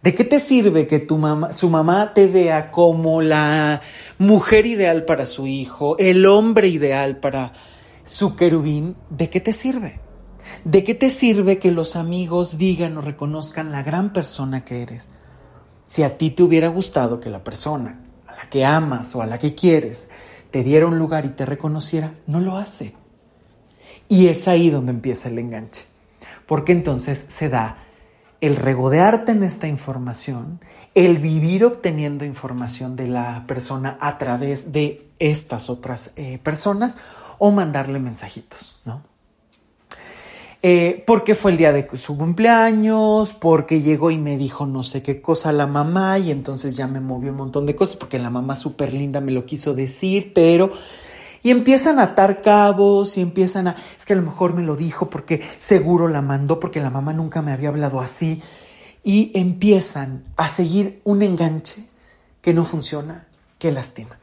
¿De 0.03 0.15
qué 0.15 0.25
te 0.25 0.41
sirve 0.41 0.87
que 0.87 0.99
tu 0.99 1.19
mamá, 1.19 1.53
su 1.53 1.69
mamá 1.69 2.15
te 2.15 2.27
vea 2.27 2.71
como 2.71 3.21
la 3.21 3.83
mujer 4.19 4.65
ideal 4.65 5.05
para 5.05 5.27
su 5.27 5.47
hijo, 5.47 5.99
el 5.99 6.25
hombre 6.25 6.69
ideal 6.69 7.19
para 7.19 7.53
su 8.05 8.35
querubín? 8.35 8.97
¿De 9.11 9.29
qué 9.29 9.41
te 9.41 9.53
sirve? 9.53 10.01
¿De 10.65 10.85
qué 10.85 10.95
te 10.95 11.11
sirve 11.11 11.59
que 11.59 11.71
los 11.71 11.97
amigos 11.97 12.57
digan 12.57 12.97
o 12.97 13.03
reconozcan 13.03 13.73
la 13.73 13.83
gran 13.83 14.13
persona 14.15 14.65
que 14.65 14.83
eres? 14.83 15.09
Si 15.85 16.03
a 16.03 16.17
ti 16.17 16.31
te 16.31 16.43
hubiera 16.43 16.69
gustado 16.69 17.21
que 17.21 17.29
la 17.29 17.45
persona 17.45 18.01
a 18.27 18.37
la 18.37 18.49
que 18.49 18.65
amas 18.65 19.15
o 19.15 19.21
a 19.21 19.27
la 19.27 19.39
que 19.39 19.55
quieres 19.55 20.09
te 20.51 20.65
diera 20.65 20.87
un 20.87 20.99
lugar 20.99 21.27
y 21.27 21.31
te 21.31 21.45
reconociera, 21.45 22.15
no 22.27 22.41
lo 22.41 22.57
hace. 22.57 22.95
Y 24.09 24.29
es 24.29 24.49
ahí 24.49 24.71
donde 24.71 24.93
empieza 24.93 25.29
el 25.29 25.39
enganche. 25.39 25.90
Porque 26.51 26.73
entonces 26.73 27.27
se 27.29 27.49
da 27.49 27.79
el 28.41 28.57
regodearte 28.57 29.31
en 29.31 29.45
esta 29.45 29.69
información, 29.69 30.59
el 30.97 31.19
vivir 31.19 31.65
obteniendo 31.65 32.25
información 32.25 32.97
de 32.97 33.07
la 33.07 33.45
persona 33.47 33.97
a 34.01 34.19
través 34.19 34.73
de 34.73 35.07
estas 35.21 35.71
otras 35.71 36.13
eh, 36.17 36.41
personas 36.43 36.99
o 37.39 37.53
mandarle 37.53 38.01
mensajitos, 38.01 38.81
¿no? 38.85 39.05
Eh, 40.61 41.05
porque 41.07 41.37
fue 41.37 41.53
el 41.53 41.57
día 41.57 41.71
de 41.71 41.89
su 41.97 42.19
cumpleaños, 42.19 43.33
porque 43.33 43.81
llegó 43.81 44.11
y 44.11 44.19
me 44.19 44.37
dijo 44.37 44.67
no 44.67 44.83
sé 44.83 45.05
qué 45.05 45.23
cosa 45.23 45.53
la 45.53 45.69
mamá 45.69 46.19
y 46.19 46.33
entonces 46.33 46.77
ya 46.77 46.89
me 46.89 46.99
movió 46.99 47.31
un 47.31 47.37
montón 47.37 47.65
de 47.65 47.77
cosas 47.77 47.95
porque 47.95 48.19
la 48.19 48.29
mamá 48.29 48.57
súper 48.57 48.93
linda 48.93 49.21
me 49.21 49.31
lo 49.31 49.47
quiso 49.47 49.73
decir, 49.73 50.33
pero... 50.35 50.73
Y 51.43 51.51
empiezan 51.51 51.99
a 51.99 52.05
atar 52.05 52.43
cabos 52.43 53.17
y 53.17 53.21
empiezan 53.21 53.69
a... 53.69 53.77
Es 53.97 54.05
que 54.05 54.13
a 54.13 54.17
lo 54.17 54.23
mejor 54.23 54.55
me 54.55 54.63
lo 54.63 54.77
dijo 54.77 55.09
porque 55.09 55.43
seguro 55.59 56.09
la 56.09 56.23
mandó 56.23 56.61
porque 56.61 56.81
la 56.81 56.91
mamá 56.91 57.13
nunca 57.13 57.43
me 57.43 57.53
había 57.53 57.69
hablado 57.69 58.01
así. 58.01 58.43
Y 59.03 59.33
empiezan 59.35 60.25
a 60.37 60.49
seguir 60.49 61.01
un 61.05 61.23
enganche 61.23 61.89
que 62.43 62.53
no 62.53 62.65
funciona, 62.65 63.27
que 63.59 63.73
lastima. 63.73 64.19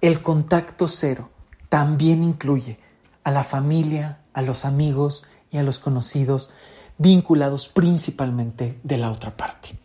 El 0.00 0.20
contacto 0.20 0.88
cero 0.88 1.30
también 1.68 2.22
incluye 2.22 2.78
a 3.22 3.30
la 3.30 3.44
familia, 3.44 4.18
a 4.34 4.42
los 4.42 4.66
amigos, 4.66 5.24
y 5.54 5.58
a 5.58 5.62
los 5.62 5.78
conocidos 5.78 6.52
vinculados 6.98 7.68
principalmente 7.68 8.80
de 8.82 8.98
la 8.98 9.12
otra 9.12 9.36
parte. 9.36 9.78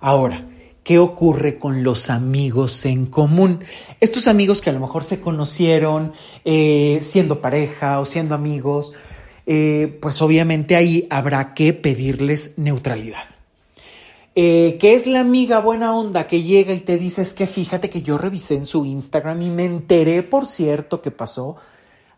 Ahora, 0.00 0.46
¿qué 0.82 0.98
ocurre 0.98 1.58
con 1.58 1.82
los 1.82 2.10
amigos 2.10 2.84
en 2.84 3.06
común? 3.06 3.60
Estos 4.00 4.26
amigos 4.26 4.60
que 4.60 4.70
a 4.70 4.72
lo 4.72 4.80
mejor 4.80 5.04
se 5.04 5.20
conocieron 5.20 6.12
eh, 6.44 6.98
siendo 7.02 7.40
pareja 7.40 8.00
o 8.00 8.04
siendo 8.04 8.34
amigos, 8.34 8.92
eh, 9.46 9.98
pues 10.00 10.20
obviamente 10.22 10.76
ahí 10.76 11.06
habrá 11.10 11.54
que 11.54 11.72
pedirles 11.72 12.54
neutralidad. 12.56 13.24
Eh, 14.34 14.78
que 14.80 14.94
es 14.94 15.06
la 15.06 15.20
amiga 15.20 15.60
buena 15.60 15.94
onda 15.94 16.26
que 16.26 16.42
llega 16.42 16.72
y 16.72 16.80
te 16.80 16.96
dice 16.96 17.20
es 17.20 17.34
que 17.34 17.46
fíjate 17.46 17.90
que 17.90 18.00
yo 18.00 18.16
revisé 18.16 18.54
en 18.54 18.64
su 18.64 18.86
Instagram 18.86 19.42
y 19.42 19.50
me 19.50 19.66
enteré, 19.66 20.22
por 20.22 20.46
cierto, 20.46 21.02
que 21.02 21.10
pasó. 21.10 21.56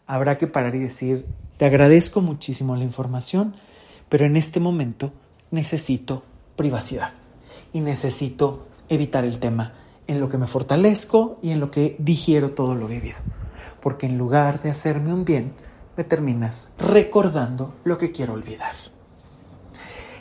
Habrá 0.07 0.39
que 0.39 0.47
parar 0.47 0.77
y 0.77 0.81
decir, 0.81 1.27
te 1.57 1.65
agradezco 1.65 2.21
muchísimo 2.21 2.77
la 2.77 2.85
información, 2.85 3.57
pero 4.09 4.27
en 4.27 4.37
este 4.37 4.61
momento 4.61 5.13
necesito 5.51 6.23
privacidad 6.57 7.24
y 7.75 7.81
necesito 7.81 8.69
evitar 8.89 9.27
el 9.27 9.39
tema 9.39 9.75
en 10.07 10.21
lo 10.21 10.31
que 10.31 10.39
me 10.39 10.47
fortalezco 10.47 11.39
y 11.43 11.51
en 11.51 11.61
lo 11.61 11.71
que 11.71 11.97
digiero 11.99 12.53
todo 12.53 12.75
lo 12.75 12.87
vivido. 12.87 13.19
Porque 13.83 14.07
en 14.07 14.17
lugar 14.17 14.63
de 14.63 14.71
hacerme 14.71 15.13
un 15.13 15.27
bien, 15.27 15.53
me 15.97 16.05
terminas 16.05 16.71
recordando 16.79 17.75
lo 17.85 17.99
que 17.99 18.13
quiero 18.13 18.33
olvidar. 18.33 18.75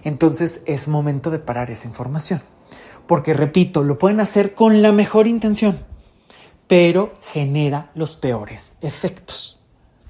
Entonces 0.03 0.61
es 0.65 0.87
momento 0.87 1.31
de 1.31 1.39
parar 1.39 1.71
esa 1.71 1.87
información. 1.87 2.41
Porque, 3.07 3.33
repito, 3.33 3.83
lo 3.83 3.97
pueden 3.97 4.19
hacer 4.19 4.55
con 4.55 4.81
la 4.81 4.91
mejor 4.91 5.27
intención, 5.27 5.77
pero 6.67 7.13
genera 7.31 7.91
los 7.95 8.15
peores 8.15 8.77
efectos. 8.81 9.61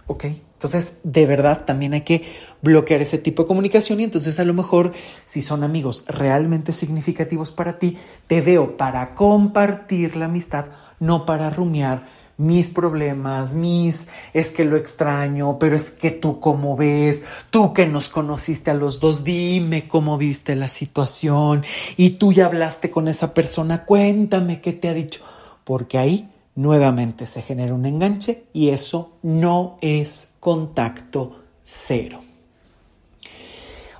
¿Ok? 0.07 0.25
Entonces, 0.63 0.99
de 1.03 1.25
verdad, 1.25 1.65
también 1.65 1.93
hay 1.93 2.01
que 2.01 2.23
bloquear 2.61 3.01
ese 3.01 3.17
tipo 3.17 3.43
de 3.43 3.47
comunicación 3.47 3.99
y 3.99 4.05
entonces 4.05 4.39
a 4.39 4.45
lo 4.45 4.53
mejor, 4.53 4.93
si 5.25 5.41
son 5.41 5.61
amigos 5.61 6.05
realmente 6.07 6.71
significativos 6.71 7.51
para 7.51 7.79
ti, 7.79 7.97
te 8.27 8.39
veo 8.39 8.77
para 8.77 9.13
compartir 9.13 10.15
la 10.15 10.25
amistad, 10.25 10.67
no 11.01 11.25
para 11.25 11.49
rumiar 11.49 12.07
mis 12.37 12.69
problemas, 12.69 13.55
mis, 13.55 14.07
es 14.33 14.51
que 14.51 14.63
lo 14.63 14.77
extraño, 14.77 15.59
pero 15.59 15.75
es 15.75 15.91
que 15.91 16.11
tú 16.11 16.39
cómo 16.39 16.77
ves, 16.77 17.25
tú 17.49 17.73
que 17.73 17.85
nos 17.85 18.07
conociste 18.07 18.71
a 18.71 18.73
los 18.73 19.01
dos, 19.01 19.25
dime 19.25 19.89
cómo 19.89 20.17
viste 20.17 20.55
la 20.55 20.69
situación 20.69 21.65
y 21.97 22.11
tú 22.11 22.31
ya 22.31 22.45
hablaste 22.45 22.89
con 22.89 23.09
esa 23.09 23.33
persona, 23.33 23.83
cuéntame 23.83 24.61
qué 24.61 24.71
te 24.71 24.87
ha 24.87 24.93
dicho, 24.93 25.21
porque 25.65 25.97
ahí 25.97 26.32
nuevamente 26.55 27.25
se 27.25 27.41
genera 27.41 27.73
un 27.73 27.85
enganche 27.85 28.45
y 28.53 28.69
eso 28.69 29.17
no 29.21 29.77
es 29.81 30.33
contacto 30.39 31.43
cero. 31.63 32.21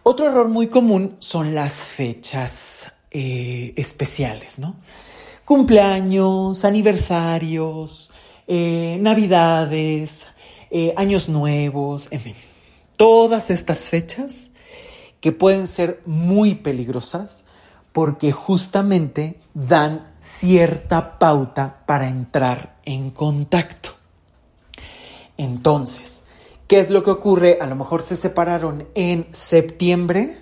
Otro 0.03 0.27
error 0.27 0.49
muy 0.49 0.67
común 0.67 1.15
son 1.19 1.55
las 1.55 1.73
fechas 1.73 2.91
eh, 3.11 3.73
especiales, 3.77 4.59
¿no? 4.59 4.75
Cumpleaños, 5.45 6.65
aniversarios, 6.65 8.11
eh, 8.47 8.97
navidades, 8.99 10.27
eh, 10.69 10.93
años 10.97 11.29
nuevos, 11.29 12.07
en 12.11 12.19
fin, 12.19 12.35
todas 12.97 13.49
estas 13.49 13.85
fechas 13.85 14.51
que 15.21 15.31
pueden 15.31 15.67
ser 15.67 16.01
muy 16.05 16.55
peligrosas 16.55 17.45
porque 17.93 18.31
justamente 18.31 19.39
dan 19.53 20.13
cierta 20.19 21.19
pauta 21.19 21.83
para 21.85 22.09
entrar 22.09 22.77
en 22.83 23.11
contacto. 23.11 23.91
Entonces, 25.37 26.25
¿qué 26.67 26.79
es 26.79 26.89
lo 26.89 27.03
que 27.03 27.11
ocurre? 27.11 27.59
A 27.61 27.67
lo 27.67 27.75
mejor 27.75 28.01
se 28.01 28.17
separaron 28.17 28.87
en 28.95 29.27
septiembre, 29.31 30.37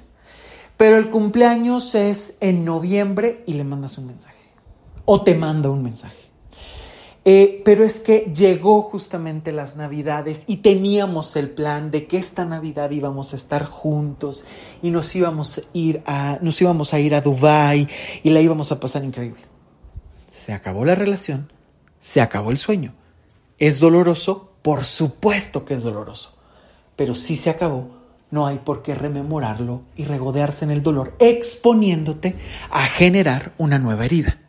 pero 0.78 0.98
el 0.98 1.10
cumpleaños 1.10 1.94
es 1.94 2.38
en 2.40 2.66
noviembre 2.66 3.44
y 3.46 3.54
le 3.54 3.64
mandas 3.64 3.98
un 3.98 4.08
mensaje. 4.08 4.38
O 5.06 5.24
te 5.24 5.36
manda 5.36 5.70
un 5.70 5.84
mensaje. 5.84 6.31
Eh, 7.24 7.62
pero 7.64 7.84
es 7.84 8.00
que 8.00 8.32
llegó 8.36 8.82
justamente 8.82 9.52
las 9.52 9.76
navidades 9.76 10.44
y 10.48 10.58
teníamos 10.58 11.36
el 11.36 11.52
plan 11.52 11.92
de 11.92 12.08
que 12.08 12.18
esta 12.18 12.46
navidad 12.46 12.90
íbamos 12.90 13.34
a 13.34 13.36
estar 13.36 13.66
juntos 13.66 14.46
y 14.82 14.90
nos 14.90 15.16
íbamos 15.16 15.60
a 15.60 15.62
ir 15.74 16.02
a, 16.08 16.40
nos 16.42 16.60
íbamos 16.60 16.96
a 16.96 17.00
ir 17.00 17.14
a 17.14 17.22
Dubai 17.22 17.88
y 18.24 18.30
la 18.32 18.42
íbamos 18.42 18.72
a 18.72 18.80
pasar 18.80 19.04
increíble. 19.04 19.42
Se 20.26 20.52
acabó 20.52 20.84
la 20.84 20.96
relación, 20.96 21.52
se 22.00 22.22
acabó 22.22 22.50
el 22.50 22.58
sueño. 22.58 22.96
¿Es 23.60 23.80
doloroso? 23.80 24.54
Por 24.64 24.86
supuesto 24.86 25.64
que 25.64 25.76
es 25.76 25.84
doloroso. 25.84 26.36
Pero 26.96 27.14
si 27.14 27.36
se 27.36 27.52
acabó, 27.52 28.02
no 28.32 28.48
hay 28.48 28.58
por 28.58 28.82
qué 28.82 28.96
rememorarlo 28.96 29.84
y 29.96 30.06
regodearse 30.06 30.66
en 30.66 30.72
el 30.72 30.82
dolor, 30.82 31.16
exponiéndote 31.20 32.36
a 32.72 32.86
generar 32.88 33.54
una 33.60 33.78
nueva 33.78 34.06
herida. 34.06 34.40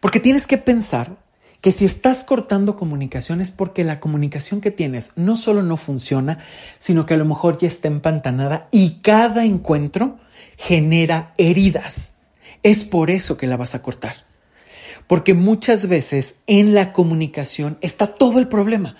Porque 0.00 0.20
tienes 0.20 0.46
que 0.46 0.56
pensar 0.56 1.18
que 1.60 1.72
si 1.72 1.84
estás 1.84 2.24
cortando 2.24 2.76
comunicación 2.76 3.40
es 3.40 3.50
porque 3.50 3.84
la 3.84 4.00
comunicación 4.00 4.60
que 4.60 4.70
tienes 4.70 5.12
no 5.16 5.36
solo 5.36 5.62
no 5.62 5.76
funciona, 5.76 6.38
sino 6.78 7.04
que 7.06 7.14
a 7.14 7.18
lo 7.18 7.24
mejor 7.24 7.58
ya 7.58 7.68
está 7.68 7.88
empantanada 7.88 8.68
y 8.70 9.00
cada 9.02 9.44
encuentro 9.44 10.18
genera 10.56 11.34
heridas. 11.36 12.14
Es 12.62 12.84
por 12.84 13.10
eso 13.10 13.36
que 13.36 13.46
la 13.46 13.56
vas 13.56 13.74
a 13.74 13.82
cortar. 13.82 14.16
Porque 15.06 15.34
muchas 15.34 15.88
veces 15.88 16.36
en 16.46 16.74
la 16.74 16.92
comunicación 16.92 17.78
está 17.80 18.06
todo 18.14 18.38
el 18.38 18.48
problema. 18.48 18.96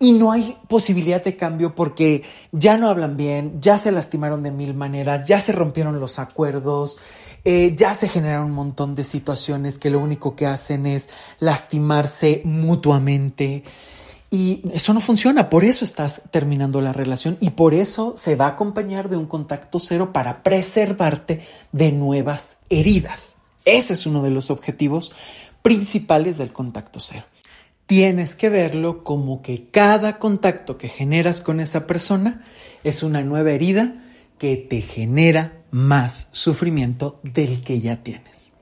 Y 0.00 0.12
no 0.12 0.30
hay 0.30 0.56
posibilidad 0.68 1.22
de 1.22 1.36
cambio 1.36 1.74
porque 1.74 2.22
ya 2.52 2.76
no 2.76 2.88
hablan 2.88 3.16
bien, 3.16 3.60
ya 3.60 3.78
se 3.78 3.90
lastimaron 3.90 4.42
de 4.42 4.52
mil 4.52 4.74
maneras, 4.74 5.26
ya 5.26 5.40
se 5.40 5.52
rompieron 5.52 5.98
los 5.98 6.18
acuerdos, 6.18 6.98
eh, 7.44 7.74
ya 7.76 7.94
se 7.94 8.08
generaron 8.08 8.46
un 8.46 8.52
montón 8.52 8.94
de 8.94 9.04
situaciones 9.04 9.78
que 9.78 9.90
lo 9.90 10.00
único 10.00 10.36
que 10.36 10.46
hacen 10.46 10.86
es 10.86 11.08
lastimarse 11.40 12.42
mutuamente. 12.44 13.64
Y 14.30 14.62
eso 14.74 14.92
no 14.92 15.00
funciona, 15.00 15.48
por 15.48 15.64
eso 15.64 15.84
estás 15.84 16.24
terminando 16.30 16.82
la 16.82 16.92
relación 16.92 17.38
y 17.40 17.50
por 17.50 17.72
eso 17.72 18.14
se 18.16 18.36
va 18.36 18.46
a 18.46 18.50
acompañar 18.50 19.08
de 19.08 19.16
un 19.16 19.26
contacto 19.26 19.80
cero 19.80 20.12
para 20.12 20.42
preservarte 20.42 21.46
de 21.72 21.92
nuevas 21.92 22.58
heridas. 22.68 23.36
Ese 23.64 23.94
es 23.94 24.04
uno 24.04 24.22
de 24.22 24.30
los 24.30 24.50
objetivos 24.50 25.12
principales 25.62 26.36
del 26.36 26.52
contacto 26.52 27.00
cero. 27.00 27.24
Tienes 27.86 28.36
que 28.36 28.50
verlo 28.50 29.02
como 29.02 29.40
que 29.40 29.70
cada 29.70 30.18
contacto 30.18 30.76
que 30.76 30.88
generas 30.88 31.40
con 31.40 31.58
esa 31.58 31.86
persona 31.86 32.44
es 32.84 33.02
una 33.02 33.22
nueva 33.22 33.52
herida 33.52 34.04
que 34.36 34.56
te 34.58 34.82
genera 34.82 35.57
más 35.70 36.28
sufrimiento 36.32 37.20
del 37.22 37.62
que 37.62 37.80
ya 37.80 38.02
tienes. 38.02 38.52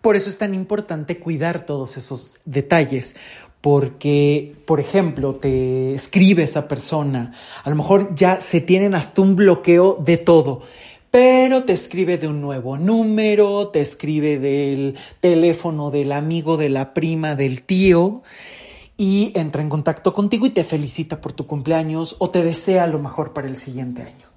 Por 0.00 0.16
eso 0.16 0.28
es 0.28 0.36
tan 0.36 0.52
importante 0.52 1.18
cuidar 1.18 1.64
todos 1.64 1.96
esos 1.96 2.38
detalles, 2.44 3.16
porque, 3.62 4.54
por 4.66 4.78
ejemplo, 4.78 5.36
te 5.36 5.94
escribe 5.94 6.42
esa 6.42 6.68
persona, 6.68 7.32
a 7.62 7.70
lo 7.70 7.76
mejor 7.76 8.14
ya 8.14 8.38
se 8.38 8.60
tienen 8.60 8.94
hasta 8.94 9.22
un 9.22 9.36
bloqueo 9.36 9.96
de 10.04 10.18
todo, 10.18 10.60
pero 11.10 11.64
te 11.64 11.72
escribe 11.72 12.18
de 12.18 12.28
un 12.28 12.42
nuevo 12.42 12.76
número, 12.76 13.68
te 13.68 13.80
escribe 13.80 14.38
del 14.38 14.98
teléfono 15.20 15.90
del 15.90 16.12
amigo, 16.12 16.58
de 16.58 16.68
la 16.68 16.92
prima, 16.92 17.34
del 17.34 17.62
tío, 17.62 18.22
y 18.98 19.32
entra 19.34 19.62
en 19.62 19.70
contacto 19.70 20.12
contigo 20.12 20.44
y 20.44 20.50
te 20.50 20.64
felicita 20.64 21.22
por 21.22 21.32
tu 21.32 21.46
cumpleaños 21.46 22.16
o 22.18 22.28
te 22.28 22.44
desea 22.44 22.86
lo 22.86 22.98
mejor 22.98 23.32
para 23.32 23.48
el 23.48 23.56
siguiente 23.56 24.02
año 24.02 24.33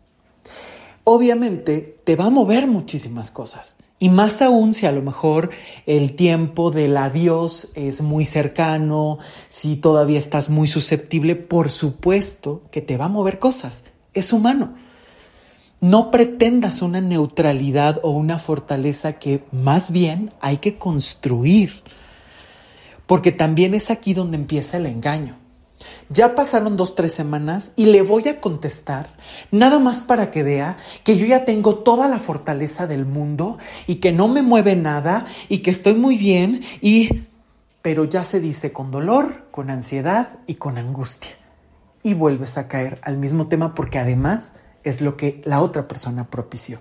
obviamente 1.09 2.01
te 2.03 2.17
va 2.17 2.25
a 2.25 2.29
mover 2.29 2.67
muchísimas 2.67 3.31
cosas. 3.31 3.77
Y 3.97 4.09
más 4.09 4.41
aún 4.41 4.73
si 4.73 4.87
a 4.87 4.91
lo 4.91 5.01
mejor 5.01 5.51
el 5.85 6.17
tiempo 6.17 6.69
del 6.69 6.97
adiós 6.97 7.71
es 7.75 8.01
muy 8.01 8.25
cercano, 8.25 9.17
si 9.47 9.77
todavía 9.77 10.19
estás 10.19 10.49
muy 10.49 10.67
susceptible, 10.67 11.37
por 11.37 11.69
supuesto 11.69 12.63
que 12.71 12.81
te 12.81 12.97
va 12.97 13.05
a 13.05 13.09
mover 13.09 13.39
cosas. 13.39 13.85
Es 14.13 14.33
humano. 14.33 14.73
No 15.79 16.11
pretendas 16.11 16.81
una 16.81 16.99
neutralidad 16.99 18.01
o 18.03 18.09
una 18.09 18.37
fortaleza 18.37 19.13
que 19.13 19.45
más 19.53 19.91
bien 19.91 20.33
hay 20.41 20.57
que 20.57 20.77
construir. 20.77 21.83
Porque 23.05 23.31
también 23.31 23.73
es 23.73 23.91
aquí 23.91 24.13
donde 24.13 24.35
empieza 24.35 24.75
el 24.75 24.85
engaño. 24.85 25.37
Ya 26.09 26.35
pasaron 26.35 26.77
dos, 26.77 26.95
tres 26.95 27.13
semanas 27.13 27.71
y 27.75 27.85
le 27.85 28.01
voy 28.01 28.27
a 28.27 28.41
contestar 28.41 29.09
nada 29.51 29.79
más 29.79 30.01
para 30.01 30.31
que 30.31 30.43
vea 30.43 30.77
que 31.03 31.17
yo 31.17 31.25
ya 31.25 31.45
tengo 31.45 31.79
toda 31.79 32.07
la 32.07 32.19
fortaleza 32.19 32.87
del 32.87 33.05
mundo 33.05 33.57
y 33.85 33.95
que 33.95 34.11
no 34.11 34.27
me 34.27 34.41
mueve 34.41 34.75
nada 34.75 35.25
y 35.49 35.59
que 35.59 35.71
estoy 35.71 35.93
muy 35.93 36.17
bien 36.17 36.61
y... 36.81 37.23
Pero 37.83 38.03
ya 38.03 38.25
se 38.25 38.41
dice 38.41 38.73
con 38.73 38.91
dolor, 38.91 39.47
con 39.49 39.69
ansiedad 39.69 40.39
y 40.45 40.55
con 40.55 40.77
angustia. 40.77 41.37
Y 42.03 42.15
vuelves 42.15 42.57
a 42.57 42.67
caer 42.67 42.99
al 43.01 43.17
mismo 43.17 43.47
tema 43.47 43.75
porque 43.75 43.97
además 43.97 44.55
es 44.83 44.99
lo 44.99 45.15
que 45.15 45.41
la 45.45 45.61
otra 45.61 45.87
persona 45.87 46.29
propició. 46.29 46.79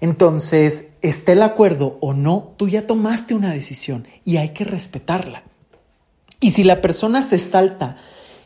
Entonces, 0.00 0.94
esté 1.02 1.32
el 1.32 1.42
acuerdo 1.42 1.98
o 2.00 2.14
no, 2.14 2.54
tú 2.56 2.68
ya 2.68 2.86
tomaste 2.86 3.34
una 3.34 3.52
decisión 3.52 4.08
y 4.24 4.38
hay 4.38 4.50
que 4.50 4.64
respetarla. 4.64 5.42
Y 6.42 6.50
si 6.50 6.64
la 6.64 6.80
persona 6.80 7.22
se 7.22 7.38
salta 7.38 7.96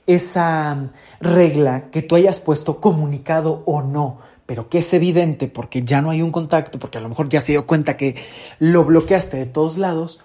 esa 0.06 0.90
regla 1.18 1.90
que 1.90 2.02
tú 2.02 2.14
hayas 2.14 2.40
puesto 2.40 2.78
comunicado 2.78 3.62
o 3.64 3.80
no, 3.80 4.18
pero 4.44 4.68
que 4.68 4.78
es 4.78 4.92
evidente 4.92 5.48
porque 5.48 5.82
ya 5.82 6.02
no 6.02 6.10
hay 6.10 6.20
un 6.20 6.30
contacto, 6.30 6.78
porque 6.78 6.98
a 6.98 7.00
lo 7.00 7.08
mejor 7.08 7.30
ya 7.30 7.40
se 7.40 7.52
dio 7.52 7.66
cuenta 7.66 7.96
que 7.96 8.16
lo 8.58 8.84
bloqueaste 8.84 9.38
de 9.38 9.46
todos 9.46 9.78
lados, 9.78 10.20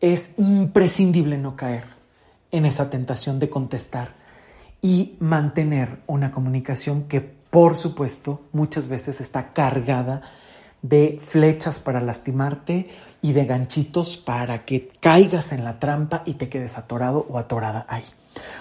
es 0.00 0.34
imprescindible 0.38 1.36
no 1.36 1.56
caer 1.56 1.82
en 2.52 2.64
esa 2.64 2.90
tentación 2.90 3.40
de 3.40 3.50
contestar 3.50 4.14
y 4.80 5.16
mantener 5.18 5.98
una 6.06 6.30
comunicación 6.30 7.08
que 7.08 7.20
por 7.20 7.74
supuesto 7.74 8.42
muchas 8.52 8.86
veces 8.86 9.20
está 9.20 9.52
cargada 9.52 10.22
de 10.82 11.18
flechas 11.20 11.80
para 11.80 12.00
lastimarte 12.00 12.88
y 13.26 13.32
de 13.32 13.44
ganchitos 13.44 14.16
para 14.16 14.64
que 14.64 14.88
caigas 15.00 15.50
en 15.50 15.64
la 15.64 15.80
trampa 15.80 16.22
y 16.26 16.34
te 16.34 16.48
quedes 16.48 16.78
atorado 16.78 17.26
o 17.28 17.38
atorada 17.38 17.84
ahí. 17.88 18.04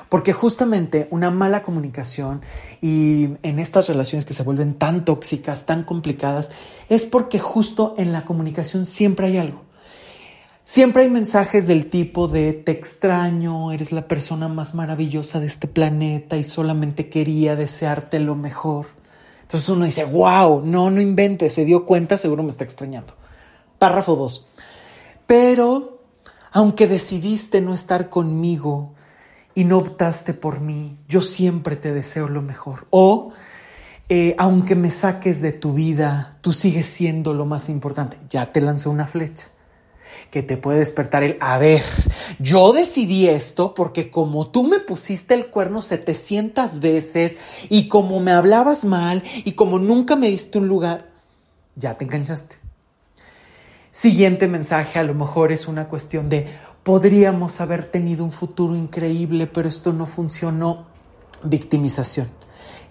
Porque 0.10 0.34
justamente 0.34 1.08
una 1.12 1.30
mala 1.30 1.62
comunicación 1.62 2.42
y 2.82 3.30
en 3.44 3.60
estas 3.60 3.88
relaciones 3.88 4.26
que 4.26 4.34
se 4.34 4.42
vuelven 4.42 4.74
tan 4.74 5.06
tóxicas, 5.06 5.68
tan 5.68 5.84
complicadas, 5.84 6.50
es 6.90 7.06
porque 7.06 7.38
justo 7.38 7.94
en 8.00 8.12
la 8.12 8.26
comunicación 8.26 8.88
siempre 8.88 9.28
hay 9.28 9.38
algo. 9.38 9.62
Siempre 10.64 11.04
hay 11.04 11.10
mensajes 11.10 11.68
del 11.68 11.92
tipo 11.92 12.28
de 12.28 12.54
te 12.54 12.72
extraño, 12.72 13.72
eres 13.72 13.92
la 13.92 14.08
persona 14.08 14.48
más 14.48 14.74
maravillosa 14.74 15.40
de 15.40 15.46
este 15.46 15.68
planeta 15.68 16.38
y 16.38 16.44
solamente 16.44 17.08
quería 17.08 17.56
desearte 17.56 18.20
lo 18.20 18.34
mejor. 18.34 18.88
Entonces 19.44 19.70
uno 19.70 19.86
dice, 19.86 20.06
wow, 20.06 20.64
no, 20.66 20.90
no 20.90 21.02
inventes, 21.02 21.54
se 21.54 21.66
dio 21.66 21.86
cuenta, 21.86 22.18
seguro 22.18 22.42
me 22.42 22.50
está 22.50 22.64
extrañando. 22.64 23.14
Párrafo 23.78 24.16
2. 24.16 24.48
Pero, 25.26 26.04
aunque 26.52 26.88
decidiste 26.88 27.62
no 27.62 27.74
estar 27.74 28.10
conmigo 28.10 28.94
y 29.54 29.64
no 29.64 29.78
optaste 29.78 30.34
por 30.34 30.62
mí, 30.62 30.98
yo 31.08 31.22
siempre 31.22 31.76
te 31.76 31.94
deseo 31.94 32.28
lo 32.28 32.42
mejor. 32.42 32.88
O, 32.90 33.32
eh, 34.10 34.36
aunque 34.38 34.76
me 34.76 34.92
saques 34.92 35.42
de 35.42 35.52
tu 35.52 35.74
vida, 35.74 36.38
tú 36.42 36.54
sigues 36.54 36.88
siendo 36.88 37.34
lo 37.34 37.46
más 37.46 37.70
importante. 37.70 38.18
Ya 38.30 38.52
te 38.52 38.62
lanzó 38.62 38.92
una 38.92 39.08
flecha 39.08 39.48
que 40.30 40.44
te 40.44 40.58
puede 40.58 40.80
despertar 40.80 41.24
el, 41.24 41.38
a 41.40 41.58
ver, 41.58 41.82
yo 42.40 42.74
decidí 42.74 43.28
esto 43.28 43.74
porque 43.74 44.10
como 44.12 44.48
tú 44.48 44.64
me 44.64 44.80
pusiste 44.80 45.34
el 45.34 45.48
cuerno 45.48 45.82
700 45.82 46.80
veces 46.80 47.38
y 47.70 47.88
como 47.88 48.20
me 48.20 48.32
hablabas 48.32 48.84
mal 48.84 49.24
y 49.44 49.54
como 49.54 49.80
nunca 49.80 50.16
me 50.16 50.30
diste 50.30 50.58
un 50.58 50.68
lugar, 50.68 51.10
ya 51.76 51.98
te 51.98 52.06
enganchaste. 52.06 52.65
Siguiente 53.96 54.50
mensaje 54.50 55.00
a 55.00 55.04
lo 55.04 55.14
mejor 55.14 55.54
es 55.54 55.70
una 55.70 55.88
cuestión 55.88 56.28
de 56.28 56.48
podríamos 56.84 57.62
haber 57.62 57.86
tenido 57.86 58.26
un 58.26 58.34
futuro 58.34 58.76
increíble, 58.76 59.48
pero 59.48 59.70
esto 59.70 59.94
no 59.94 60.06
funcionó. 60.06 60.88
Victimización. 61.46 62.28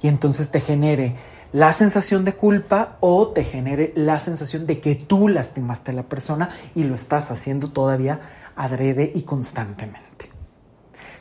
Y 0.00 0.09
entonces 0.09 0.50
te 0.50 0.61
genere 0.61 1.16
la 1.52 1.74
sensación 1.74 2.24
de 2.24 2.32
culpa 2.32 2.96
o 3.00 3.28
te 3.28 3.44
genere 3.44 3.92
la 3.96 4.18
sensación 4.18 4.66
de 4.66 4.80
que 4.80 4.94
tú 4.94 5.28
lastimaste 5.28 5.90
a 5.90 5.94
la 5.94 6.05
persona 6.05 6.48
y 6.74 6.84
lo 6.84 6.94
estás 6.94 7.30
haciendo 7.30 7.68
todavía 7.68 8.22
adrede 8.57 9.12
y 9.14 9.24
constantemente. 9.24 10.30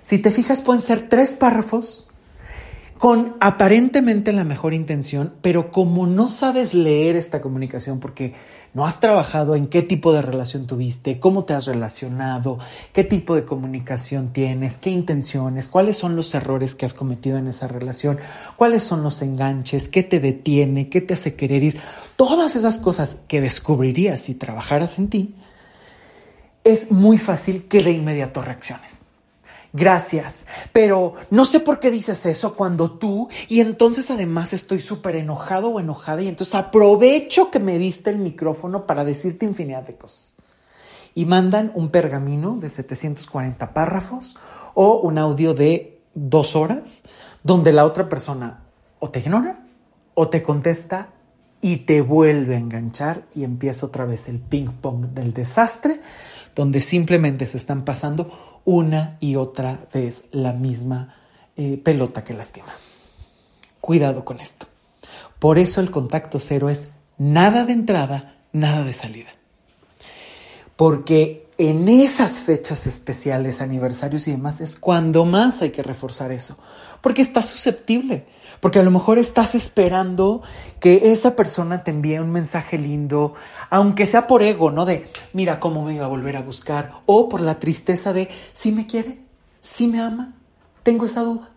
Si 0.02 0.18
te 0.18 0.32
fijas, 0.32 0.62
pueden 0.62 0.82
ser 0.82 1.10
tres 1.10 1.34
párrafos 1.34 2.08
con 3.04 3.36
aparentemente 3.42 4.32
la 4.32 4.46
mejor 4.46 4.74
intención, 4.74 5.34
pero 5.42 5.74
como 5.74 6.08
no 6.08 6.30
sabes 6.30 6.74
leer 6.74 7.18
esta 7.18 7.42
comunicación 7.42 8.00
porque 8.00 8.34
no 8.74 8.86
has 8.86 9.00
trabajado 9.00 9.56
en 9.56 9.68
qué 9.68 9.82
tipo 9.82 10.14
de 10.14 10.22
relación 10.22 10.66
tuviste, 10.66 11.20
cómo 11.20 11.46
te 11.46 11.54
has 11.54 11.68
relacionado, 11.68 12.58
qué 12.92 13.04
tipo 13.04 13.36
de 13.36 13.46
comunicación 13.46 14.34
tienes, 14.34 14.78
qué 14.78 14.90
intenciones, 14.90 15.68
cuáles 15.68 15.98
son 15.98 16.16
los 16.16 16.34
errores 16.34 16.74
que 16.74 16.86
has 16.86 16.94
cometido 16.94 17.38
en 17.38 17.48
esa 17.48 17.68
relación, 17.68 18.18
cuáles 18.56 18.84
son 18.84 19.04
los 19.04 19.22
enganches, 19.22 19.90
qué 19.90 20.02
te 20.02 20.20
detiene, 20.20 20.90
qué 20.90 21.02
te 21.02 21.14
hace 21.14 21.36
querer 21.36 21.64
ir, 21.64 21.80
todas 22.16 22.56
esas 22.56 22.80
cosas 22.80 23.18
que 23.28 23.42
descubrirías 23.42 24.22
si 24.22 24.36
trabajaras 24.36 24.98
en 24.98 25.10
ti, 25.10 25.36
es 26.64 26.92
muy 26.92 27.18
fácil 27.18 27.68
que 27.68 27.84
de 27.84 27.92
inmediato 27.92 28.42
reacciones. 28.42 29.08
Gracias, 29.76 30.46
pero 30.72 31.16
no 31.32 31.48
sé 31.48 31.60
por 31.60 31.80
qué 31.80 31.90
dices 31.90 32.28
eso 32.28 32.54
cuando 32.54 32.92
tú, 32.92 33.28
y 33.50 33.60
entonces 33.60 34.12
además 34.12 34.54
estoy 34.54 34.80
súper 34.80 35.16
enojado 35.16 35.70
o 35.70 35.80
enojada, 35.80 36.22
y 36.22 36.28
entonces 36.28 36.54
aprovecho 36.54 37.50
que 37.50 37.60
me 37.60 37.80
diste 37.80 38.12
el 38.12 38.20
micrófono 38.20 38.86
para 38.86 39.04
decirte 39.04 39.48
infinidad 39.48 39.82
de 39.82 39.96
cosas. 39.96 40.36
Y 41.16 41.26
mandan 41.26 41.72
un 41.74 41.90
pergamino 41.90 42.58
de 42.58 42.70
740 42.70 43.74
párrafos 43.74 44.38
o 44.76 45.00
un 45.00 45.18
audio 45.18 45.56
de 45.56 46.00
dos 46.14 46.56
horas, 46.56 47.02
donde 47.42 47.74
la 47.74 47.86
otra 47.86 48.08
persona 48.08 48.66
o 49.00 49.10
te 49.10 49.22
ignora 49.22 49.58
o 50.14 50.30
te 50.30 50.44
contesta 50.44 51.10
y 51.62 51.78
te 51.78 52.02
vuelve 52.02 52.56
a 52.56 52.60
enganchar 52.60 53.24
y 53.34 53.44
empieza 53.44 53.88
otra 53.88 54.06
vez 54.06 54.30
el 54.30 54.40
ping 54.40 54.68
pong 54.68 55.08
del 55.08 55.34
desastre, 55.34 56.00
donde 56.54 56.80
simplemente 56.82 57.48
se 57.48 57.58
están 57.58 57.86
pasando 57.86 58.53
una 58.66 59.18
y 59.20 59.36
otra 59.36 59.88
vez 59.94 60.26
la 60.32 60.54
misma 60.54 61.16
eh, 61.56 61.78
pelota 61.78 62.24
que 62.24 62.34
lastima. 62.34 62.74
Cuidado 63.82 64.24
con 64.24 64.40
esto. 64.40 64.68
Por 65.40 65.58
eso 65.58 65.82
el 65.82 65.92
contacto 65.92 66.40
cero 66.40 66.70
es 66.70 66.90
nada 67.18 67.66
de 67.66 67.74
entrada, 67.74 68.38
nada 68.54 68.84
de 68.84 68.94
salida. 68.94 69.30
Porque 70.76 71.48
en 71.58 71.88
esas 71.90 72.40
fechas 72.40 72.88
especiales, 72.88 73.62
aniversarios 73.62 74.28
y 74.28 74.32
demás, 74.32 74.62
es 74.62 74.76
cuando 74.76 75.26
más 75.26 75.62
hay 75.62 75.72
que 75.72 75.84
reforzar 75.84 76.32
eso. 76.32 76.58
Porque 77.02 77.22
estás 77.22 77.48
susceptible. 77.48 78.26
Porque 78.64 78.80
a 78.80 78.84
lo 78.84 78.92
mejor 78.92 79.20
estás 79.20 79.56
esperando 79.56 80.42
que 80.80 81.12
esa 81.12 81.36
persona 81.36 81.84
te 81.84 81.92
envíe 81.92 82.18
un 82.20 82.32
mensaje 82.32 82.78
lindo, 82.78 83.34
aunque 83.70 84.06
sea 84.06 84.26
por 84.26 84.42
ego, 84.42 84.72
¿no? 84.72 84.86
De, 84.86 85.06
mira 85.34 85.60
cómo 85.60 85.84
me 85.84 85.96
iba 85.96 86.06
a 86.06 86.08
volver 86.08 86.38
a 86.38 86.42
buscar. 86.42 86.94
O 87.06 87.28
por 87.28 87.42
la 87.42 87.60
tristeza 87.60 88.14
de, 88.14 88.30
si 88.54 88.72
me 88.72 88.88
quiere, 88.88 89.20
si 89.60 89.88
me 89.88 90.00
ama, 90.00 90.36
tengo 90.82 91.06
esa 91.06 91.24
duda. 91.24 91.50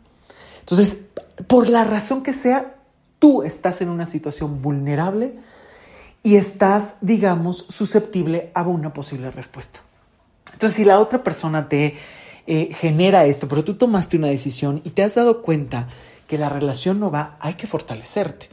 Entonces, 0.59 1.03
por 1.47 1.69
la 1.69 1.85
razón 1.85 2.25
que 2.25 2.33
sea, 2.33 2.75
tú 3.21 3.45
estás 3.45 3.81
en 3.83 3.89
una 3.89 4.07
situación 4.07 4.61
vulnerable 4.61 5.39
y 6.25 6.35
estás, 6.35 6.97
digamos, 7.03 7.67
susceptible 7.69 8.51
a 8.53 8.63
una 8.63 8.93
posible 8.93 9.31
respuesta. 9.31 9.79
Entonces, 10.55 10.77
si 10.77 10.85
la 10.85 10.99
otra 10.99 11.23
persona 11.23 11.69
te 11.69 11.95
eh, 12.49 12.71
genera 12.75 13.27
esto, 13.27 13.47
pero 13.47 13.63
tú 13.63 13.75
tomaste 13.77 14.17
una 14.17 14.27
decisión 14.27 14.81
y 14.83 14.91
te 14.91 15.05
has 15.05 15.15
dado 15.15 15.43
cuenta 15.43 15.87
que 16.27 16.39
la 16.39 16.49
relación 16.49 17.01
no 17.01 17.11
va, 17.11 17.37
hay 17.41 17.55
que 17.55 17.66
fortalecerte. 17.66 18.49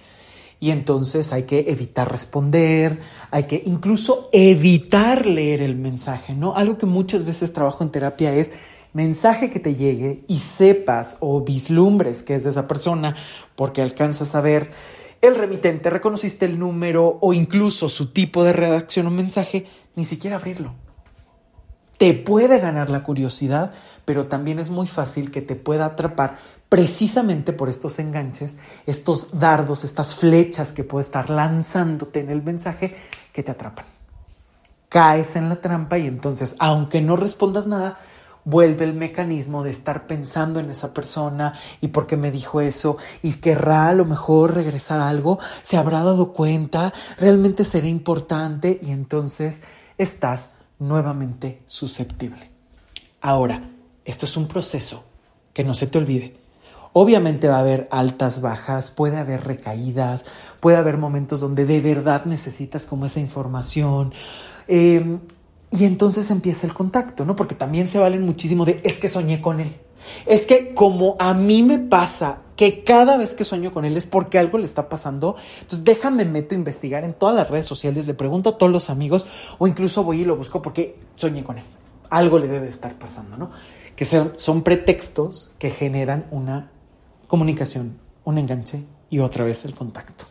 Y 0.60 0.72
entonces 0.72 1.34
hay 1.34 1.44
que 1.44 1.66
evitar 1.68 2.10
responder, 2.10 3.02
hay 3.32 3.44
que 3.44 3.62
incluso 3.66 4.30
evitar 4.32 5.26
leer 5.26 5.62
el 5.62 5.76
mensaje, 5.76 6.36
¿no? 6.36 6.56
Algo 6.56 6.78
que 6.78 6.86
muchas 6.86 7.26
veces 7.26 7.52
trabajo 7.52 7.84
en 7.84 7.92
terapia 7.92 8.34
es 8.34 8.54
mensaje 8.94 9.50
que 9.50 9.60
te 9.60 9.76
llegue 9.76 10.24
y 10.28 10.40
sepas 10.40 11.18
o 11.20 11.42
vislumbres 11.42 12.24
que 12.24 12.36
es 12.36 12.44
de 12.44 12.52
esa 12.52 12.68
persona 12.68 13.16
porque 13.56 13.82
alcanzas 13.82 14.36
a 14.36 14.42
ver 14.42 14.72
el 15.22 15.36
remitente, 15.36 15.90
reconociste 15.90 16.46
el 16.46 16.60
número 16.60 17.18
o 17.22 17.34
incluso 17.34 17.88
su 17.88 18.12
tipo 18.12 18.44
de 18.44 18.52
redacción 18.52 19.08
o 19.08 19.10
mensaje, 19.10 19.68
ni 19.96 20.04
siquiera 20.04 20.36
abrirlo. 20.36 20.74
Te 21.98 22.14
puede 22.14 22.60
ganar 22.60 22.90
la 22.90 23.04
curiosidad, 23.04 23.72
pero 24.04 24.28
también 24.28 24.60
es 24.60 24.70
muy 24.70 24.86
fácil 24.86 25.32
que 25.32 25.42
te 25.42 25.56
pueda 25.56 25.86
atrapar 25.86 26.40
precisamente 26.74 27.54
por 27.54 27.70
estos 27.70 28.00
enganches, 28.00 28.58
estos 28.88 29.38
dardos, 29.38 29.84
estas 29.84 30.16
flechas 30.16 30.74
que 30.74 30.84
puede 30.84 31.06
estar 31.06 31.30
lanzándote 31.30 32.20
en 32.20 32.32
el 32.32 32.42
mensaje 32.42 32.96
que 33.32 33.44
te 33.44 33.52
atrapan. 33.52 33.86
Caes 34.90 35.36
en 35.36 35.50
la 35.50 35.58
trampa 35.58 36.00
y 36.00 36.08
entonces, 36.08 36.56
aunque 36.58 37.00
no 37.00 37.16
respondas 37.16 37.68
nada, 37.68 38.00
vuelve 38.44 38.86
el 38.86 38.96
mecanismo 38.96 39.64
de 39.64 39.70
estar 39.70 40.08
pensando 40.08 40.60
en 40.60 40.72
esa 40.72 40.96
persona 40.96 41.54
y 41.80 41.90
por 41.90 42.08
qué 42.08 42.18
me 42.18 42.32
dijo 42.32 42.60
eso 42.60 42.98
y 43.22 43.34
querrá 43.34 43.90
a 43.90 43.94
lo 43.94 44.06
mejor 44.06 44.56
regresar 44.56 45.00
algo, 45.00 45.38
se 45.62 45.78
habrá 45.78 46.02
dado 46.02 46.34
cuenta, 46.34 46.92
realmente 47.20 47.66
será 47.66 47.86
importante 47.86 48.80
y 48.82 48.90
entonces 48.90 49.62
estás 50.00 50.54
nuevamente 50.80 51.62
susceptible. 51.68 52.50
Ahora, 53.22 53.70
esto 54.06 54.26
es 54.26 54.36
un 54.38 54.48
proceso 54.48 55.06
que 55.54 55.64
no 55.64 55.76
se 55.76 55.86
te 55.86 56.00
olvide 56.00 56.42
Obviamente 56.94 57.48
va 57.48 57.58
a 57.58 57.60
haber 57.60 57.88
altas, 57.92 58.42
bajas, 58.42 58.92
puede 58.92 59.18
haber 59.18 59.44
recaídas, 59.44 60.26
puede 60.60 60.78
haber 60.78 60.98
momentos 60.98 61.40
donde 61.42 61.66
de 61.66 61.82
verdad 61.82 62.26
necesitas 62.26 62.86
como 62.86 63.08
esa 63.08 63.20
información. 63.20 64.14
Em, 64.68 65.20
y 65.72 65.86
entonces 65.86 66.30
empieza 66.30 66.68
el 66.68 66.74
contacto, 66.74 67.26
¿no? 67.26 67.36
Porque 67.36 67.56
también 67.56 67.88
se 67.88 67.98
valen 67.98 68.24
muchísimo 68.24 68.64
de, 68.64 68.80
es 68.84 69.00
que 69.00 69.08
soñé 69.08 69.42
con 69.42 69.60
él. 69.60 69.76
Es 70.26 70.46
que 70.46 70.74
como 70.74 71.16
a 71.20 71.34
mí 71.34 71.64
me 71.64 71.80
pasa 71.80 72.42
que 72.56 72.84
cada 72.84 73.18
vez 73.18 73.34
que 73.34 73.44
sueño 73.44 73.72
con 73.72 73.86
él 73.86 73.98
es 73.98 74.06
porque 74.06 74.38
algo 74.38 74.58
le 74.58 74.66
está 74.66 74.90
pasando, 74.90 75.36
entonces 75.62 75.84
déjame 75.84 76.26
meto 76.26 76.54
a 76.54 76.58
investigar 76.58 77.04
en 77.04 77.14
todas 77.14 77.36
las 77.36 77.50
redes 77.50 77.66
sociales, 77.66 78.06
le 78.06 78.14
pregunto 78.14 78.52
a 78.52 78.58
todos 78.58 78.72
los 78.72 78.90
amigos 78.90 79.26
o 79.58 79.68
incluso 79.68 80.04
voy 80.04 80.22
y 80.22 80.26
lo 80.26 80.36
busco 80.36 80.62
porque 80.62 81.00
soñé 81.16 81.44
con 81.44 81.58
él. 81.58 81.64
Algo 82.10 82.38
le 82.38 82.48
debe 82.48 82.70
estar 82.70 82.94
pasando, 83.00 83.38
¿no? 83.38 83.50
Que 83.96 84.06
son, 84.06 84.34
son 84.36 84.62
pretextos 84.62 85.52
que 85.58 85.72
generan 85.72 86.28
una 86.32 86.70
comunicación, 87.34 87.98
un 88.26 88.38
enganche 88.38 88.84
y 89.10 89.18
otra 89.18 89.44
vez 89.44 89.66
el 89.66 89.74
contacto. 89.74 90.26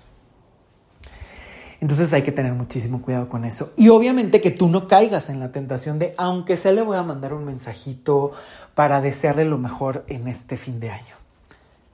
Entonces 1.80 2.12
hay 2.12 2.22
que 2.22 2.30
tener 2.30 2.53
muchísimo 2.53 3.03
cuidado 3.03 3.28
con 3.28 3.44
eso. 3.44 3.72
Y 3.76 3.88
obviamente 3.88 4.40
que 4.40 4.53
tú 4.53 4.68
no 4.68 4.86
caigas 4.86 5.28
en 5.28 5.40
la 5.40 5.50
tentación 5.50 5.98
de, 5.98 6.14
aunque 6.16 6.57
sea 6.57 6.70
le 6.70 6.80
voy 6.80 6.96
a 6.96 7.03
mandar 7.03 7.34
un 7.34 7.44
mensajito 7.44 8.30
para 8.76 9.00
desearle 9.00 9.44
lo 9.46 9.59
mejor 9.59 10.05
en 10.07 10.28
este 10.28 10.57
fin 10.57 10.78
de 10.78 10.90
año. 10.90 11.16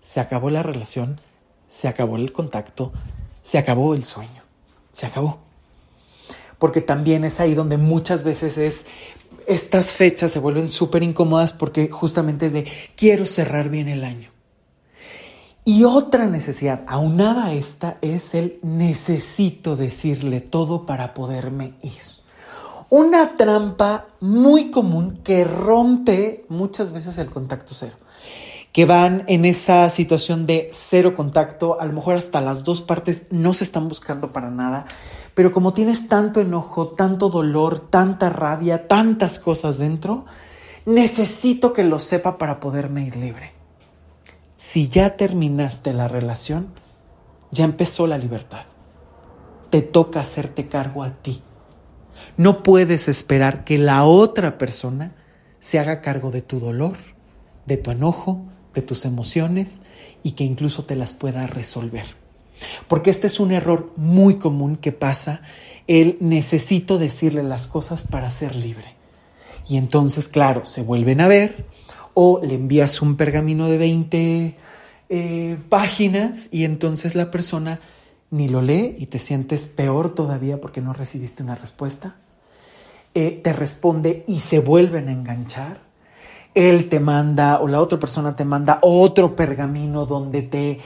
Se 0.03 0.21
acabó 0.21 0.51
la 0.51 0.63
relación, 0.63 1.23
se 1.69 1.89
acabó 1.89 2.19
el 2.19 2.31
contacto, 2.31 2.93
se 3.41 3.57
acabó 3.57 3.95
el 3.95 4.05
sueño, 4.05 4.43
se 4.93 5.07
acabó. 5.07 5.39
Porque 6.59 6.83
también 6.83 7.25
es 7.25 7.41
ahí 7.41 7.55
donde 7.55 7.79
muchas 7.79 8.25
veces 8.25 8.59
es, 8.59 8.85
estas 9.47 9.91
fechas 9.93 10.31
se 10.31 10.39
vuelven 10.39 10.69
súper 10.69 11.03
incómodas 11.03 11.55
porque 11.55 11.89
justamente 11.89 12.49
es 12.49 12.53
de, 12.53 12.71
quiero 12.95 13.25
cerrar 13.25 13.71
bien 13.71 13.89
el 13.89 14.05
año 14.05 14.33
y 15.69 15.85
otra 15.85 16.25
necesidad, 16.25 16.83
aunada 16.87 17.45
a 17.45 17.53
esta, 17.53 17.99
es 18.01 18.35
el 18.35 18.59
necesito 18.63 19.77
decirle 19.77 20.41
todo 20.41 20.87
para 20.87 21.13
poderme 21.13 21.75
ir. 21.83 22.01
Una 22.89 23.37
trampa 23.37 24.07
muy 24.19 24.71
común 24.71 25.21
que 25.23 25.45
rompe 25.45 26.47
muchas 26.49 26.91
veces 26.91 27.19
el 27.19 27.29
contacto 27.29 27.75
cero. 27.75 27.97
Que 28.73 28.87
van 28.87 29.25
en 29.27 29.45
esa 29.45 29.91
situación 29.91 30.47
de 30.47 30.71
cero 30.73 31.15
contacto, 31.15 31.79
a 31.79 31.85
lo 31.85 31.93
mejor 31.93 32.17
hasta 32.17 32.41
las 32.41 32.65
dos 32.65 32.81
partes 32.81 33.27
no 33.29 33.53
se 33.53 33.65
están 33.65 33.89
buscando 33.89 34.33
para 34.33 34.49
nada, 34.49 34.87
pero 35.35 35.53
como 35.53 35.75
tienes 35.75 36.09
tanto 36.09 36.41
enojo, 36.41 36.89
tanto 36.93 37.29
dolor, 37.29 37.79
tanta 37.91 38.31
rabia, 38.31 38.89
tantas 38.89 39.39
cosas 39.39 39.77
dentro, 39.77 40.25
necesito 40.87 41.75
que 41.75 41.85
lo 41.85 41.99
sepa 41.99 42.39
para 42.39 42.59
poderme 42.59 43.05
ir 43.05 43.17
libre 43.17 43.58
si 44.69 44.89
ya 44.89 45.17
terminaste 45.17 45.95
la 45.95 46.09
relación, 46.09 46.75
ya 47.51 47.65
empezó 47.65 48.07
la 48.07 48.19
libertad. 48.19 48.67
Te 49.71 49.81
toca 49.81 50.21
hacerte 50.21 50.69
cargo 50.69 51.05
a 51.05 51.23
ti. 51.23 51.41
No 52.37 52.63
puedes 52.63 53.09
esperar 53.09 53.65
que 53.65 53.79
la 53.79 54.05
otra 54.05 54.59
persona 54.59 55.15
se 55.59 55.79
haga 55.79 56.03
cargo 56.03 56.31
de 56.31 56.43
tu 56.43 56.61
dolor, 56.61 56.97
de 57.65 57.79
tu 57.79 57.93
enojo, 57.93 58.43
de 58.75 58.83
tus 58.83 59.07
emociones 59.07 59.81
y 60.23 60.33
que 60.33 60.45
incluso 60.45 60.85
te 60.85 60.97
las 60.97 61.15
pueda 61.15 61.47
resolver. 61.47 62.05
Porque 62.89 63.09
este 63.09 63.29
es 63.29 63.41
un 63.41 63.53
error 63.53 63.91
muy 63.97 64.35
común 64.35 64.77
que 64.77 64.93
pasa, 64.93 65.41
el 65.87 66.19
necesito 66.21 66.99
decirle 66.99 67.43
las 67.43 67.67
cosas 67.67 68.03
para 68.07 68.31
ser 68.31 68.55
libre. 68.55 68.97
Y 69.67 69.79
entonces, 69.79 70.29
claro, 70.29 70.67
se 70.67 70.83
vuelven 70.83 71.23
a 71.23 71.29
ver, 71.29 71.65
o 72.21 72.41
le 72.43 72.55
envías 72.55 73.01
un 73.01 73.15
pergamino 73.15 73.69
de 73.69 73.79
20 73.79 74.57
eh, 75.09 75.57
páginas 75.69 76.49
y 76.51 76.65
entonces 76.65 77.15
la 77.15 77.31
persona 77.31 77.79
ni 78.33 78.49
lo 78.49 78.61
lee 78.61 78.97
y 78.99 79.07
te 79.07 79.21
sientes 79.21 79.69
peor 79.69 80.17
todavía 80.17 80.61
porque 80.61 80.81
no 80.81 80.93
recibiste 80.93 81.45
una 81.45 81.55
respuesta. 81.55 82.17
Eh, 83.15 83.41
te 83.45 83.53
responde 83.53 84.25
y 84.27 84.41
se 84.41 84.59
vuelven 84.59 85.07
a 85.07 85.13
enganchar. 85.13 85.79
Él 86.55 86.89
te 86.89 86.99
manda 86.99 87.61
o 87.61 87.69
la 87.69 87.81
otra 87.81 88.01
persona 88.01 88.35
te 88.35 88.45
manda 88.45 88.81
otro 88.83 89.37
pergamino 89.37 90.05
donde 90.05 90.43
te 90.43 90.81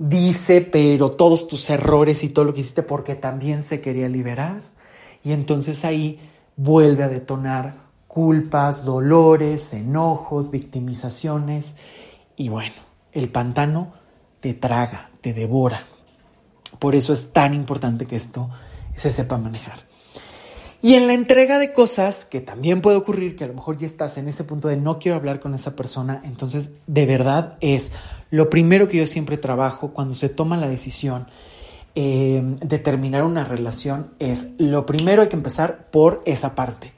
dice, 0.00 0.62
pero 0.62 1.12
todos 1.12 1.46
tus 1.46 1.70
errores 1.70 2.24
y 2.24 2.28
todo 2.30 2.46
lo 2.46 2.54
que 2.54 2.62
hiciste 2.62 2.82
porque 2.82 3.14
también 3.14 3.62
se 3.62 3.80
quería 3.80 4.08
liberar. 4.08 4.62
Y 5.22 5.30
entonces 5.30 5.84
ahí 5.84 6.18
vuelve 6.56 7.04
a 7.04 7.08
detonar 7.08 7.91
culpas, 8.12 8.84
dolores, 8.84 9.72
enojos, 9.72 10.50
victimizaciones 10.50 11.76
y 12.36 12.50
bueno, 12.50 12.74
el 13.12 13.30
pantano 13.30 13.94
te 14.40 14.52
traga, 14.52 15.08
te 15.22 15.32
devora. 15.32 15.86
Por 16.78 16.94
eso 16.94 17.14
es 17.14 17.32
tan 17.32 17.54
importante 17.54 18.04
que 18.04 18.16
esto 18.16 18.50
se 18.98 19.10
sepa 19.10 19.38
manejar. 19.38 19.78
Y 20.82 20.96
en 20.96 21.06
la 21.06 21.14
entrega 21.14 21.58
de 21.58 21.72
cosas, 21.72 22.26
que 22.26 22.42
también 22.42 22.82
puede 22.82 22.98
ocurrir 22.98 23.34
que 23.34 23.44
a 23.44 23.46
lo 23.46 23.54
mejor 23.54 23.78
ya 23.78 23.86
estás 23.86 24.18
en 24.18 24.28
ese 24.28 24.44
punto 24.44 24.68
de 24.68 24.76
no 24.76 24.98
quiero 24.98 25.16
hablar 25.16 25.40
con 25.40 25.54
esa 25.54 25.74
persona, 25.74 26.20
entonces 26.22 26.72
de 26.86 27.06
verdad 27.06 27.56
es 27.62 27.92
lo 28.28 28.50
primero 28.50 28.88
que 28.88 28.98
yo 28.98 29.06
siempre 29.06 29.38
trabajo 29.38 29.94
cuando 29.94 30.12
se 30.12 30.28
toma 30.28 30.58
la 30.58 30.68
decisión 30.68 31.28
eh, 31.94 32.42
de 32.60 32.78
terminar 32.78 33.22
una 33.22 33.46
relación, 33.46 34.12
es 34.18 34.52
lo 34.58 34.84
primero 34.84 35.22
hay 35.22 35.28
que 35.28 35.36
empezar 35.36 35.88
por 35.90 36.20
esa 36.26 36.54
parte 36.54 36.91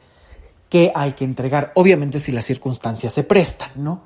que 0.74 0.90
hay 0.92 1.12
que 1.12 1.22
entregar, 1.22 1.70
obviamente 1.76 2.18
si 2.18 2.32
las 2.32 2.46
circunstancias 2.46 3.12
se 3.12 3.22
prestan, 3.22 3.70
¿no? 3.76 4.02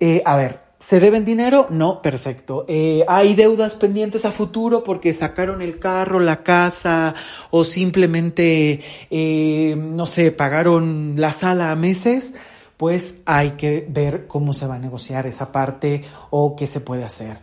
Eh, 0.00 0.22
a 0.24 0.34
ver, 0.34 0.64
¿Se 0.80 0.98
deben 1.00 1.24
dinero? 1.24 1.68
No, 1.70 2.02
perfecto. 2.02 2.66
Eh, 2.68 3.06
¿Hay 3.08 3.34
deudas 3.34 3.76
pendientes 3.76 4.26
a 4.26 4.32
futuro 4.32 4.82
porque 4.82 5.14
sacaron 5.14 5.62
el 5.62 5.78
carro, 5.78 6.20
la 6.20 6.42
casa 6.42 7.14
o 7.50 7.64
simplemente, 7.64 8.82
eh, 9.08 9.76
no 9.78 10.06
sé, 10.06 10.30
pagaron 10.30 11.14
la 11.16 11.32
sala 11.32 11.70
a 11.70 11.76
meses? 11.76 12.34
Pues 12.76 13.20
hay 13.24 13.52
que 13.52 13.86
ver 13.88 14.26
cómo 14.26 14.52
se 14.52 14.66
va 14.66 14.74
a 14.74 14.78
negociar 14.78 15.26
esa 15.26 15.52
parte 15.52 16.02
o 16.28 16.54
qué 16.54 16.66
se 16.66 16.80
puede 16.80 17.04
hacer. 17.04 17.38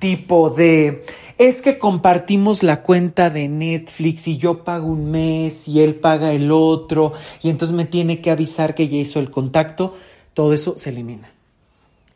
Tipo 0.00 0.50
de, 0.50 1.04
es 1.38 1.62
que 1.62 1.78
compartimos 1.78 2.64
la 2.64 2.82
cuenta 2.82 3.30
de 3.30 3.48
Netflix 3.48 4.26
y 4.26 4.38
yo 4.38 4.64
pago 4.64 4.88
un 4.88 5.10
mes 5.10 5.68
y 5.68 5.80
él 5.80 5.94
paga 5.94 6.32
el 6.32 6.50
otro 6.50 7.12
y 7.42 7.48
entonces 7.48 7.76
me 7.76 7.84
tiene 7.84 8.20
que 8.20 8.32
avisar 8.32 8.74
que 8.74 8.88
ya 8.88 8.96
hizo 8.96 9.20
el 9.20 9.30
contacto. 9.30 9.94
Todo 10.34 10.52
eso 10.52 10.76
se 10.76 10.90
elimina. 10.90 11.30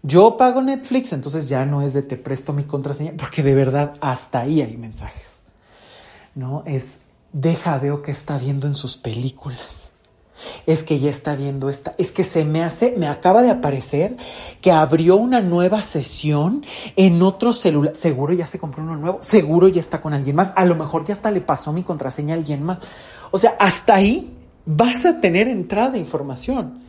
Yo 0.03 0.37
pago 0.37 0.61
Netflix, 0.61 1.13
entonces 1.13 1.49
ya 1.49 1.65
no 1.65 1.83
es 1.83 1.93
de 1.93 2.03
te 2.03 2.17
presto 2.17 2.53
mi 2.53 2.65
contraseña, 2.65 3.13
porque 3.17 3.45
de 3.45 3.55
verdad 3.55 3.95
hasta 4.01 4.41
ahí 4.41 4.61
hay 4.61 4.77
mensajes. 4.77 5.45
No, 6.35 6.65
es 6.67 6.99
deja 7.33 7.79
veo 7.79 8.03
que 8.03 8.11
está 8.11 8.39
viendo 8.39 8.67
en 8.67 8.75
sus 8.75 8.97
películas. 8.97 9.92
Es 10.67 10.83
que 10.83 10.99
ya 10.99 11.11
está 11.11 11.37
viendo 11.37 11.69
esta, 11.69 11.95
es 11.99 12.13
que 12.13 12.25
se 12.25 12.45
me 12.45 12.63
hace, 12.63 12.95
me 12.97 13.09
acaba 13.09 13.43
de 13.43 13.51
aparecer 13.51 14.17
que 14.61 14.73
abrió 14.73 15.17
una 15.17 15.41
nueva 15.41 15.83
sesión 15.83 16.65
en 16.97 17.23
otro 17.23 17.53
celular. 17.53 17.95
Seguro 17.95 18.33
ya 18.33 18.47
se 18.47 18.59
compró 18.59 18.83
uno 18.83 18.97
nuevo, 18.97 19.19
seguro 19.21 19.69
ya 19.69 19.81
está 19.81 20.01
con 20.01 20.15
alguien 20.15 20.37
más, 20.37 20.53
a 20.57 20.65
lo 20.65 20.75
mejor 20.75 21.05
ya 21.05 21.15
hasta 21.15 21.31
le 21.31 21.41
pasó 21.41 21.73
mi 21.73 21.83
contraseña 21.83 22.35
a 22.35 22.39
alguien 22.39 22.63
más. 22.63 22.79
O 23.31 23.39
sea, 23.39 23.57
hasta 23.59 23.95
ahí 23.95 24.37
vas 24.67 25.05
a 25.07 25.21
tener 25.21 25.49
entrada 25.49 25.91
de 25.91 25.99
información 25.99 26.83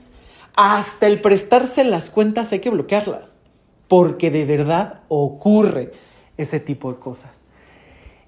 hasta 0.56 1.08
el 1.08 1.22
prestarse 1.22 1.84
las 1.84 2.10
cuentas 2.10 2.52
hay 2.52 2.60
que 2.60 2.70
bloquearlas, 2.70 3.42
porque 3.88 4.30
de 4.32 4.46
verdad 4.46 5.02
ocurre 5.08 5.92
ese 6.38 6.60
tipo 6.60 6.92
de 6.92 7.00
cosas. 7.00 7.46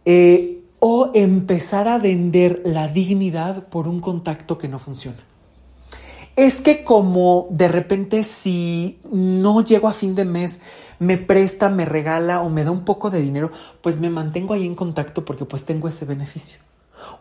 Eh, 0.05 0.63
o 0.79 1.11
empezar 1.13 1.87
a 1.87 1.97
vender 1.97 2.61
la 2.65 2.87
dignidad 2.87 3.67
por 3.67 3.87
un 3.87 3.99
contacto 3.99 4.57
que 4.57 4.67
no 4.67 4.79
funciona. 4.79 5.17
Es 6.35 6.59
que 6.61 6.83
como 6.83 7.47
de 7.49 7.67
repente 7.67 8.23
si 8.23 8.99
no 9.09 9.61
llego 9.61 9.87
a 9.87 9.93
fin 9.93 10.15
de 10.15 10.25
mes, 10.25 10.61
me 10.99 11.17
presta, 11.17 11.69
me 11.69 11.85
regala 11.85 12.41
o 12.41 12.49
me 12.49 12.63
da 12.63 12.71
un 12.71 12.83
poco 12.83 13.09
de 13.09 13.21
dinero, 13.21 13.51
pues 13.81 13.99
me 13.99 14.09
mantengo 14.09 14.53
ahí 14.53 14.65
en 14.65 14.75
contacto 14.75 15.23
porque 15.23 15.45
pues 15.45 15.65
tengo 15.65 15.87
ese 15.87 16.05
beneficio. 16.05 16.59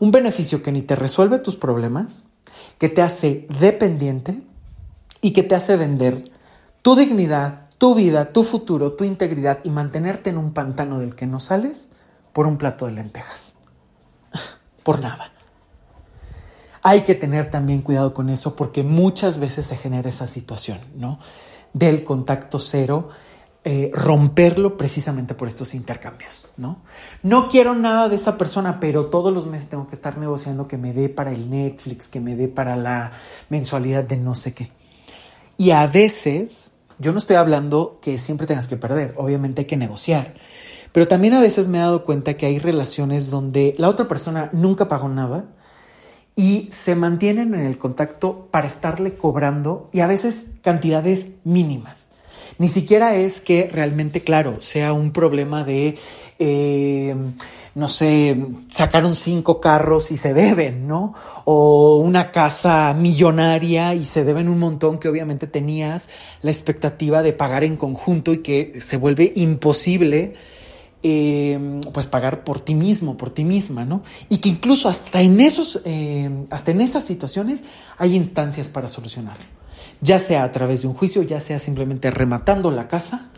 Un 0.01 0.11
beneficio 0.11 0.63
que 0.63 0.73
ni 0.73 0.83
te 0.83 0.97
resuelve 0.97 1.39
tus 1.39 1.57
problemas, 1.57 2.27
que 2.79 2.89
te 2.89 3.03
hace 3.03 3.47
dependiente, 3.61 4.43
y 5.25 5.31
que 5.31 5.43
te 5.43 5.55
hace 5.55 5.79
vender 5.79 6.31
tu 6.83 6.97
dignidad, 6.97 7.71
tu 7.79 7.95
vida, 7.95 8.35
tu 8.35 8.45
futuro, 8.45 8.93
tu 8.93 9.05
integridad 9.05 9.61
y 9.65 9.71
mantenerte 9.71 10.29
en 10.29 10.37
un 10.37 10.53
pantano 10.53 10.99
del 10.99 11.15
que 11.15 11.27
no 11.27 11.41
sales 11.41 11.93
por 12.35 12.47
un 12.47 12.59
plato 12.59 12.85
de 12.85 12.93
lentejas. 12.93 13.57
por 14.83 15.01
nada. 15.01 15.33
Hay 16.83 17.03
que 17.03 17.15
tener 17.15 17.49
también 17.49 17.81
cuidado 17.81 18.13
con 18.13 18.29
eso 18.29 18.57
porque 18.57 18.83
muchas 18.83 19.39
veces 19.39 19.65
se 19.65 19.77
genera 19.77 20.11
esa 20.11 20.27
situación, 20.27 20.81
¿no? 20.95 21.19
Del 21.73 22.05
contacto 22.05 22.59
cero, 22.59 23.09
eh, 23.65 23.91
romperlo 23.95 24.77
precisamente 24.77 25.35
por 25.35 25.49
estos 25.49 25.75
intercambios, 25.75 26.45
¿no? 26.59 26.83
No 27.23 27.49
quiero 27.49 27.75
nada 27.75 28.11
de 28.11 28.17
esa 28.17 28.37
persona, 28.37 28.79
pero 28.81 29.07
todos 29.07 29.33
los 29.33 29.47
meses 29.47 29.71
tengo 29.71 29.87
que 29.89 29.95
estar 29.95 30.19
negociando 30.19 30.69
que 30.69 30.77
me 30.77 30.93
dé 30.93 31.09
para 31.09 31.33
el 31.33 31.49
Netflix, 31.49 32.09
que 32.09 32.21
me 32.21 32.37
dé 32.37 32.49
para 32.49 32.77
la 32.77 33.13
mensualidad 33.49 34.05
de 34.05 34.19
no 34.19 34.35
sé 34.35 34.53
qué. 34.53 34.71
Y 35.57 35.71
a 35.71 35.87
veces, 35.87 36.73
yo 36.99 37.13
no 37.13 37.19
estoy 37.19 37.37
hablando 37.37 37.99
que 38.03 38.19
siempre 38.19 38.47
tengas 38.47 38.69
que 38.69 38.77
perder, 38.77 39.15
obviamente 39.17 39.63
hay 39.63 39.67
que 39.67 39.79
negociar, 39.79 40.35
pero 40.95 41.09
también 41.09 41.35
a 41.35 41.41
veces 41.41 41.67
me 41.67 41.79
he 41.79 41.81
dado 41.81 42.05
cuenta 42.05 42.35
que 42.35 42.47
hay 42.47 42.61
relaciones 42.61 43.29
donde 43.29 43.75
la 43.79 43.89
otra 43.89 44.07
persona 44.07 44.51
nunca 44.53 44.87
pagó 44.87 45.09
nada 45.09 45.47
y 46.37 46.69
se 46.71 46.95
mantienen 46.95 47.53
en 47.53 47.67
el 47.67 47.79
contacto 47.79 48.47
para 48.53 48.69
estarle 48.69 49.17
cobrando 49.17 49.91
y 49.93 50.01
a 50.01 50.07
veces 50.07 50.53
cantidades 50.63 51.31
mínimas. 51.43 52.11
Ni 52.59 52.69
siquiera 52.69 53.17
es 53.17 53.41
que 53.41 53.69
realmente, 53.73 54.21
claro, 54.21 54.61
sea 54.61 54.93
un 54.93 55.11
problema 55.11 55.65
de... 55.65 55.99
Eh, 56.39 57.17
no 57.75 57.89
sé, 57.89 58.37
sacaron 58.69 59.17
cinco 59.17 59.61
carros 59.61 60.13
y 60.13 60.17
se 60.17 60.33
deben, 60.33 60.87
¿no? 60.87 61.13
O 61.45 61.97
una 61.97 62.31
casa 62.31 62.95
millonaria 62.95 63.95
y 63.95 64.05
se 64.05 64.23
deben 64.23 64.49
un 64.49 64.61
montón 64.61 65.01
que 65.01 65.09
obviamente 65.09 65.49
tenías 65.49 66.09
la 66.41 66.53
expectativa 66.53 67.25
de 67.25 67.33
pagar 67.33 67.65
en 67.65 67.77
conjunto 67.77 68.33
y 68.33 68.39
que 68.39 68.81
se 68.81 68.97
vuelve 68.97 69.33
imposible. 69.35 70.35
Eh, 71.07 71.83
pues 71.93 72.07
pagar 72.07 72.45
por 72.45 72.61
ti 72.61 72.75
mismo, 72.75 73.19
por 73.19 73.29
ti 73.29 73.45
misma, 73.45 73.85
¿no? 73.85 74.03
Y 74.31 74.39
que 74.39 74.49
incluso 74.49 74.89
hasta 74.89 75.21
en 75.21 75.39
esos, 75.39 75.83
eh, 75.85 76.31
hasta 76.49 76.71
en 76.71 76.81
esas 76.81 77.05
situaciones 77.05 77.65
hay 77.99 78.17
instancias 78.17 78.69
para 78.69 78.89
solucionarlo. 78.89 79.45
Ya 80.01 80.19
sea 80.19 80.45
a 80.45 80.51
través 80.51 80.81
de 80.81 80.89
un 80.89 80.95
juicio, 80.95 81.21
ya 81.23 81.43
sea 81.43 81.59
simplemente 81.59 82.11
rematando 82.11 82.71
la 82.71 82.89
casa, 82.89 83.31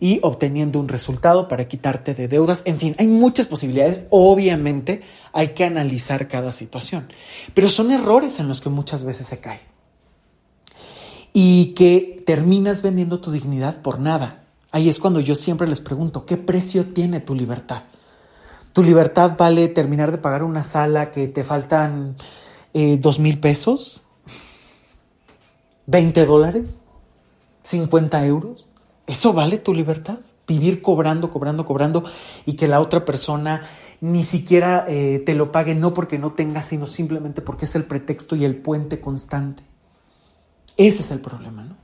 y 0.00 0.18
obteniendo 0.22 0.80
un 0.80 0.88
resultado 0.88 1.48
para 1.48 1.66
quitarte 1.66 2.14
de 2.14 2.28
deudas. 2.28 2.62
En 2.66 2.78
fin, 2.78 2.94
hay 2.98 3.06
muchas 3.06 3.46
posibilidades. 3.46 4.00
Obviamente 4.10 5.02
hay 5.32 5.48
que 5.48 5.64
analizar 5.64 6.28
cada 6.28 6.52
situación, 6.52 7.08
pero 7.54 7.68
son 7.68 7.90
errores 7.90 8.38
en 8.38 8.48
los 8.48 8.60
que 8.60 8.68
muchas 8.68 9.04
veces 9.04 9.26
se 9.26 9.40
cae. 9.40 9.60
Y 11.32 11.74
que 11.74 12.22
terminas 12.26 12.82
vendiendo 12.82 13.20
tu 13.20 13.30
dignidad 13.30 13.82
por 13.82 13.98
nada. 13.98 14.43
Ahí 14.74 14.88
es 14.88 14.98
cuando 14.98 15.20
yo 15.20 15.36
siempre 15.36 15.68
les 15.68 15.80
pregunto, 15.80 16.26
¿qué 16.26 16.36
precio 16.36 16.86
tiene 16.86 17.20
tu 17.20 17.36
libertad? 17.36 17.84
¿Tu 18.72 18.82
libertad 18.82 19.36
vale 19.38 19.68
terminar 19.68 20.10
de 20.10 20.18
pagar 20.18 20.42
una 20.42 20.64
sala 20.64 21.12
que 21.12 21.28
te 21.28 21.44
faltan 21.44 22.16
eh, 22.72 22.98
dos 23.00 23.20
mil 23.20 23.38
pesos? 23.38 24.02
¿20 25.86 26.26
dólares? 26.26 26.86
¿50 27.64 28.26
euros? 28.26 28.66
¿Eso 29.06 29.32
vale 29.32 29.58
tu 29.58 29.72
libertad? 29.72 30.18
Vivir 30.48 30.82
cobrando, 30.82 31.30
cobrando, 31.30 31.64
cobrando 31.64 32.02
y 32.44 32.54
que 32.54 32.66
la 32.66 32.80
otra 32.80 33.04
persona 33.04 33.62
ni 34.00 34.24
siquiera 34.24 34.86
eh, 34.88 35.22
te 35.24 35.36
lo 35.36 35.52
pague, 35.52 35.76
no 35.76 35.94
porque 35.94 36.18
no 36.18 36.32
tenga, 36.32 36.62
sino 36.62 36.88
simplemente 36.88 37.42
porque 37.42 37.66
es 37.66 37.76
el 37.76 37.84
pretexto 37.84 38.34
y 38.34 38.44
el 38.44 38.56
puente 38.56 39.00
constante. 39.00 39.62
Ese 40.76 41.02
es 41.02 41.12
el 41.12 41.20
problema, 41.20 41.62
¿no? 41.62 41.83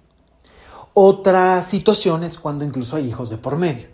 Otra 0.95 1.63
situación 1.63 2.25
es 2.25 2.39
cuando 2.39 2.65
incluso 2.65 2.97
hay 2.97 3.09
hijos 3.09 3.31
de 3.31 3.37
por 3.37 3.57
medio. 3.57 3.87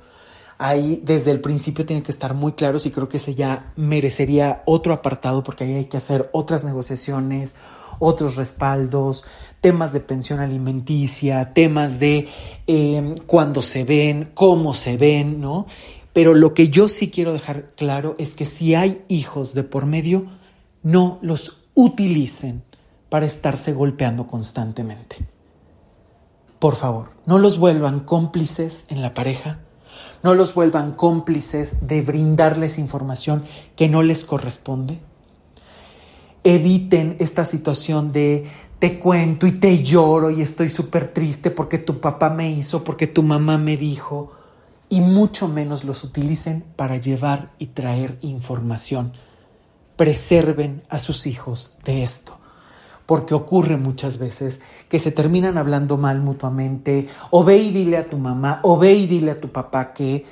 Ahí 0.58 1.02
desde 1.04 1.30
el 1.30 1.40
principio 1.40 1.84
tienen 1.84 2.02
que 2.02 2.12
estar 2.12 2.32
muy 2.32 2.52
claros 2.52 2.86
y 2.86 2.90
creo 2.90 3.08
que 3.08 3.18
ese 3.18 3.34
ya 3.34 3.72
merecería 3.76 4.62
otro 4.64 4.94
apartado 4.94 5.42
porque 5.42 5.64
ahí 5.64 5.74
hay 5.74 5.84
que 5.84 5.98
hacer 5.98 6.30
otras 6.32 6.64
negociaciones, 6.64 7.56
otros 7.98 8.36
respaldos, 8.36 9.24
temas 9.60 9.92
de 9.92 10.00
pensión 10.00 10.40
alimenticia, 10.40 11.52
temas 11.52 12.00
de 12.00 12.28
eh, 12.66 13.14
cuándo 13.26 13.60
se 13.60 13.84
ven, 13.84 14.30
cómo 14.32 14.72
se 14.72 14.96
ven, 14.96 15.40
¿no? 15.40 15.66
Pero 16.14 16.32
lo 16.32 16.54
que 16.54 16.68
yo 16.70 16.88
sí 16.88 17.10
quiero 17.10 17.34
dejar 17.34 17.72
claro 17.76 18.14
es 18.16 18.34
que 18.34 18.46
si 18.46 18.74
hay 18.74 19.04
hijos 19.08 19.52
de 19.52 19.64
por 19.64 19.84
medio, 19.84 20.26
no 20.82 21.18
los 21.20 21.64
utilicen 21.74 22.62
para 23.10 23.26
estarse 23.26 23.74
golpeando 23.74 24.26
constantemente. 24.26 25.35
Por 26.58 26.76
favor, 26.76 27.10
no 27.26 27.38
los 27.38 27.58
vuelvan 27.58 28.00
cómplices 28.00 28.86
en 28.88 29.02
la 29.02 29.14
pareja, 29.14 29.60
no 30.22 30.34
los 30.34 30.54
vuelvan 30.54 30.92
cómplices 30.92 31.86
de 31.86 32.02
brindarles 32.02 32.78
información 32.78 33.44
que 33.76 33.88
no 33.88 34.02
les 34.02 34.24
corresponde 34.24 34.98
eviten 36.46 37.16
esta 37.18 37.44
situación 37.44 38.12
de 38.12 38.46
te 38.78 39.00
cuento 39.00 39.48
y 39.48 39.52
te 39.52 39.82
lloro 39.82 40.30
y 40.30 40.42
estoy 40.42 40.68
súper 40.70 41.12
triste 41.12 41.50
porque 41.50 41.78
tu 41.78 42.00
papá 42.00 42.30
me 42.30 42.50
hizo, 42.50 42.84
porque 42.84 43.08
tu 43.08 43.24
mamá 43.24 43.58
me 43.58 43.76
dijo, 43.76 44.32
y 44.88 45.00
mucho 45.00 45.48
menos 45.48 45.82
los 45.82 46.04
utilicen 46.04 46.64
para 46.76 46.98
llevar 46.98 47.50
y 47.58 47.66
traer 47.66 48.16
información. 48.20 49.12
Preserven 49.96 50.84
a 50.88 51.00
sus 51.00 51.26
hijos 51.26 51.78
de 51.84 52.04
esto, 52.04 52.38
porque 53.06 53.34
ocurre 53.34 53.76
muchas 53.76 54.18
veces 54.18 54.60
que 54.88 54.98
se 54.98 55.12
terminan 55.12 55.58
hablando 55.58 55.96
mal 55.96 56.20
mutuamente, 56.20 57.08
o 57.30 57.44
ve 57.44 57.58
y 57.58 57.70
dile 57.70 57.96
a 57.96 58.10
tu 58.10 58.18
mamá, 58.18 58.60
o 58.62 58.76
ve 58.76 58.94
y 58.94 59.06
dile 59.06 59.32
a 59.32 59.40
tu 59.40 59.50
papá 59.50 59.94
que, 59.94 60.26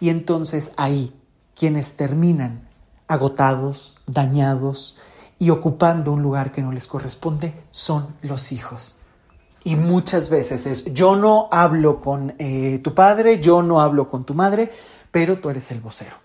y 0.00 0.08
entonces 0.08 0.72
ahí 0.76 1.14
quienes 1.54 1.96
terminan 1.96 2.68
agotados, 3.06 3.98
dañados, 4.06 4.98
y 5.38 5.50
ocupando 5.50 6.12
un 6.12 6.22
lugar 6.22 6.52
que 6.52 6.62
no 6.62 6.72
les 6.72 6.86
corresponde 6.86 7.54
son 7.70 8.14
los 8.22 8.52
hijos. 8.52 8.96
Y 9.62 9.76
muchas 9.76 10.28
veces 10.28 10.66
es, 10.66 10.84
yo 10.92 11.16
no 11.16 11.48
hablo 11.50 12.00
con 12.00 12.34
eh, 12.38 12.80
tu 12.82 12.94
padre, 12.94 13.40
yo 13.40 13.62
no 13.62 13.80
hablo 13.80 14.08
con 14.08 14.24
tu 14.24 14.34
madre, 14.34 14.70
pero 15.10 15.38
tú 15.38 15.50
eres 15.50 15.70
el 15.70 15.80
vocero. 15.80 16.16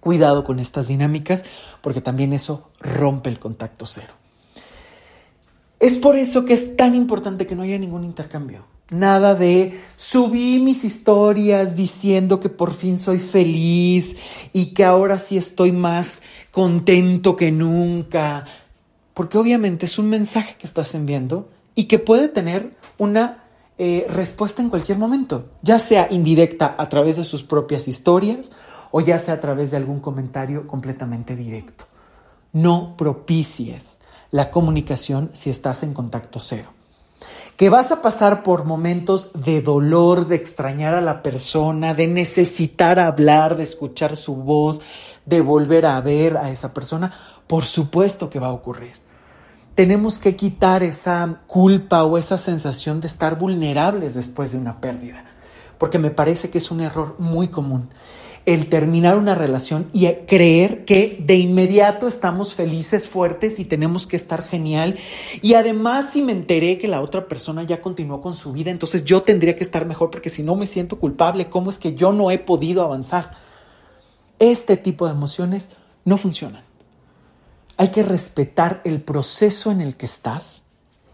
Cuidado 0.00 0.44
con 0.44 0.58
estas 0.58 0.88
dinámicas 0.88 1.44
porque 1.80 2.02
también 2.02 2.32
eso 2.34 2.70
rompe 2.80 3.30
el 3.30 3.38
contacto 3.38 3.86
cero. 3.86 4.12
Es 5.84 5.98
por 5.98 6.16
eso 6.16 6.46
que 6.46 6.54
es 6.54 6.76
tan 6.76 6.94
importante 6.94 7.46
que 7.46 7.54
no 7.54 7.62
haya 7.62 7.78
ningún 7.78 8.04
intercambio. 8.04 8.64
Nada 8.88 9.34
de 9.34 9.78
subí 9.96 10.58
mis 10.58 10.82
historias 10.82 11.76
diciendo 11.76 12.40
que 12.40 12.48
por 12.48 12.72
fin 12.72 12.98
soy 12.98 13.18
feliz 13.18 14.16
y 14.54 14.72
que 14.72 14.82
ahora 14.82 15.18
sí 15.18 15.36
estoy 15.36 15.72
más 15.72 16.22
contento 16.52 17.36
que 17.36 17.52
nunca. 17.52 18.46
Porque 19.12 19.36
obviamente 19.36 19.84
es 19.84 19.98
un 19.98 20.08
mensaje 20.08 20.56
que 20.58 20.66
estás 20.66 20.94
enviando 20.94 21.50
y 21.74 21.84
que 21.84 21.98
puede 21.98 22.28
tener 22.28 22.74
una 22.96 23.44
eh, 23.76 24.06
respuesta 24.08 24.62
en 24.62 24.70
cualquier 24.70 24.96
momento, 24.96 25.50
ya 25.60 25.78
sea 25.78 26.08
indirecta 26.10 26.76
a 26.78 26.88
través 26.88 27.16
de 27.16 27.26
sus 27.26 27.42
propias 27.42 27.88
historias 27.88 28.52
o 28.90 29.02
ya 29.02 29.18
sea 29.18 29.34
a 29.34 29.40
través 29.42 29.70
de 29.70 29.76
algún 29.76 30.00
comentario 30.00 30.66
completamente 30.66 31.36
directo. 31.36 31.84
No 32.54 32.96
propicies 32.96 33.98
la 34.34 34.50
comunicación 34.50 35.30
si 35.32 35.48
estás 35.48 35.84
en 35.84 35.94
contacto 35.94 36.40
cero. 36.40 36.72
Que 37.56 37.70
vas 37.70 37.92
a 37.92 38.02
pasar 38.02 38.42
por 38.42 38.64
momentos 38.64 39.30
de 39.32 39.62
dolor, 39.62 40.26
de 40.26 40.34
extrañar 40.34 40.92
a 40.94 41.00
la 41.00 41.22
persona, 41.22 41.94
de 41.94 42.08
necesitar 42.08 42.98
hablar, 42.98 43.56
de 43.56 43.62
escuchar 43.62 44.16
su 44.16 44.34
voz, 44.34 44.80
de 45.24 45.40
volver 45.40 45.86
a 45.86 46.00
ver 46.00 46.36
a 46.36 46.50
esa 46.50 46.74
persona, 46.74 47.12
por 47.46 47.64
supuesto 47.64 48.28
que 48.28 48.40
va 48.40 48.48
a 48.48 48.52
ocurrir 48.52 49.04
tenemos 49.74 50.20
que 50.20 50.36
quitar 50.36 50.84
esa 50.84 51.40
culpa 51.48 52.04
o 52.04 52.16
esa 52.16 52.38
sensación 52.38 53.00
de 53.00 53.08
estar 53.08 53.36
vulnerables 53.36 54.14
después 54.14 54.52
de 54.52 54.58
una 54.58 54.80
pérdida, 54.80 55.24
porque 55.78 55.98
me 55.98 56.12
parece 56.12 56.48
que 56.48 56.58
es 56.58 56.70
un 56.70 56.80
error 56.80 57.16
muy 57.18 57.48
común 57.48 57.90
el 58.46 58.68
terminar 58.68 59.16
una 59.16 59.34
relación 59.34 59.88
y 59.92 60.06
creer 60.26 60.84
que 60.84 61.18
de 61.24 61.36
inmediato 61.36 62.06
estamos 62.06 62.54
felices, 62.54 63.08
fuertes 63.08 63.58
y 63.58 63.64
tenemos 63.64 64.06
que 64.06 64.16
estar 64.16 64.44
genial. 64.44 64.98
Y 65.40 65.54
además 65.54 66.10
si 66.10 66.20
me 66.20 66.32
enteré 66.32 66.76
que 66.76 66.88
la 66.88 67.00
otra 67.00 67.26
persona 67.26 67.62
ya 67.62 67.80
continuó 67.80 68.20
con 68.20 68.34
su 68.34 68.52
vida, 68.52 68.70
entonces 68.70 69.04
yo 69.04 69.22
tendría 69.22 69.56
que 69.56 69.64
estar 69.64 69.86
mejor 69.86 70.10
porque 70.10 70.28
si 70.28 70.42
no 70.42 70.56
me 70.56 70.66
siento 70.66 70.98
culpable, 70.98 71.48
¿cómo 71.48 71.70
es 71.70 71.78
que 71.78 71.94
yo 71.94 72.12
no 72.12 72.30
he 72.30 72.38
podido 72.38 72.82
avanzar? 72.82 73.32
Este 74.38 74.76
tipo 74.76 75.06
de 75.06 75.12
emociones 75.12 75.70
no 76.04 76.18
funcionan. 76.18 76.64
Hay 77.78 77.88
que 77.88 78.02
respetar 78.02 78.82
el 78.84 79.00
proceso 79.00 79.70
en 79.70 79.80
el 79.80 79.96
que 79.96 80.06
estás 80.06 80.64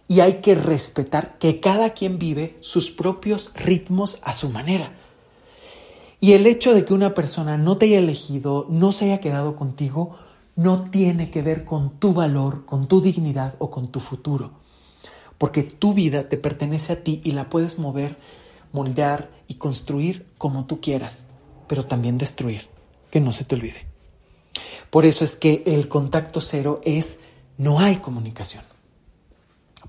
y 0.08 0.18
hay 0.18 0.40
que 0.40 0.56
respetar 0.56 1.38
que 1.38 1.60
cada 1.60 1.90
quien 1.90 2.18
vive 2.18 2.56
sus 2.60 2.90
propios 2.90 3.52
ritmos 3.54 4.18
a 4.22 4.32
su 4.32 4.48
manera. 4.50 4.99
Y 6.20 6.34
el 6.34 6.46
hecho 6.46 6.74
de 6.74 6.84
que 6.84 6.92
una 6.92 7.14
persona 7.14 7.56
no 7.56 7.78
te 7.78 7.86
haya 7.86 7.98
elegido, 7.98 8.66
no 8.68 8.92
se 8.92 9.06
haya 9.06 9.20
quedado 9.20 9.56
contigo, 9.56 10.18
no 10.54 10.90
tiene 10.90 11.30
que 11.30 11.40
ver 11.40 11.64
con 11.64 11.98
tu 11.98 12.12
valor, 12.12 12.66
con 12.66 12.86
tu 12.86 13.00
dignidad 13.00 13.54
o 13.58 13.70
con 13.70 13.88
tu 13.88 14.00
futuro. 14.00 14.50
Porque 15.38 15.62
tu 15.62 15.94
vida 15.94 16.28
te 16.28 16.36
pertenece 16.36 16.92
a 16.92 17.02
ti 17.02 17.22
y 17.24 17.32
la 17.32 17.48
puedes 17.48 17.78
mover, 17.78 18.18
moldear 18.72 19.30
y 19.48 19.54
construir 19.54 20.26
como 20.36 20.66
tú 20.66 20.82
quieras, 20.82 21.24
pero 21.66 21.86
también 21.86 22.18
destruir, 22.18 22.68
que 23.10 23.20
no 23.20 23.32
se 23.32 23.44
te 23.44 23.54
olvide. 23.54 23.86
Por 24.90 25.06
eso 25.06 25.24
es 25.24 25.36
que 25.36 25.62
el 25.64 25.88
contacto 25.88 26.42
cero 26.42 26.82
es 26.84 27.20
no 27.56 27.80
hay 27.80 27.96
comunicación. 27.96 28.64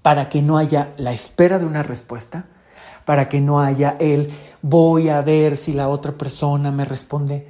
Para 0.01 0.29
que 0.29 0.41
no 0.41 0.57
haya 0.57 0.93
la 0.97 1.11
espera 1.11 1.59
de 1.59 1.65
una 1.65 1.83
respuesta, 1.83 2.47
para 3.05 3.29
que 3.29 3.41
no 3.41 3.59
haya 3.59 3.95
el 3.99 4.31
voy 4.61 5.09
a 5.09 5.21
ver 5.21 5.57
si 5.57 5.73
la 5.73 5.89
otra 5.89 6.13
persona 6.13 6.71
me 6.71 6.85
responde, 6.85 7.47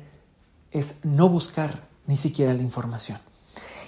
es 0.71 0.95
no 1.03 1.29
buscar 1.29 1.87
ni 2.07 2.17
siquiera 2.17 2.53
la 2.53 2.61
información. 2.61 3.19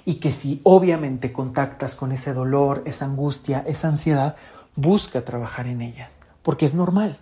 Y 0.05 0.15
que 0.15 0.31
si 0.31 0.59
obviamente 0.63 1.31
contactas 1.31 1.95
con 1.95 2.11
ese 2.11 2.33
dolor, 2.33 2.83
esa 2.85 3.05
angustia, 3.05 3.63
esa 3.65 3.87
ansiedad, 3.87 4.35
busca 4.75 5.23
trabajar 5.23 5.67
en 5.67 5.81
ellas, 5.81 6.17
porque 6.41 6.65
es 6.65 6.73
normal. 6.73 7.17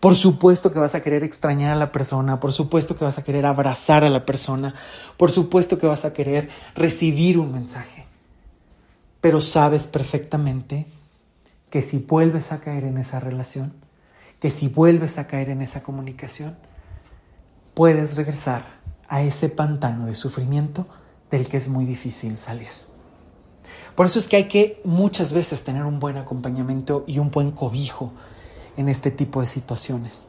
Por 0.00 0.14
supuesto 0.16 0.72
que 0.72 0.78
vas 0.78 0.94
a 0.94 1.02
querer 1.02 1.22
extrañar 1.24 1.72
a 1.72 1.76
la 1.76 1.92
persona, 1.92 2.40
por 2.40 2.52
supuesto 2.52 2.96
que 2.96 3.04
vas 3.04 3.18
a 3.18 3.24
querer 3.24 3.46
abrazar 3.46 4.04
a 4.04 4.10
la 4.10 4.24
persona, 4.24 4.74
por 5.16 5.30
supuesto 5.30 5.78
que 5.78 5.86
vas 5.86 6.04
a 6.04 6.12
querer 6.12 6.48
recibir 6.74 7.38
un 7.38 7.52
mensaje. 7.52 8.06
Pero 9.20 9.40
sabes 9.40 9.86
perfectamente 9.86 10.86
que 11.72 11.80
si 11.80 12.00
vuelves 12.00 12.52
a 12.52 12.60
caer 12.60 12.84
en 12.84 12.98
esa 12.98 13.18
relación, 13.18 13.72
que 14.40 14.50
si 14.50 14.68
vuelves 14.68 15.16
a 15.16 15.26
caer 15.26 15.48
en 15.48 15.62
esa 15.62 15.82
comunicación, 15.82 16.58
puedes 17.72 18.14
regresar 18.14 18.66
a 19.08 19.22
ese 19.22 19.48
pantano 19.48 20.04
de 20.04 20.14
sufrimiento 20.14 20.86
del 21.30 21.48
que 21.48 21.56
es 21.56 21.68
muy 21.68 21.86
difícil 21.86 22.36
salir. 22.36 22.68
Por 23.94 24.04
eso 24.04 24.18
es 24.18 24.28
que 24.28 24.36
hay 24.36 24.48
que 24.48 24.82
muchas 24.84 25.32
veces 25.32 25.64
tener 25.64 25.84
un 25.84 25.98
buen 25.98 26.18
acompañamiento 26.18 27.04
y 27.06 27.18
un 27.18 27.30
buen 27.30 27.52
cobijo 27.52 28.12
en 28.76 28.90
este 28.90 29.10
tipo 29.10 29.40
de 29.40 29.46
situaciones. 29.46 30.26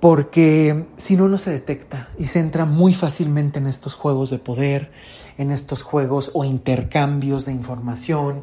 Porque 0.00 0.86
si 0.96 1.14
no, 1.14 1.28
no 1.28 1.38
se 1.38 1.52
detecta 1.52 2.08
y 2.18 2.26
se 2.26 2.40
entra 2.40 2.64
muy 2.64 2.94
fácilmente 2.94 3.60
en 3.60 3.68
estos 3.68 3.94
juegos 3.94 4.30
de 4.30 4.40
poder, 4.40 4.90
en 5.38 5.50
estos 5.50 5.82
juegos 5.82 6.30
o 6.34 6.44
intercambios 6.44 7.46
de 7.46 7.52
información, 7.52 8.42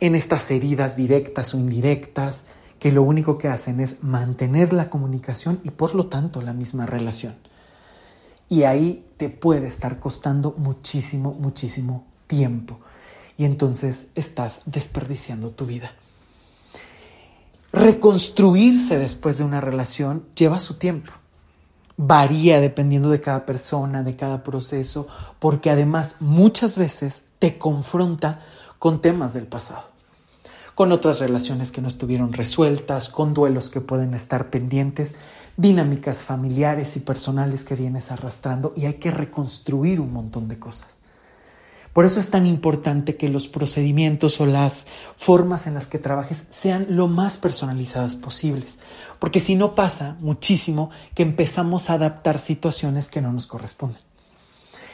en 0.00 0.14
estas 0.14 0.50
heridas 0.50 0.96
directas 0.96 1.54
o 1.54 1.58
indirectas, 1.58 2.46
que 2.78 2.92
lo 2.92 3.02
único 3.02 3.38
que 3.38 3.48
hacen 3.48 3.80
es 3.80 4.02
mantener 4.02 4.72
la 4.72 4.88
comunicación 4.88 5.60
y 5.64 5.70
por 5.70 5.94
lo 5.94 6.06
tanto 6.06 6.40
la 6.40 6.52
misma 6.52 6.86
relación. 6.86 7.36
Y 8.48 8.62
ahí 8.62 9.04
te 9.16 9.28
puede 9.28 9.66
estar 9.66 9.98
costando 9.98 10.54
muchísimo, 10.56 11.34
muchísimo 11.34 12.06
tiempo. 12.26 12.78
Y 13.36 13.44
entonces 13.44 14.08
estás 14.14 14.62
desperdiciando 14.66 15.50
tu 15.50 15.66
vida. 15.66 15.92
Reconstruirse 17.72 18.98
después 18.98 19.38
de 19.38 19.44
una 19.44 19.60
relación 19.60 20.24
lleva 20.34 20.58
su 20.58 20.74
tiempo. 20.74 21.12
Varía 22.00 22.60
dependiendo 22.60 23.10
de 23.10 23.20
cada 23.20 23.44
persona, 23.44 24.04
de 24.04 24.14
cada 24.14 24.44
proceso, 24.44 25.08
porque 25.40 25.68
además 25.68 26.16
muchas 26.20 26.78
veces 26.78 27.24
te 27.40 27.58
confronta 27.58 28.40
con 28.78 29.00
temas 29.00 29.34
del 29.34 29.48
pasado, 29.48 29.82
con 30.76 30.92
otras 30.92 31.18
relaciones 31.18 31.72
que 31.72 31.82
no 31.82 31.88
estuvieron 31.88 32.32
resueltas, 32.32 33.08
con 33.08 33.34
duelos 33.34 33.68
que 33.68 33.80
pueden 33.80 34.14
estar 34.14 34.48
pendientes, 34.48 35.16
dinámicas 35.56 36.22
familiares 36.22 36.96
y 36.96 37.00
personales 37.00 37.64
que 37.64 37.74
vienes 37.74 38.12
arrastrando 38.12 38.72
y 38.76 38.86
hay 38.86 38.94
que 38.94 39.10
reconstruir 39.10 39.98
un 39.98 40.12
montón 40.12 40.46
de 40.46 40.58
cosas. 40.60 41.00
Por 41.98 42.04
eso 42.04 42.20
es 42.20 42.30
tan 42.30 42.46
importante 42.46 43.16
que 43.16 43.28
los 43.28 43.48
procedimientos 43.48 44.40
o 44.40 44.46
las 44.46 44.86
formas 45.16 45.66
en 45.66 45.74
las 45.74 45.88
que 45.88 45.98
trabajes 45.98 46.46
sean 46.48 46.86
lo 46.90 47.08
más 47.08 47.38
personalizadas 47.38 48.14
posibles, 48.14 48.78
porque 49.18 49.40
si 49.40 49.56
no 49.56 49.74
pasa 49.74 50.16
muchísimo 50.20 50.90
que 51.16 51.24
empezamos 51.24 51.90
a 51.90 51.94
adaptar 51.94 52.38
situaciones 52.38 53.10
que 53.10 53.20
no 53.20 53.32
nos 53.32 53.48
corresponden. 53.48 54.00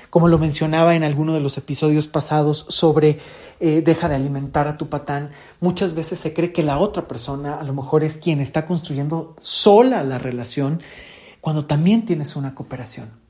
Como 0.09 0.29
lo 0.29 0.39
mencionaba 0.39 0.95
en 0.95 1.05
alguno 1.05 1.35
de 1.35 1.41
los 1.41 1.59
episodios 1.59 2.07
pasados 2.07 2.65
sobre 2.71 3.19
eh, 3.61 3.83
deja 3.83 4.09
de 4.09 4.15
alimentar 4.15 4.67
a 4.67 4.79
tu 4.79 4.89
patán, 4.89 5.29
muchas 5.61 5.93
veces 5.93 6.19
se 6.19 6.33
cree 6.33 6.55
que 6.55 6.63
la 6.63 6.79
otra 6.79 7.07
persona 7.07 7.61
a 7.61 7.65
lo 7.65 7.75
mejor 7.75 8.03
es 8.03 8.17
quien 8.17 8.41
está 8.41 8.65
construyendo 8.65 9.37
sola 9.43 10.03
la 10.05 10.19
relación 10.19 10.81
cuando 11.43 11.67
también 11.67 12.07
tienes 12.07 12.35
una 12.35 12.55
cooperación. 12.55 13.24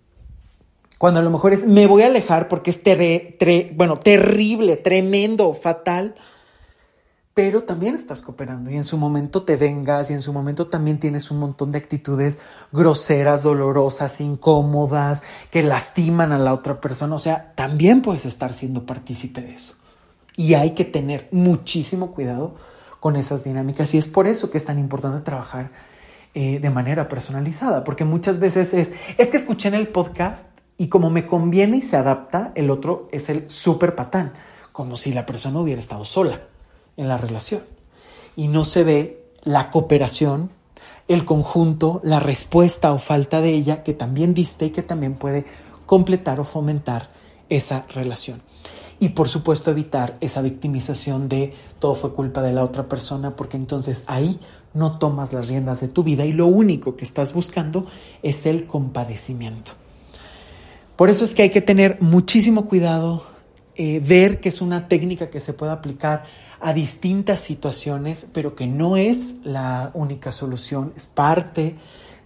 Cuando 1.05 1.21
a 1.21 1.23
lo 1.23 1.29
mejor 1.29 1.53
es, 1.53 1.67
me 1.67 1.87
voy 1.87 2.03
a 2.03 2.07
alejar 2.07 2.49
porque 2.49 2.71
es 2.71 2.81
bueno, 3.77 3.99
terrible, 3.99 4.79
tremendo, 4.79 5.53
fatal. 5.53 6.15
Pero 7.35 7.65
también 7.65 7.95
estás 7.95 8.23
cooperando 8.23 8.71
y 8.71 8.77
en 8.77 8.85
su 8.85 8.97
momento 8.97 9.43
te 9.43 9.57
vengas 9.57 10.09
y 10.09 10.15
en 10.15 10.23
su 10.23 10.33
momento 10.33 10.69
también 10.69 10.99
tienes 10.99 11.31
un 11.31 11.41
montón 11.41 11.73
de 11.73 11.79
actitudes 11.79 12.39
groseras, 12.73 13.43
dolorosas, 13.43 14.19
incómodas, 14.23 15.23
que 15.51 15.63
lastiman 15.63 16.33
a 16.33 16.39
la 16.39 16.55
otra 16.55 16.81
persona. 16.81 17.17
O 17.17 17.19
sea, 17.19 17.53
también 17.55 18.01
puedes 18.01 18.25
estar 18.25 18.55
siendo 18.55 18.87
partícipe 18.87 19.43
de 19.43 19.53
eso. 19.53 19.75
Y 20.39 20.55
hay 20.55 20.71
que 20.71 20.87
tener 20.87 21.29
muchísimo 21.33 22.13
cuidado 22.13 22.55
con 23.01 23.17
esas 23.17 23.45
dinámicas 23.45 23.93
y 23.93 23.99
es 23.99 24.09
por 24.09 24.27
eso 24.27 24.51
que 24.51 24.57
es 24.57 24.65
tan 24.65 24.79
importante 24.79 25.23
trabajar 25.23 25.71
eh, 26.33 26.61
de 26.61 26.71
manera 26.71 27.09
personalizada, 27.09 27.85
porque 27.85 28.07
muchas 28.07 28.39
veces 28.39 28.73
es, 28.73 28.95
es 29.19 29.29
que 29.29 29.37
escuché 29.37 29.69
en 29.69 29.75
el 29.75 29.89
podcast 29.89 30.47
y 30.77 30.89
como 30.89 31.11
me 31.11 31.27
conviene 31.27 31.79
y 31.79 31.83
se 31.83 31.97
adapta, 31.97 32.53
el 32.55 32.71
otro 32.71 33.09
es 33.13 33.29
el 33.29 33.49
súper 33.51 33.95
patán, 33.95 34.33
como 34.73 34.97
si 34.97 35.13
la 35.13 35.25
persona 35.27 35.61
hubiera 35.61 35.81
estado 35.81 36.05
sola 36.05 36.43
en 36.97 37.09
la 37.09 37.17
relación. 37.17 37.63
Y 38.37 38.49
no 38.49 38.65
se 38.65 38.83
ve 38.83 39.25
la 39.45 39.71
cooperación, 39.71 40.51
el 41.07 41.25
conjunto, 41.25 42.01
la 42.03 42.19
respuesta 42.19 42.93
o 42.93 42.99
falta 42.99 43.41
de 43.41 43.51
ella 43.51 43.85
que 43.85 43.95
también 43.95 44.35
diste 44.35 44.67
y 44.67 44.71
que 44.71 44.83
también 44.83 45.15
puede 45.15 45.45
completar 45.87 46.41
o 46.41 46.45
fomentar 46.45 47.11
esa 47.49 47.87
relación. 47.95 48.43
Y 48.99 49.11
por 49.11 49.29
supuesto 49.29 49.71
evitar 49.71 50.17
esa 50.21 50.41
victimización 50.41 51.29
de 51.29 51.55
todo 51.79 51.95
fue 51.95 52.15
culpa 52.15 52.43
de 52.43 52.53
la 52.53 52.65
otra 52.65 52.89
persona, 52.89 53.37
porque 53.37 53.57
entonces 53.57 54.03
ahí 54.07 54.41
no 54.73 54.99
tomas 54.99 55.33
las 55.33 55.47
riendas 55.47 55.81
de 55.81 55.89
tu 55.89 56.03
vida 56.03 56.25
y 56.25 56.33
lo 56.33 56.47
único 56.47 56.97
que 56.97 57.05
estás 57.05 57.35
buscando 57.35 57.87
es 58.23 58.47
el 58.47 58.67
compadecimiento. 58.67 59.73
Por 60.97 61.11
eso 61.11 61.25
es 61.25 61.35
que 61.35 61.43
hay 61.43 61.51
que 61.51 61.61
tener 61.61 62.01
muchísimo 62.01 62.67
cuidado, 62.67 63.27
eh, 63.75 64.01
ver 64.01 64.41
que 64.41 64.49
es 64.49 64.61
una 64.61 64.87
técnica 64.87 65.29
que 65.29 65.41
se 65.41 65.53
puede 65.53 65.73
aplicar 65.73 66.25
a 66.61 66.73
distintas 66.73 67.41
situaciones, 67.41 68.29
pero 68.33 68.55
que 68.55 68.67
no 68.69 68.97
es 68.97 69.35
la 69.43 69.91
única 69.95 70.31
solución, 70.31 70.93
es 70.97 71.07
parte 71.07 71.77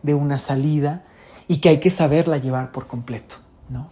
de 0.02 0.14
una 0.14 0.38
salida 0.38 1.04
y 1.48 1.58
que 1.58 1.70
hay 1.70 1.80
que 1.80 1.90
saberla 1.90 2.36
llevar 2.36 2.70
por 2.70 2.86
completo, 2.86 3.36
¿no? 3.70 3.90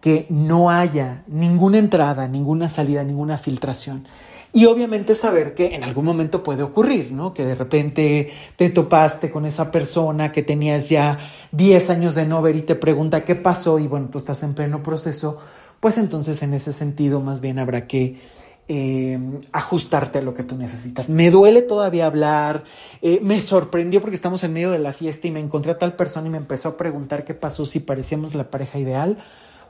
Que 0.00 0.26
no 0.30 0.70
haya 0.70 1.24
ninguna 1.26 1.78
entrada, 1.78 2.28
ninguna 2.28 2.68
salida, 2.68 3.02
ninguna 3.02 3.38
filtración. 3.38 4.06
Y 4.54 4.66
obviamente 4.66 5.14
saber 5.14 5.54
que 5.54 5.74
en 5.74 5.82
algún 5.82 6.04
momento 6.04 6.42
puede 6.42 6.62
ocurrir, 6.62 7.10
¿no? 7.12 7.32
Que 7.32 7.46
de 7.46 7.54
repente 7.54 8.30
te 8.56 8.68
topaste 8.68 9.30
con 9.30 9.46
esa 9.46 9.70
persona 9.70 10.30
que 10.30 10.42
tenías 10.42 10.90
ya 10.90 11.18
10 11.52 11.88
años 11.88 12.14
de 12.14 12.26
no 12.26 12.42
ver 12.42 12.56
y 12.56 12.62
te 12.62 12.74
pregunta 12.74 13.24
qué 13.24 13.34
pasó 13.34 13.78
y 13.78 13.88
bueno, 13.88 14.10
tú 14.10 14.18
estás 14.18 14.42
en 14.42 14.52
pleno 14.52 14.82
proceso, 14.82 15.38
pues 15.80 15.96
entonces 15.96 16.42
en 16.42 16.52
ese 16.52 16.74
sentido 16.74 17.20
más 17.22 17.40
bien 17.40 17.58
habrá 17.58 17.86
que 17.86 18.20
eh, 18.68 19.18
ajustarte 19.52 20.18
a 20.18 20.22
lo 20.22 20.34
que 20.34 20.42
tú 20.42 20.54
necesitas. 20.56 21.08
Me 21.08 21.30
duele 21.30 21.62
todavía 21.62 22.04
hablar, 22.04 22.64
eh, 23.00 23.20
me 23.22 23.40
sorprendió 23.40 24.02
porque 24.02 24.16
estamos 24.16 24.44
en 24.44 24.52
medio 24.52 24.70
de 24.70 24.78
la 24.78 24.92
fiesta 24.92 25.26
y 25.28 25.30
me 25.30 25.40
encontré 25.40 25.72
a 25.72 25.78
tal 25.78 25.96
persona 25.96 26.26
y 26.26 26.30
me 26.30 26.36
empezó 26.36 26.68
a 26.68 26.76
preguntar 26.76 27.24
qué 27.24 27.32
pasó, 27.32 27.64
si 27.64 27.80
parecíamos 27.80 28.34
la 28.34 28.50
pareja 28.50 28.78
ideal, 28.78 29.16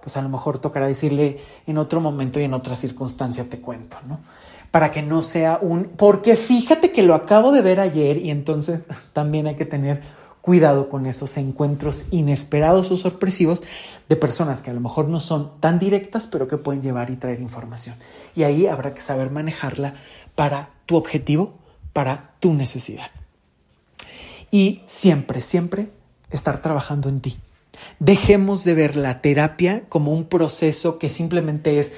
pues 0.03 0.16
a 0.16 0.22
lo 0.22 0.28
mejor 0.28 0.59
tocará 0.59 0.89
decirle 0.89 1.39
en 1.68 1.78
otro 1.78 2.01
momento 2.01 2.41
y 2.41 2.45
en 2.45 2.55
otra 2.55 2.74
circunstancia 2.74 3.49
te 3.49 3.61
cuento, 3.61 3.99
¿no? 4.09 4.20
Para 4.73 4.91
que 4.91 5.03
no 5.03 5.23
sea 5.23 5.59
un, 5.61 5.85
porque 5.85 6.35
fíjate 6.35 6.91
que 6.91 7.05
lo 7.05 7.14
acabo 7.14 7.53
de 7.53 7.61
ver 7.61 7.79
ayer 7.79 8.16
y 8.16 8.31
entonces 8.31 8.89
también 9.12 9.47
hay 9.47 9.55
que 9.55 9.66
tener 9.66 10.03
cuidado 10.41 10.89
con 10.89 11.07
esos 11.07 11.37
encuentros 11.37 12.07
inesperados 12.11 12.91
o 12.91 12.97
sorpresivos 12.97 13.62
de 14.09 14.16
personas 14.16 14.62
que 14.62 14.70
a 14.70 14.75
lo 14.75 14.81
mejor 14.81 15.09
no 15.09 15.20
son 15.20 15.61
tan 15.61 15.79
directas, 15.79 16.27
pero 16.27 16.49
que 16.49 16.57
pueden 16.57 16.83
llevar 16.83 17.11
y 17.11 17.16
traer 17.16 17.41
información. 17.41 17.95
Y 18.35 18.43
ahí 18.43 18.66
habrá 18.66 18.93
que 18.95 19.03
saber 19.03 19.31
manejarla 19.31 19.95
para 20.35 20.70
tu 20.87 20.97
objetivo, 20.97 21.55
para 21.93 22.33
tu 22.41 22.55
necesidad. 22.55 23.11
Y 24.51 24.83
siempre, 24.87 25.43
siempre 25.43 25.91
estar 26.31 26.61
trabajando 26.61 27.09
en 27.09 27.20
ti. 27.20 27.39
Dejemos 28.01 28.64
de 28.64 28.75
ver 28.75 28.97
la 28.97 29.20
terapia 29.20 29.85
como 29.89 30.12
un 30.12 30.25
proceso 30.25 30.99
que 30.99 31.09
simplemente 31.11 31.79
es 31.79 31.93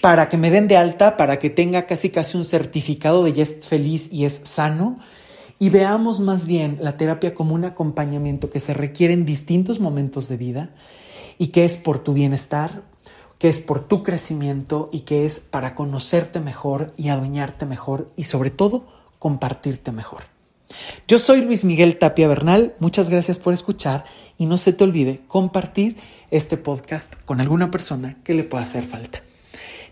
para 0.00 0.28
que 0.28 0.36
me 0.36 0.50
den 0.50 0.68
de 0.68 0.76
alta, 0.76 1.16
para 1.16 1.38
que 1.38 1.50
tenga 1.50 1.86
casi 1.86 2.10
casi 2.10 2.36
un 2.36 2.44
certificado 2.44 3.24
de 3.24 3.32
ya 3.32 3.42
es 3.42 3.66
feliz 3.66 4.12
y 4.12 4.24
es 4.24 4.40
sano. 4.44 4.98
Y 5.58 5.70
veamos 5.70 6.20
más 6.20 6.46
bien 6.46 6.78
la 6.80 6.96
terapia 6.96 7.34
como 7.34 7.54
un 7.54 7.64
acompañamiento 7.64 8.50
que 8.50 8.60
se 8.60 8.74
requiere 8.74 9.14
en 9.14 9.24
distintos 9.24 9.80
momentos 9.80 10.28
de 10.28 10.36
vida 10.36 10.70
y 11.38 11.48
que 11.48 11.64
es 11.64 11.76
por 11.76 12.00
tu 12.00 12.14
bienestar, 12.14 12.82
que 13.38 13.48
es 13.48 13.60
por 13.60 13.86
tu 13.86 14.02
crecimiento 14.02 14.88
y 14.92 15.00
que 15.00 15.24
es 15.24 15.40
para 15.40 15.74
conocerte 15.74 16.40
mejor 16.40 16.92
y 16.96 17.08
adueñarte 17.08 17.66
mejor 17.66 18.10
y 18.16 18.24
sobre 18.24 18.50
todo 18.50 18.86
compartirte 19.18 19.92
mejor. 19.92 20.22
Yo 21.06 21.18
soy 21.18 21.42
Luis 21.42 21.64
Miguel 21.64 21.98
Tapia 21.98 22.28
Bernal, 22.28 22.74
muchas 22.78 23.10
gracias 23.10 23.38
por 23.38 23.52
escuchar 23.52 24.04
y 24.38 24.46
no 24.46 24.58
se 24.58 24.72
te 24.72 24.84
olvide 24.84 25.20
compartir 25.28 25.96
este 26.30 26.56
podcast 26.56 27.14
con 27.24 27.40
alguna 27.40 27.70
persona 27.70 28.16
que 28.24 28.34
le 28.34 28.44
pueda 28.44 28.64
hacer 28.64 28.84
falta. 28.84 29.22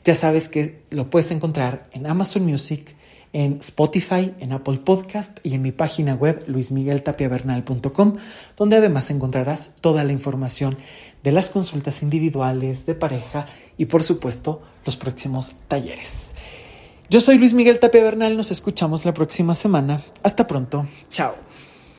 Ya 0.04 0.14
sabes 0.14 0.48
que 0.48 0.82
lo 0.90 1.10
puedes 1.10 1.30
encontrar 1.30 1.88
en 1.92 2.06
Amazon 2.06 2.44
Music, 2.44 2.96
en 3.32 3.58
Spotify, 3.58 4.34
en 4.40 4.52
Apple 4.52 4.78
Podcast 4.78 5.38
y 5.42 5.54
en 5.54 5.62
mi 5.62 5.72
página 5.72 6.14
web 6.14 6.44
luismigueltapiavernal.com, 6.46 8.16
donde 8.56 8.76
además 8.76 9.10
encontrarás 9.10 9.74
toda 9.80 10.04
la 10.04 10.12
información 10.12 10.78
de 11.22 11.32
las 11.32 11.50
consultas 11.50 12.02
individuales, 12.02 12.86
de 12.86 12.94
pareja 12.94 13.46
y 13.76 13.86
por 13.86 14.02
supuesto 14.02 14.62
los 14.84 14.96
próximos 14.96 15.52
talleres. 15.68 16.34
Yo 17.08 17.20
soy 17.20 17.38
Luis 17.38 17.52
Miguel 17.52 17.80
Tapia 17.80 18.02
Bernal, 18.02 18.36
nos 18.36 18.50
escuchamos 18.50 19.04
la 19.04 19.12
próxima 19.12 19.54
semana. 19.54 20.00
Hasta 20.22 20.46
pronto, 20.46 20.86
chao. 21.10 21.49